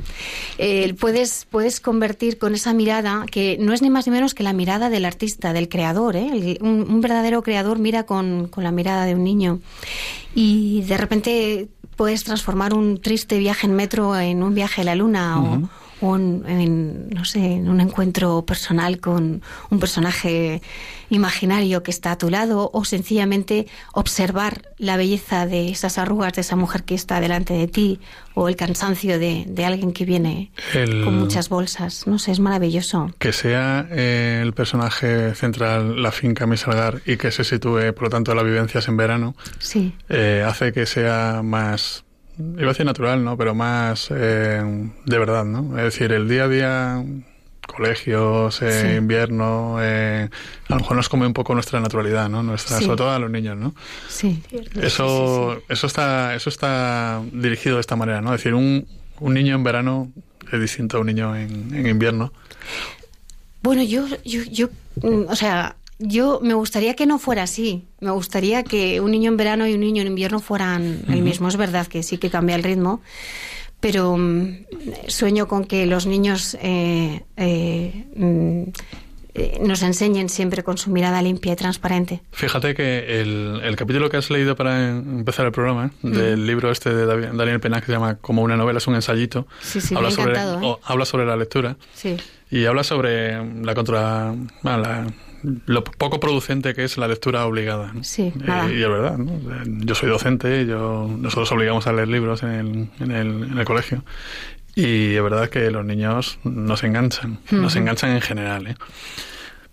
eh, 0.59 0.95
puedes, 0.95 1.47
puedes 1.51 1.81
convertir 1.81 2.39
con 2.39 2.55
esa 2.55 2.73
mirada, 2.73 3.27
que 3.31 3.57
no 3.61 3.73
es 3.73 3.83
ni 3.83 3.91
más 3.91 4.07
ni 4.07 4.13
menos 4.13 4.35
que 4.35 4.43
la 4.43 4.53
mirada 4.53 4.91
del 4.91 5.05
artista, 5.05 5.53
del 5.53 5.69
creador. 5.69 6.17
¿eh? 6.17 6.59
un, 6.61 7.01
verdadero 7.01 7.43
creador 7.43 7.79
mira 7.79 8.05
con, 8.05 8.49
con 8.49 8.65
la 8.65 8.71
mirada 8.71 9.05
de 9.05 9.15
un 9.15 9.25
niño. 9.25 9.61
Y 10.35 10.83
de 10.83 10.97
repente 10.97 11.69
puedes 11.97 12.25
transformar 12.25 12.75
un 12.75 13.01
triste 13.01 13.39
viaje 13.39 13.67
en 13.67 13.75
metro 13.75 14.19
en 14.19 14.43
un 14.43 14.55
viaje 14.55 14.83
a 14.83 14.85
la 14.85 14.95
luna 14.95 15.43
o 15.43 15.69
un, 16.01 16.45
en, 16.47 17.09
no 17.11 17.25
sé, 17.25 17.39
en 17.39 17.69
un 17.69 17.81
encuentro 17.81 18.45
personal 18.45 19.01
con 19.01 19.43
un 19.71 19.79
personaje 19.79 20.61
imaginario 21.09 21.83
que 21.83 21.91
está 21.91 22.13
a 22.13 22.19
tu 22.19 22.31
lado 22.31 22.71
o 22.73 22.85
sencillamente 22.85 23.67
observar 23.93 24.63
la 24.79 24.97
belleza 24.97 25.47
de 25.47 25.69
esas 25.69 25.99
arrugas 25.99 26.35
de 26.35 26.41
esa 26.41 26.57
mujer 26.57 26.85
que 26.85 26.95
está 26.95 27.21
delante 27.21 27.55
de 27.55 27.69
ti 27.69 28.01
o 28.35 28.49
el 28.49 28.57
cansancio 28.57 29.19
de, 29.19 29.47
alguien 29.65 29.93
que 29.93 30.05
viene 30.05 30.53
con 31.05 31.19
muchas 31.19 31.49
bolsas. 31.49 32.07
No 32.07 32.19
sé, 32.19 32.33
es 32.33 32.41
maravilloso. 32.41 33.11
Que 33.19 33.33
sea 33.33 33.89
eh, 33.91 34.41
el 34.43 34.53
personaje 34.53 35.35
central 35.35 36.03
la 36.03 36.13
finca 36.13 36.47
Misalgar 36.47 37.01
y 37.07 37.17
que 37.17 37.31
se 37.31 37.45
sitúe, 37.45 37.93
por 37.95 38.05
lo 38.05 38.11
tanto, 38.11 38.35
las 38.35 38.45
vivencias 38.45 38.87
en 38.89 38.97
verano, 38.97 39.35
sí. 39.59 39.95
Eh, 40.09 40.45
hace 40.47 40.73
que 40.73 40.87
sea 40.87 41.41
más 41.43 42.06
iba 42.39 42.65
a 42.65 42.69
decir 42.69 42.87
natural, 42.87 43.25
¿no? 43.25 43.37
Pero 43.37 43.55
más 43.55 44.09
eh, 44.11 44.63
de 45.05 45.19
verdad, 45.19 45.45
¿no? 45.45 45.77
Es 45.79 45.85
decir, 45.85 46.13
el 46.13 46.29
día 46.29 46.45
a 46.45 46.49
día, 46.49 47.05
colegios, 47.67 48.61
eh, 48.63 48.97
invierno, 48.99 49.79
eh, 49.81 50.29
a 50.69 50.73
lo 50.73 50.81
mejor 50.81 50.97
nos 50.97 51.09
come 51.09 51.27
un 51.27 51.33
poco 51.33 51.55
nuestra 51.55 51.81
naturalidad, 51.81 52.29
¿no? 52.29 52.43
Nuestra, 52.43 52.81
Sobre 52.81 52.97
todo 52.97 53.11
a 53.11 53.19
los 53.19 53.31
niños, 53.31 53.57
¿no? 53.57 53.75
Sí. 54.09 54.43
Eso, 54.81 55.63
eso 55.69 55.87
está, 55.87 56.35
eso 56.35 56.51
está 56.51 57.23
dirigido 57.33 57.77
de 57.77 57.81
esta 57.81 57.97
manera, 57.97 58.21
¿no? 58.21 58.35
Es 58.35 58.41
decir, 58.41 58.55
un, 58.55 58.87
un 59.21 59.35
niño 59.35 59.55
en 59.55 59.65
verano 59.65 60.13
es 60.53 60.61
distinto 60.61 60.99
a 60.99 61.01
un 61.01 61.07
niño 61.07 61.35
en, 61.35 61.75
en 61.75 61.87
invierno. 61.87 62.33
Bueno, 63.63 63.83
yo, 63.83 64.07
yo, 64.25 64.43
yo, 64.45 64.69
mm, 65.03 65.29
o 65.29 65.35
sea, 65.37 65.77
yo 65.99 66.41
me 66.43 66.55
gustaría 66.55 66.95
que 66.95 67.07
no 67.07 67.19
fuera 67.19 67.45
así. 67.45 67.87
Me 68.01 68.11
gustaría 68.11 68.63
que 68.63 69.01
un 69.01 69.11
niño 69.11 69.31
en 69.31 69.37
verano 69.37 69.67
y 69.67 69.75
un 69.75 69.81
niño 69.81 70.03
en 70.03 70.09
invierno 70.09 70.41
fueran 70.41 71.03
el 71.09 71.23
mismo. 71.23 71.49
Es 71.49 71.57
verdad 71.57 71.87
que 71.87 72.03
sí 72.03 72.19
que 72.19 72.31
cambia 72.31 72.57
el 72.57 72.63
ritmo, 72.63 73.01
pero 73.81 74.17
mm, 74.17 74.65
sueño 75.09 75.49
con 75.49 75.65
que 75.65 75.87
los 75.87 76.07
niños 76.07 76.57
eh, 76.61 77.25
eh, 77.37 78.05
mm, 78.15 78.63
eh, 79.39 79.59
nos 79.61 79.83
enseñen 79.83 80.29
siempre 80.29 80.63
con 80.63 80.77
su 80.77 80.91
mirada 80.91 81.23
limpia 81.23 81.55
y 81.55 81.57
transparente. 81.57 82.23
Fíjate 82.33 82.75
que 82.75 83.21
el, 83.21 83.75
capítulo 83.77 84.11
que 84.11 84.19
has 84.19 84.31
leído 84.31 84.55
para 84.55 84.91
empezar 84.91 85.47
el 85.47 85.53
programa, 85.53 85.93
del 86.03 86.47
libro 86.47 86.71
este 86.71 86.95
de 86.95 87.07
Daniel 87.07 87.61
Pena, 87.61 87.81
que 87.81 87.87
se 87.87 87.93
llama 87.93 88.17
Como 88.17 88.43
una 88.43 88.57
novela, 88.57 88.79
es 88.79 88.87
un 88.87 88.95
ensayito, 88.95 89.47
habla, 89.95 90.11
sobre, 90.11 90.39
habla 90.39 91.05
sobre 91.05 91.27
la 91.27 91.37
lectura 91.37 91.77
y 92.51 92.65
habla 92.65 92.83
sobre 92.83 93.63
la 93.63 93.75
contra... 93.75 94.35
la, 94.63 95.07
lo 95.67 95.85
poco 95.85 96.19
producente 96.21 96.75
que 96.75 96.85
es 96.85 96.99
la 96.99 97.09
lectura 97.09 97.47
obligada. 97.47 97.93
Sí, 98.03 98.33
eh, 98.47 98.75
y 98.75 98.83
es 98.83 98.89
verdad, 98.89 99.17
¿no? 99.19 99.39
yo 99.85 99.95
soy 99.95 100.09
docente, 100.09 100.67
yo, 100.67 101.09
nosotros 101.19 101.51
obligamos 101.53 101.87
a 101.87 101.93
leer 101.93 102.09
libros 102.09 102.43
en 102.43 102.51
el, 102.51 102.89
en 103.01 103.11
el, 103.11 103.43
en 103.45 103.59
el 103.59 103.65
colegio 103.65 104.03
y 104.77 105.15
es 105.15 105.23
verdad 105.23 105.49
que 105.49 105.71
los 105.71 105.85
niños 105.85 106.39
nos 106.45 106.85
enganchan, 106.85 107.39
nos 107.51 107.75
enganchan 107.77 108.11
en 108.11 108.21
general. 108.21 108.67
¿eh? 108.67 108.77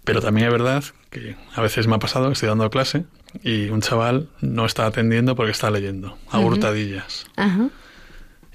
Pero 0.06 0.22
también 0.22 0.48
es 0.48 0.54
verdad 0.54 0.84
que 1.10 1.36
a 1.54 1.62
veces 1.62 1.88
me 1.88 1.96
ha 1.96 2.00
pasado 2.00 2.28
que 2.28 2.34
estoy 2.34 2.48
dando 2.48 2.70
clase 2.70 3.04
y 3.44 3.70
un 3.70 3.82
chaval 3.82 4.30
no 4.40 4.66
está 4.66 4.86
atendiendo 4.86 5.36
porque 5.36 5.52
está 5.52 5.70
leyendo, 5.70 6.18
a 6.30 6.40
hurtadillas. 6.40 7.26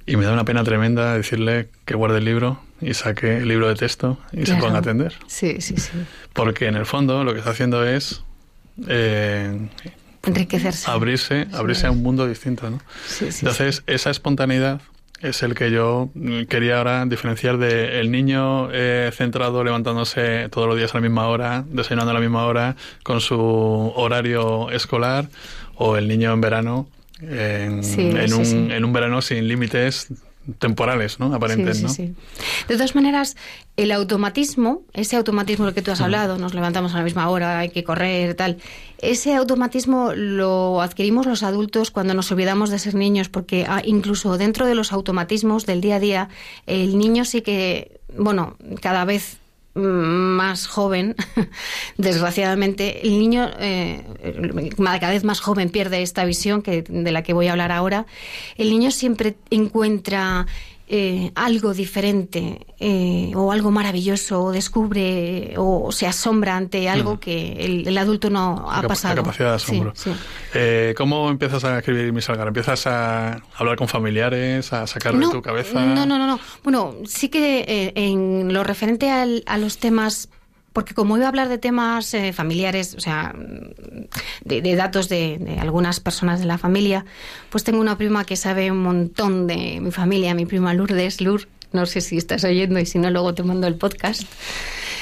Y 0.07 0.17
me 0.17 0.25
da 0.25 0.33
una 0.33 0.47
pena 0.47 0.65
tremenda 0.65 1.15
decirle 1.15 1.69
que 1.85 1.95
guarde 1.95 2.19
el 2.19 2.25
libro 2.25 2.63
y 2.81 2.95
saque 2.95 3.39
el 3.39 3.49
libro 3.49 3.69
de 3.69 3.75
texto 3.75 4.19
y 4.33 4.47
se 4.47 4.55
ponga 4.55 4.77
a 4.77 4.79
atender. 4.79 5.15
Sí, 5.27 5.61
sí, 5.61 5.77
sí. 5.77 5.91
Porque 6.39 6.67
en 6.67 6.77
el 6.77 6.87
fondo 6.87 7.25
lo 7.25 7.33
que 7.33 7.41
está 7.41 7.51
haciendo 7.51 7.85
es 7.85 8.23
eh, 8.87 9.59
enriquecerse. 10.23 10.89
Abrirse, 10.89 11.49
abrirse 11.53 11.89
a 11.89 11.91
un 11.91 12.01
mundo 12.01 12.29
distinto, 12.29 12.71
¿no? 12.71 12.81
Sí, 13.09 13.33
sí, 13.33 13.41
Entonces, 13.41 13.83
esa 13.89 14.11
espontaneidad 14.11 14.81
es 15.21 15.43
el 15.43 15.57
que 15.57 15.73
yo 15.73 16.11
quería 16.49 16.79
ahora 16.79 17.05
diferenciar 17.07 17.59
de 17.59 17.99
el 17.99 18.13
niño 18.13 18.69
eh, 18.73 19.11
centrado 19.13 19.65
levantándose 19.65 20.49
todos 20.51 20.69
los 20.69 20.77
días 20.77 20.95
a 20.95 20.99
la 20.99 21.01
misma 21.01 21.27
hora, 21.27 21.65
desayunando 21.69 22.13
a 22.13 22.15
la 22.15 22.21
misma 22.21 22.47
hora, 22.47 22.77
con 23.03 23.21
su 23.21 23.37
horario 23.97 24.71
escolar, 24.71 25.29
o 25.75 25.97
el 25.97 26.07
niño 26.07 26.33
en 26.33 26.41
verano 26.41 26.89
en, 27.21 27.83
en, 27.83 28.33
un, 28.33 28.71
en, 28.71 28.85
un, 28.85 28.93
verano 28.93 29.21
sin 29.23 29.49
límites 29.49 30.07
temporales, 30.59 31.21
¿no? 31.21 31.35
Aparentes, 31.35 31.83
¿no? 31.83 31.93
De 31.93 32.15
todas 32.69 32.95
maneras, 32.95 33.37
el 33.77 33.93
automatismo, 33.93 34.83
ese 34.93 35.17
automatismo 35.17 35.67
del 35.67 35.75
que 35.75 35.83
tú 35.83 35.91
has 35.91 36.01
hablado, 36.01 36.39
nos 36.39 36.55
levantamos 36.55 36.95
a 36.95 36.99
la 36.99 37.05
misma 37.05 37.29
hora, 37.29 37.59
hay 37.59 37.71
que 37.71 37.85
correr, 37.85 38.35
tal, 38.35 38.59
ese 39.01 39.35
automatismo 39.35 40.13
lo 40.15 40.81
adquirimos 40.81 41.27
los 41.27 41.43
adultos 41.43 41.91
cuando 41.91 42.15
nos 42.15 42.31
olvidamos 42.33 42.71
de 42.71 42.79
ser 42.79 42.95
niños, 42.95 43.29
porque 43.29 43.67
ah, 43.69 43.83
incluso 43.85 44.39
dentro 44.39 44.67
de 44.67 44.75
los 44.75 44.93
automatismos 44.93 45.67
del 45.67 45.81
día 45.81 45.97
a 45.97 46.01
día, 46.01 46.29
el 46.67 46.99
niño 46.99 47.25
sí 47.25 47.43
que, 47.43 48.01
bueno, 48.17 48.57
cada 48.81 49.05
vez 49.05 49.39
más 49.79 50.67
joven, 50.67 51.17
desgraciadamente, 51.97 53.07
el 53.07 53.19
niño 53.19 53.51
eh, 53.59 54.05
cada 54.77 55.11
vez 55.11 55.25
más 55.25 55.41
joven 55.41 55.71
pierde 55.71 56.03
esta 56.03 56.25
visión 56.25 56.63
que, 56.63 56.83
de 56.83 57.13
la 57.13 57.23
que 57.23 57.33
voy 57.33 57.47
a 57.49 57.53
hablar 57.53 57.73
ahora. 57.73 58.07
El 58.57 58.71
niño 58.71 58.91
siempre 58.91 59.37
encuentra 59.51 60.47
eh, 60.91 61.33
algo 61.35 61.75
diferente 61.75 62.67
eh, 62.81 63.31
o 63.35 63.53
algo 63.53 63.71
maravilloso 63.71 64.43
o 64.45 64.53
descubre 64.53 65.53
o 65.59 65.93
se 65.93 66.07
asombra 66.07 66.57
ante 66.57 66.89
algo 66.89 67.21
que 67.21 67.85
el, 67.85 67.99
adulto 67.99 68.31
no 68.31 68.71
ha 68.71 68.81
pasado. 68.83 69.17
La 69.17 69.23
capacidad 69.23 69.51
de 69.51 69.55
asombro. 69.57 69.93
Eh, 70.55 70.95
¿Cómo 70.97 71.29
empiezas 71.29 71.63
a 71.65 71.79
escribir 71.79 72.11
Misalgar? 72.15 72.49
¿Empiezas 72.49 72.87
a 72.87 73.43
hablar 73.57 73.77
con 73.77 73.87
familiares, 73.87 74.73
a 74.73 74.87
sacar 74.87 75.15
de 75.15 75.29
tu 75.29 75.43
cabeza? 75.43 75.85
No, 75.85 76.07
no, 76.07 76.19
no, 76.19 76.27
no. 76.27 76.41
Bueno, 76.65 76.95
sí 77.05 77.29
que 77.29 77.93
en 77.95 78.53
lo 78.55 78.65
referente 78.65 79.11
a 79.11 79.59
los 79.59 79.77
temas 79.77 80.31
porque 80.79 80.95
como 80.95 81.17
iba 81.17 81.27
a 81.27 81.29
hablar 81.31 81.49
de 81.49 81.59
temas 81.59 82.15
eh, 82.15 82.33
familiares, 82.33 82.95
o 82.95 83.01
sea, 83.01 83.35
de, 84.45 84.77
datos 84.77 85.09
de, 85.09 85.59
algunas 85.61 85.99
personas 85.99 86.39
de 86.39 86.47
la 86.47 86.57
familia, 86.57 87.05
pues 87.51 87.65
tengo 87.65 87.81
una 87.81 87.99
prima 87.99 88.25
que 88.25 88.37
sabe 88.37 88.71
un 88.71 88.85
montón 88.85 89.49
de 89.49 89.81
mi 89.81 89.91
familia, 89.91 90.35
mi 90.35 90.47
prima 90.47 90.75
Lourdes, 90.75 91.21
Lur, 91.21 91.49
no 91.73 91.87
sé 91.87 92.01
si 92.01 92.17
estás 92.17 92.45
oyendo 92.45 92.79
y 92.79 92.87
si 92.87 92.99
no 92.99 93.11
luego 93.11 93.35
te 93.35 93.43
mando 93.43 93.67
el 93.67 93.77
podcast. 93.77 94.23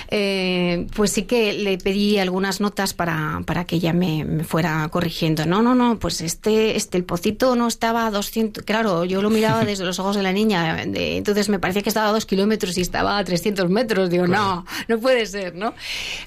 Eh, 0.08 0.86
pues 0.94 1.10
sí 1.10 1.22
que 1.22 1.52
le 1.52 1.78
pedí 1.78 2.18
algunas 2.18 2.60
notas 2.60 2.94
para, 2.94 3.40
para 3.44 3.64
que 3.64 3.76
ella 3.76 3.92
me, 3.92 4.44
fuera 4.44 4.88
corrigiendo. 4.88 5.46
No, 5.46 5.62
no, 5.62 5.74
no, 5.74 5.98
pues 5.98 6.20
este, 6.20 6.76
este, 6.76 6.96
el 6.96 7.04
pocito 7.04 7.56
no 7.56 7.66
estaba 7.66 8.06
a 8.06 8.10
200, 8.10 8.64
claro, 8.64 9.04
yo 9.04 9.20
lo 9.20 9.30
miraba 9.30 9.64
desde 9.64 9.84
los 9.84 9.98
ojos 9.98 10.16
de 10.16 10.22
la 10.22 10.32
niña, 10.32 10.82
entonces 10.82 11.48
me 11.48 11.58
parecía 11.58 11.82
que 11.82 11.88
estaba 11.88 12.08
a 12.08 12.12
dos 12.12 12.26
kilómetros 12.26 12.78
y 12.78 12.82
estaba 12.82 13.18
a 13.18 13.24
300 13.24 13.68
metros, 13.68 14.10
digo, 14.10 14.26
no, 14.26 14.64
no 14.88 14.98
puede 15.00 15.26
ser, 15.26 15.54
¿no? 15.54 15.74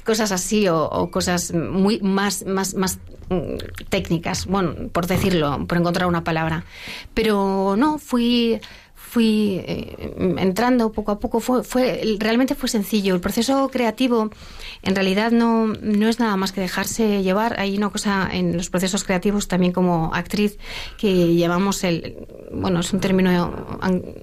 Cosas 0.04 0.32
así 0.32 0.68
o, 0.68 1.10
cosas 1.12 1.54
muy 1.54 2.02
más, 2.02 2.46
más, 2.46 2.74
más 2.74 3.00
mm, 3.30 3.88
técnicas, 3.90 4.46
bueno, 4.46 4.90
por 4.92 5.08
decirlo, 5.08 5.66
por 5.68 5.78
encontrar 5.78 6.08
una 6.08 6.24
palabra. 6.24 6.66
Pero 7.14 7.76
no, 7.78 7.98
fui 7.98 8.60
fui 9.10 9.60
eh, 9.66 10.14
entrando 10.38 10.92
poco 10.92 11.12
a 11.12 11.20
poco, 11.20 11.40
fue, 11.40 11.64
fue, 11.64 12.00
realmente 12.20 12.54
fue 12.54 12.70
sencillo. 12.70 13.16
El 13.16 13.22
proceso 13.22 13.70
creativo 13.70 14.30
en 14.84 14.94
realidad 14.94 15.32
no, 15.32 15.66
no 15.66 16.08
es 16.08 16.20
nada 16.20 16.38
más 16.38 16.52
que 16.52 16.62
dejarse 16.62 17.24
llevar. 17.24 17.60
Hay 17.60 17.76
una 17.76 17.90
cosa 17.90 18.30
en 18.32 18.56
los 18.56 18.70
procesos 18.70 19.04
creativos 19.04 19.48
también 19.48 19.74
como 19.74 20.14
actriz 20.14 20.60
que 21.00 21.36
llamamos 21.36 21.84
el, 21.84 22.28
bueno, 22.52 22.82
es 22.82 22.94
un 22.94 23.00
término, 23.00 23.80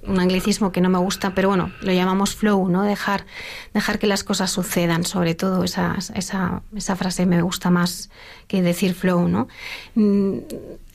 un 0.06 0.20
anglicismo 0.20 0.70
que 0.70 0.80
no 0.80 0.88
me 0.88 0.98
gusta, 0.98 1.34
pero 1.34 1.48
bueno, 1.48 1.72
lo 1.80 1.92
llamamos 1.92 2.36
flow, 2.36 2.68
¿no? 2.68 2.84
Dejar, 2.84 3.26
dejar 3.74 3.98
que 3.98 4.06
las 4.06 4.22
cosas 4.22 4.52
sucedan, 4.52 5.04
sobre 5.04 5.34
todo 5.34 5.64
esa, 5.64 5.96
esa, 6.14 6.62
esa 6.76 6.94
frase 6.94 7.26
me 7.26 7.42
gusta 7.42 7.70
más 7.70 8.08
que 8.46 8.62
decir 8.62 8.94
flow, 8.94 9.26
¿no? 9.26 9.48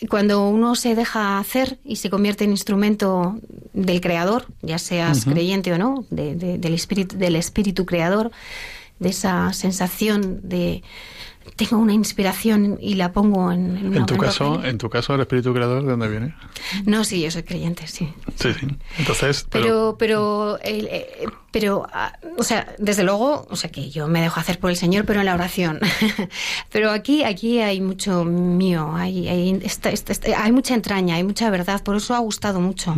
Cuando 0.10 0.48
uno 0.48 0.76
se 0.76 0.96
deja 0.96 1.38
hacer 1.38 1.80
y 1.84 1.98
se 1.98 2.10
convierte 2.10 2.44
en 2.44 2.52
instrumento 2.52 3.40
del 3.74 4.02
creador, 4.02 4.48
ya 4.62 4.80
seas 4.80 5.26
creyente 5.26 5.72
o 5.74 5.78
no, 5.78 6.06
del, 6.10 6.74
espíritu, 6.74 7.18
del 7.18 7.36
espíritu 7.36 7.86
creador, 7.86 8.32
de 9.00 9.10
esa 9.10 9.54
sensación 9.54 10.42
de, 10.44 10.84
tengo 11.56 11.78
una 11.78 11.94
inspiración 11.94 12.78
y 12.80 12.96
la 12.96 13.12
pongo 13.12 13.52
en, 13.52 13.78
en, 13.78 13.96
¿En 13.96 14.06
tu 14.06 14.18
caso, 14.18 14.64
en 14.64 14.78
tu 14.78 14.90
caso, 14.90 15.16
el 15.16 15.22
espíritu 15.22 15.54
creador, 15.54 15.84
¿de 15.84 15.92
dónde 15.92 16.08
viene? 16.08 16.36
No, 16.86 17.04
sí, 17.04 17.22
yo 17.22 17.32
soy 17.32 17.44
creyente, 17.44 17.88
sí. 17.88 18.14
Sí, 18.36 18.54
sí. 18.60 18.68
Entonces, 18.98 19.46
pero, 19.50 19.96
pero, 19.98 20.60
eh, 20.64 21.28
pero, 21.52 21.88
ah, 21.92 22.14
o 22.38 22.44
sea, 22.44 22.74
desde 22.78 23.04
luego, 23.04 23.48
o 23.50 23.56
sea, 23.56 23.72
que 23.72 23.90
yo 23.90 24.08
me 24.08 24.22
dejo 24.22 24.40
hacer 24.40 24.60
por 24.60 24.70
el 24.70 24.78
Señor, 24.78 25.06
pero 25.06 25.20
en 25.20 25.26
la 25.26 25.34
oración. 25.34 25.80
pero 26.72 26.92
aquí, 26.92 27.24
aquí 27.24 27.60
hay 27.60 27.82
mucho 27.82 28.24
mío, 28.24 28.94
hay, 28.96 29.28
hay, 29.28 29.62
hay 30.38 30.52
mucha 30.52 30.76
entraña, 30.76 31.16
hay 31.16 31.24
mucha 31.24 31.50
verdad, 31.50 31.84
por 31.84 31.96
eso 31.96 32.16
ha 32.16 32.20
gustado 32.20 32.60
mucho, 32.60 32.96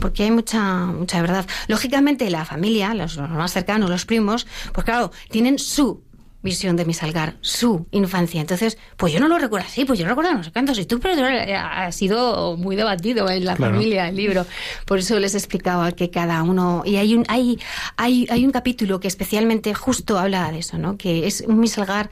porque 0.00 0.24
hay 0.24 0.30
mucha, 0.30 0.86
mucha 0.86 1.20
verdad. 1.20 1.46
Lógicamente, 1.66 2.30
la 2.30 2.44
familia, 2.44 2.94
los 2.94 3.18
más 3.18 3.52
cercanos, 3.52 3.90
los 3.90 4.04
primos, 4.04 4.46
pues 4.72 4.84
claro, 4.84 5.10
tienen 5.30 5.58
su 5.58 6.07
visión 6.42 6.76
de 6.76 6.84
mi 6.84 6.94
salgar, 6.94 7.36
su 7.40 7.86
infancia. 7.90 8.40
Entonces, 8.40 8.78
pues 8.96 9.12
yo 9.12 9.20
no 9.20 9.28
lo 9.28 9.38
recuerdo 9.38 9.66
así, 9.66 9.84
pues 9.84 9.98
yo 9.98 10.06
recuerdo 10.06 10.34
no 10.34 10.44
sé 10.44 10.52
cuántos 10.52 10.78
y 10.78 10.86
tú, 10.86 11.00
pero 11.00 11.14
ha 11.56 11.90
sido 11.92 12.56
muy 12.56 12.76
debatido 12.76 13.28
en 13.28 13.44
la 13.44 13.56
familia 13.56 14.08
el 14.08 14.16
libro. 14.16 14.46
Por 14.86 15.00
eso 15.00 15.18
les 15.18 15.34
explicaba 15.34 15.92
que 15.92 16.10
cada 16.10 16.42
uno 16.42 16.82
y 16.84 16.96
hay 16.96 17.14
un 17.14 17.24
hay 17.28 17.58
hay 17.96 18.26
hay 18.30 18.44
un 18.44 18.52
capítulo 18.52 19.00
que 19.00 19.08
especialmente 19.08 19.74
justo 19.74 20.18
habla 20.18 20.50
de 20.52 20.60
eso, 20.60 20.78
¿no? 20.78 20.96
Que 20.96 21.26
es 21.26 21.42
un 21.46 21.58
mi 21.58 21.68
salgar 21.68 22.10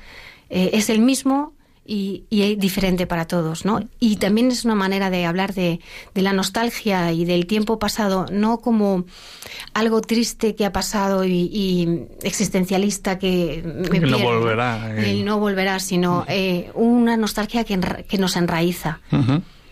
eh, 0.49 0.71
es 0.75 0.91
el 0.91 1.01
mismo 1.01 1.56
y, 1.87 2.25
y, 2.31 2.57
diferente 2.57 3.07
para 3.07 3.27
todos, 3.27 3.65
¿no? 3.65 3.81
Y 4.01 4.17
también 4.17 4.51
es 4.51 4.65
una 4.65 4.75
manera 4.75 5.11
de 5.11 5.25
hablar 5.25 5.55
de, 5.55 5.81
de, 6.15 6.23
la 6.23 6.33
nostalgia 6.33 7.13
y 7.13 7.25
del 7.25 7.47
tiempo 7.47 7.79
pasado, 7.79 8.27
no 8.31 8.59
como 8.59 9.05
algo 9.75 10.01
triste 10.01 10.55
que 10.55 10.65
ha 10.65 10.73
pasado 10.73 11.25
y, 11.25 12.07
existencialista 12.23 13.19
que 13.19 13.63
me 13.91 14.01
no 14.01 14.19
volverá. 14.19 14.95
Eh. 14.97 15.23
no 15.25 15.39
volverá, 15.39 15.79
sino 15.81 16.25
eh, 16.29 16.71
una 16.75 17.17
nostalgia 17.17 17.65
que, 17.65 17.79
que 18.09 18.19
nos 18.19 18.37
enraiza. 18.37 19.01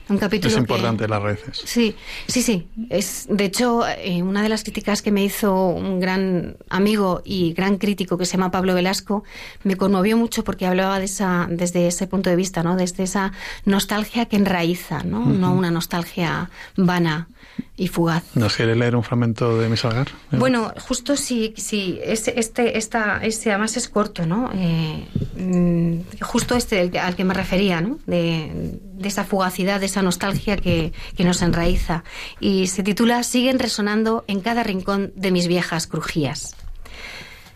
Un 0.09 0.19
capítulo 0.19 0.53
es 0.53 0.59
importante 0.59 1.09
las 1.09 1.23
raíces. 1.23 1.63
Sí, 1.65 1.95
sí, 2.27 2.43
sí. 2.43 2.69
Es, 2.91 3.27
de 3.31 3.45
hecho, 3.45 3.87
eh, 3.87 4.23
una 4.23 4.43
de 4.43 4.51
las 4.51 4.63
críticas 4.63 5.01
que 5.01 5.11
me 5.11 5.25
hizo 5.25 5.69
un 5.69 5.99
gran 5.99 6.57
amigo 6.69 7.23
y 7.25 7.55
gran 7.55 7.79
crítico 7.79 8.19
que 8.19 8.27
se 8.27 8.33
llama 8.33 8.51
Pablo 8.51 8.75
Velasco 8.75 9.25
me 9.63 9.77
conmovió 9.77 10.17
mucho 10.17 10.45
porque 10.45 10.67
hablaba 10.67 10.99
de 10.99 11.07
esa, 11.07 11.47
desde 11.51 11.87
ese 11.87 12.07
punto 12.07 12.29
de 12.29 12.37
vista, 12.37 12.63
¿no? 12.63 12.77
Desde 12.77 13.05
esa 13.05 13.33
nostalgia 13.65 14.27
que 14.27 14.37
enraiza, 14.37 15.03
¿no? 15.05 15.25
No 15.25 15.55
una 15.55 15.71
nostalgia 15.71 16.51
vana 16.77 17.29
y 17.77 17.89
fugaz. 17.89 18.25
¿Nos 18.37 18.57
quiere 18.57 18.77
leer 18.77 18.95
un 18.95 19.03
fragmento 19.03 19.59
de 19.59 19.69
mi 19.69 19.77
salgar? 19.77 20.09
Bueno, 20.31 20.73
justo 20.81 21.17
sí, 21.17 21.55
sí, 21.57 21.99
este, 22.03 22.39
este, 22.39 22.79
esta, 22.79 23.19
este 23.23 23.51
además 23.51 23.77
es 23.77 23.89
corto, 23.89 24.27
¿no? 24.27 24.51
Eh, 24.55 25.07
mm, 25.37 26.23
justo 26.23 26.55
este 26.57 26.99
al 26.99 27.17
que 27.17 27.25
me 27.25 27.35
refería, 27.35 27.81
¿no? 27.81 27.99
De, 28.07 28.79
de, 28.95 29.09
esa 29.09 29.25
fugacidad, 29.25 29.81
de 29.81 29.87
esa 29.95 30.03
nostalgia 30.03 30.57
que, 30.57 30.93
que 31.17 31.25
nos 31.25 31.41
enraiza. 31.43 32.05
Y 32.41 32.67
se 32.67 32.83
titula 32.83 33.23
Siguen 33.23 33.59
resonando 33.59 34.25
en 34.27 34.41
cada 34.41 34.63
rincón 34.63 35.13
de 35.17 35.31
mis 35.31 35.47
viejas 35.47 35.87
crujías. 35.87 36.57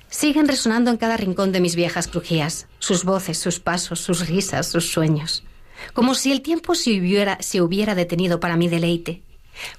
Siguen 0.09 0.49
resonando 0.49 0.91
en 0.91 0.97
cada 0.97 1.17
rincón 1.17 1.53
de 1.53 1.61
mis 1.61 1.77
viejas 1.77 2.09
crujías, 2.09 2.67
sus 2.79 3.05
voces, 3.05 3.39
sus 3.39 3.61
pasos, 3.61 4.01
sus 4.01 4.27
risas, 4.29 4.69
sus 4.69 4.91
sueños. 4.91 5.45
Como 5.93 6.15
si 6.15 6.33
el 6.33 6.41
tiempo 6.41 6.75
se 6.75 6.99
hubiera, 6.99 7.39
se 7.41 7.61
hubiera 7.61 7.95
detenido 7.95 8.41
para 8.41 8.57
mi 8.57 8.69
deleite 8.69 9.23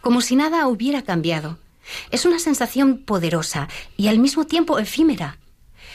como 0.01 0.21
si 0.21 0.35
nada 0.35 0.67
hubiera 0.67 1.01
cambiado. 1.03 1.57
Es 2.11 2.25
una 2.25 2.39
sensación 2.39 2.99
poderosa 2.99 3.67
y 3.97 4.07
al 4.07 4.19
mismo 4.19 4.45
tiempo 4.45 4.79
efímera. 4.79 5.39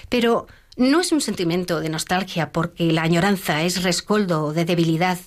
Pero 0.09 0.47
no 0.77 1.01
es 1.01 1.13
un 1.13 1.21
sentimiento 1.21 1.81
de 1.81 1.89
nostalgia 1.89 2.51
porque 2.51 2.93
la 2.93 3.03
añoranza 3.03 3.63
es 3.63 3.83
rescoldo 3.83 4.53
de 4.53 4.65
debilidad. 4.65 5.19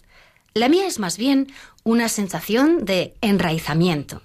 La 0.57 0.69
mía 0.69 0.87
es 0.87 0.97
más 0.97 1.17
bien 1.19 1.53
una 1.83 2.09
sensación 2.09 2.83
de 2.83 3.13
enraizamiento. 3.21 4.23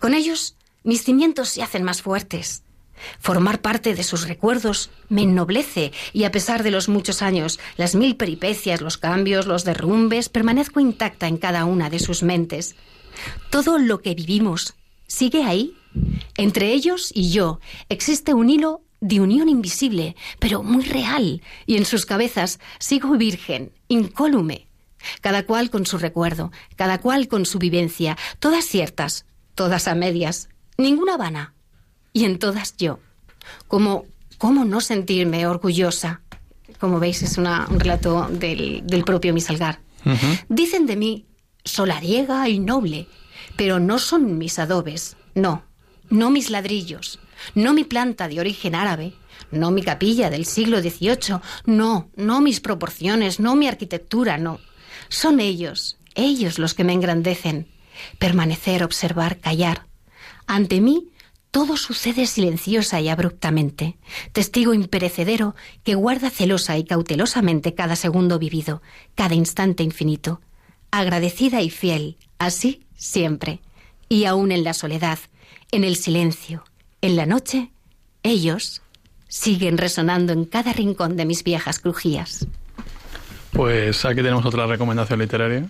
Con 0.00 0.14
ellos 0.14 0.56
mis 0.82 1.04
cimientos 1.04 1.50
se 1.50 1.62
hacen 1.62 1.84
más 1.84 2.02
fuertes. 2.02 2.64
Formar 3.20 3.60
parte 3.60 3.94
de 3.94 4.02
sus 4.02 4.26
recuerdos 4.26 4.90
me 5.08 5.22
ennoblece 5.22 5.92
y 6.12 6.24
a 6.24 6.32
pesar 6.32 6.64
de 6.64 6.72
los 6.72 6.88
muchos 6.88 7.22
años, 7.22 7.60
las 7.76 7.94
mil 7.94 8.16
peripecias, 8.16 8.80
los 8.80 8.98
cambios, 8.98 9.46
los 9.46 9.62
derrumbes, 9.62 10.28
permanezco 10.28 10.80
intacta 10.80 11.28
en 11.28 11.36
cada 11.36 11.64
una 11.64 11.88
de 11.88 12.00
sus 12.00 12.24
mentes. 12.24 12.74
Todo 13.50 13.78
lo 13.78 14.02
que 14.02 14.16
vivimos 14.16 14.74
sigue 15.06 15.44
ahí. 15.44 15.76
Entre 16.36 16.72
ellos 16.72 17.12
y 17.14 17.30
yo 17.30 17.60
existe 17.88 18.34
un 18.34 18.50
hilo 18.50 18.82
de 19.00 19.20
unión 19.20 19.48
invisible, 19.48 20.16
pero 20.40 20.64
muy 20.64 20.82
real, 20.82 21.42
y 21.64 21.76
en 21.76 21.84
sus 21.84 22.06
cabezas 22.06 22.58
sigo 22.80 23.16
virgen, 23.16 23.70
incólume. 23.86 24.69
Cada 25.20 25.44
cual 25.44 25.70
con 25.70 25.86
su 25.86 25.98
recuerdo, 25.98 26.52
cada 26.76 26.98
cual 26.98 27.28
con 27.28 27.46
su 27.46 27.58
vivencia, 27.58 28.16
todas 28.38 28.64
ciertas, 28.64 29.26
todas 29.54 29.88
a 29.88 29.94
medias, 29.94 30.48
ninguna 30.76 31.16
vana. 31.16 31.54
Y 32.12 32.24
en 32.24 32.38
todas 32.38 32.76
yo. 32.76 32.98
Como, 33.68 34.04
¿cómo 34.38 34.64
no 34.64 34.80
sentirme 34.80 35.46
orgullosa? 35.46 36.22
Como 36.78 36.98
veis, 36.98 37.22
es 37.22 37.38
un 37.38 37.46
relato 37.78 38.28
del, 38.30 39.02
propio 39.04 39.34
Misalgar. 39.34 39.80
Dicen 40.48 40.86
de 40.86 40.96
mí 40.96 41.26
solariega 41.64 42.48
y 42.48 42.58
noble, 42.58 43.06
pero 43.56 43.78
no 43.78 43.98
son 43.98 44.38
mis 44.38 44.58
adobes, 44.58 45.16
no, 45.34 45.62
no 46.08 46.30
mis 46.30 46.50
ladrillos, 46.50 47.18
no 47.54 47.74
mi 47.74 47.84
planta 47.84 48.28
de 48.28 48.40
origen 48.40 48.74
árabe, 48.74 49.12
no 49.50 49.70
mi 49.70 49.82
capilla 49.82 50.30
del 50.30 50.46
siglo 50.46 50.80
XVIII, 50.80 51.40
no, 51.66 52.10
no 52.16 52.40
mis 52.40 52.60
proporciones, 52.60 53.40
no 53.40 53.56
mi 53.56 53.68
arquitectura, 53.68 54.38
no. 54.38 54.60
Son 55.10 55.40
ellos, 55.40 55.98
ellos 56.14 56.58
los 56.58 56.72
que 56.72 56.84
me 56.84 56.94
engrandecen. 56.94 57.66
Permanecer, 58.18 58.82
observar, 58.82 59.38
callar. 59.38 59.86
Ante 60.46 60.80
mí 60.80 61.08
todo 61.50 61.76
sucede 61.76 62.26
silenciosa 62.26 63.00
y 63.00 63.08
abruptamente, 63.08 63.98
testigo 64.32 64.72
imperecedero 64.72 65.56
que 65.82 65.96
guarda 65.96 66.30
celosa 66.30 66.78
y 66.78 66.84
cautelosamente 66.84 67.74
cada 67.74 67.96
segundo 67.96 68.38
vivido, 68.38 68.82
cada 69.16 69.34
instante 69.34 69.82
infinito, 69.82 70.40
agradecida 70.92 71.60
y 71.60 71.70
fiel, 71.70 72.16
así 72.38 72.86
siempre, 72.96 73.60
y 74.08 74.26
aún 74.26 74.52
en 74.52 74.62
la 74.62 74.74
soledad, 74.74 75.18
en 75.72 75.82
el 75.82 75.96
silencio, 75.96 76.64
en 77.02 77.16
la 77.16 77.26
noche, 77.26 77.72
ellos 78.22 78.82
siguen 79.26 79.76
resonando 79.76 80.32
en 80.32 80.44
cada 80.44 80.72
rincón 80.72 81.16
de 81.16 81.24
mis 81.24 81.42
viejas 81.42 81.80
crujías. 81.80 82.46
Pues 83.52 84.04
aquí 84.04 84.16
tenemos 84.16 84.44
otra 84.46 84.66
recomendación 84.66 85.18
literaria 85.18 85.66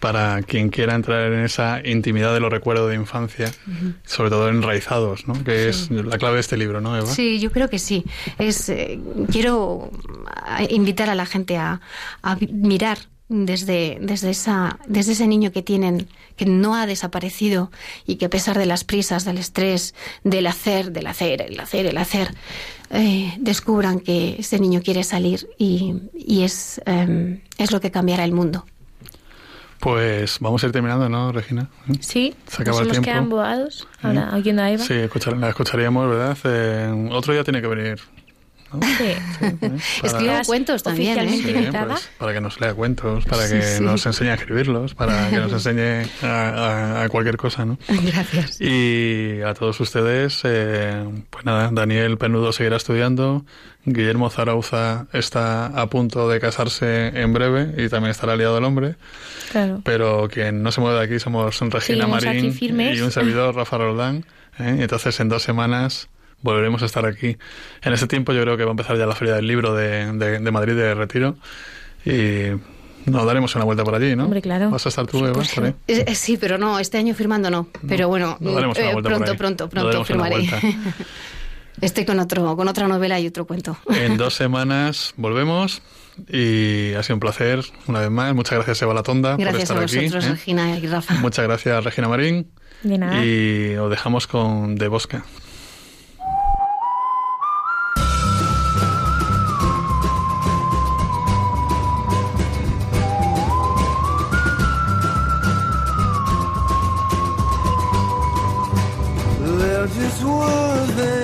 para 0.00 0.42
quien 0.42 0.68
quiera 0.68 0.94
entrar 0.94 1.32
en 1.32 1.44
esa 1.44 1.80
intimidad 1.82 2.34
de 2.34 2.40
los 2.40 2.50
recuerdos 2.50 2.90
de 2.90 2.94
infancia, 2.96 3.50
sobre 4.04 4.28
todo 4.28 4.50
enraizados, 4.50 5.26
¿no? 5.26 5.42
que 5.44 5.70
es 5.70 5.90
la 5.90 6.18
clave 6.18 6.34
de 6.34 6.40
este 6.40 6.58
libro, 6.58 6.82
¿no, 6.82 6.94
Eva? 6.94 7.06
Sí, 7.06 7.40
yo 7.40 7.50
creo 7.50 7.70
que 7.70 7.78
sí. 7.78 8.04
Es, 8.38 8.68
eh, 8.68 9.00
quiero 9.32 9.90
invitar 10.68 11.08
a 11.08 11.14
la 11.14 11.24
gente 11.24 11.56
a, 11.56 11.80
a 12.22 12.36
mirar 12.52 12.98
desde, 13.28 13.98
desde, 14.00 14.30
esa, 14.30 14.78
desde 14.86 15.12
ese 15.12 15.26
niño 15.26 15.50
que 15.52 15.62
tienen, 15.62 16.08
que 16.36 16.46
no 16.46 16.74
ha 16.74 16.86
desaparecido 16.86 17.70
y 18.06 18.16
que 18.16 18.26
a 18.26 18.30
pesar 18.30 18.58
de 18.58 18.66
las 18.66 18.84
prisas, 18.84 19.24
del 19.24 19.38
estrés, 19.38 19.94
del 20.24 20.46
hacer, 20.46 20.92
del 20.92 21.06
hacer, 21.06 21.42
el 21.42 21.58
hacer, 21.58 21.86
el 21.86 21.96
hacer, 21.98 22.34
eh, 22.90 23.34
descubran 23.38 24.00
que 24.00 24.36
ese 24.38 24.58
niño 24.58 24.82
quiere 24.82 25.04
salir 25.04 25.48
y, 25.58 25.94
y 26.14 26.42
es, 26.42 26.80
em, 26.86 27.40
es 27.58 27.72
lo 27.72 27.80
que 27.80 27.90
cambiará 27.90 28.24
el 28.24 28.32
mundo. 28.32 28.66
Pues 29.80 30.38
vamos 30.40 30.62
a 30.62 30.66
ir 30.66 30.72
terminando, 30.72 31.08
¿no, 31.08 31.30
Regina? 31.32 31.68
Sí, 32.00 32.34
Se 32.46 32.62
acaba 32.62 32.80
el 32.80 32.88
tiempo. 32.90 33.04
quedan 33.04 33.28
boados 33.28 33.86
ahora 34.00 34.30
¿Eh? 34.32 34.36
oyendo 34.36 34.62
a 34.62 34.70
Eva. 34.70 34.82
Sí, 34.82 34.94
la 35.38 35.48
escucharíamos, 35.50 36.08
¿verdad? 36.08 36.38
Eh, 36.44 37.08
otro 37.12 37.34
día 37.34 37.44
tiene 37.44 37.60
que 37.60 37.66
venir 37.66 38.00
Escribe 40.02 40.42
cuentos 40.46 40.82
también. 40.82 41.18
¿eh? 41.18 41.70
Pues, 41.86 42.10
para 42.18 42.32
que 42.32 42.40
nos 42.40 42.60
lea 42.60 42.74
cuentos, 42.74 43.24
para 43.24 43.48
que 43.48 43.80
nos 43.80 44.04
enseñe 44.06 44.28
a 44.28 44.34
escribirlos, 44.34 44.94
para 44.94 45.30
que 45.30 45.36
nos 45.36 45.52
enseñe 45.66 46.06
a, 46.22 47.06
cualquier 47.10 47.36
cosa, 47.36 47.64
¿no? 47.64 47.78
Gracias. 47.88 48.60
Y 48.60 49.40
a 49.42 49.54
todos 49.54 49.78
ustedes, 49.80 50.40
eh, 50.44 51.04
pues 51.30 51.44
nada, 51.44 51.70
Daniel 51.72 52.18
Penudo 52.18 52.52
seguirá 52.52 52.76
estudiando, 52.76 53.44
Guillermo 53.84 54.30
Zarauza 54.30 55.06
está 55.12 55.66
a 55.66 55.86
punto 55.88 56.28
de 56.28 56.40
casarse 56.40 57.08
en 57.08 57.32
breve 57.32 57.74
y 57.84 57.88
también 57.88 58.10
estará 58.10 58.36
liado 58.36 58.58
el 58.58 58.64
hombre. 58.64 58.96
Claro. 59.52 59.82
Pero 59.84 60.28
quien 60.28 60.62
no 60.62 60.72
se 60.72 60.80
mueve 60.80 60.98
de 60.98 61.04
aquí 61.04 61.18
somos 61.18 61.60
Regina 61.60 62.06
Marín 62.06 62.56
y 62.60 63.00
un 63.00 63.10
servidor, 63.10 63.54
Rafa 63.54 63.78
Roldán. 63.78 64.24
¿eh? 64.58 64.78
Entonces, 64.80 65.18
en 65.20 65.28
dos 65.28 65.42
semanas 65.42 66.08
volveremos 66.42 66.82
a 66.82 66.86
estar 66.86 67.06
aquí. 67.06 67.36
En 67.82 67.92
este 67.92 68.06
tiempo 68.06 68.32
yo 68.32 68.42
creo 68.42 68.56
que 68.56 68.64
va 68.64 68.70
a 68.70 68.72
empezar 68.72 68.96
ya 68.96 69.06
la 69.06 69.14
Feria 69.14 69.34
del 69.34 69.46
Libro 69.46 69.74
de, 69.74 70.12
de, 70.12 70.38
de 70.38 70.50
Madrid 70.50 70.74
de 70.74 70.94
Retiro 70.94 71.36
y 72.04 72.52
nos 73.06 73.26
daremos 73.26 73.54
una 73.54 73.64
vuelta 73.64 73.84
por 73.84 73.94
allí, 73.94 74.16
¿no? 74.16 74.24
Hombre, 74.24 74.40
claro. 74.40 74.70
Vas 74.70 74.86
a 74.86 74.88
estar 74.88 75.06
tú, 75.06 75.18
Eva, 75.24 75.32
por. 75.32 75.44
Sí, 76.14 76.36
pero 76.36 76.58
no, 76.58 76.78
este 76.78 76.98
año 76.98 77.14
firmando 77.14 77.50
no. 77.50 77.68
Pero 77.86 78.08
bueno, 78.08 78.36
no, 78.40 78.52
daremos 78.52 78.78
una 78.78 78.90
eh, 78.90 78.92
vuelta 78.92 79.10
pronto, 79.10 79.26
por 79.26 79.36
pronto, 79.36 79.68
pronto, 79.68 79.90
pronto 79.90 80.04
firmaré. 80.04 80.48
Estoy 81.80 82.04
con, 82.04 82.20
otro, 82.20 82.56
con 82.56 82.68
otra 82.68 82.86
novela 82.86 83.18
y 83.18 83.26
otro 83.26 83.46
cuento. 83.46 83.76
En 83.88 84.16
dos 84.16 84.34
semanas 84.34 85.12
volvemos 85.16 85.82
y 86.28 86.94
ha 86.94 87.02
sido 87.02 87.16
un 87.16 87.20
placer 87.20 87.64
una 87.88 88.00
vez 88.00 88.10
más. 88.10 88.34
Muchas 88.34 88.54
gracias, 88.54 88.80
Eva 88.82 88.94
Latonda, 88.94 89.36
gracias 89.36 89.72
por 89.72 89.82
estar 89.82 89.98
a 89.98 90.02
vosotros, 90.02 90.24
aquí. 90.24 90.32
Regina 90.34 90.78
y 90.78 90.86
Rafa. 90.86 91.14
Muchas 91.14 91.44
gracias, 91.44 91.84
Regina 91.84 92.08
Marín. 92.08 92.48
De 92.82 92.96
nada. 92.96 93.24
Y 93.24 93.74
os 93.76 93.90
dejamos 93.90 94.26
con 94.26 94.76
De 94.76 94.88
Bosca. 94.88 95.24
is 109.96 110.20
it 110.20 110.26
worth 110.26 110.98
it? 110.98 111.23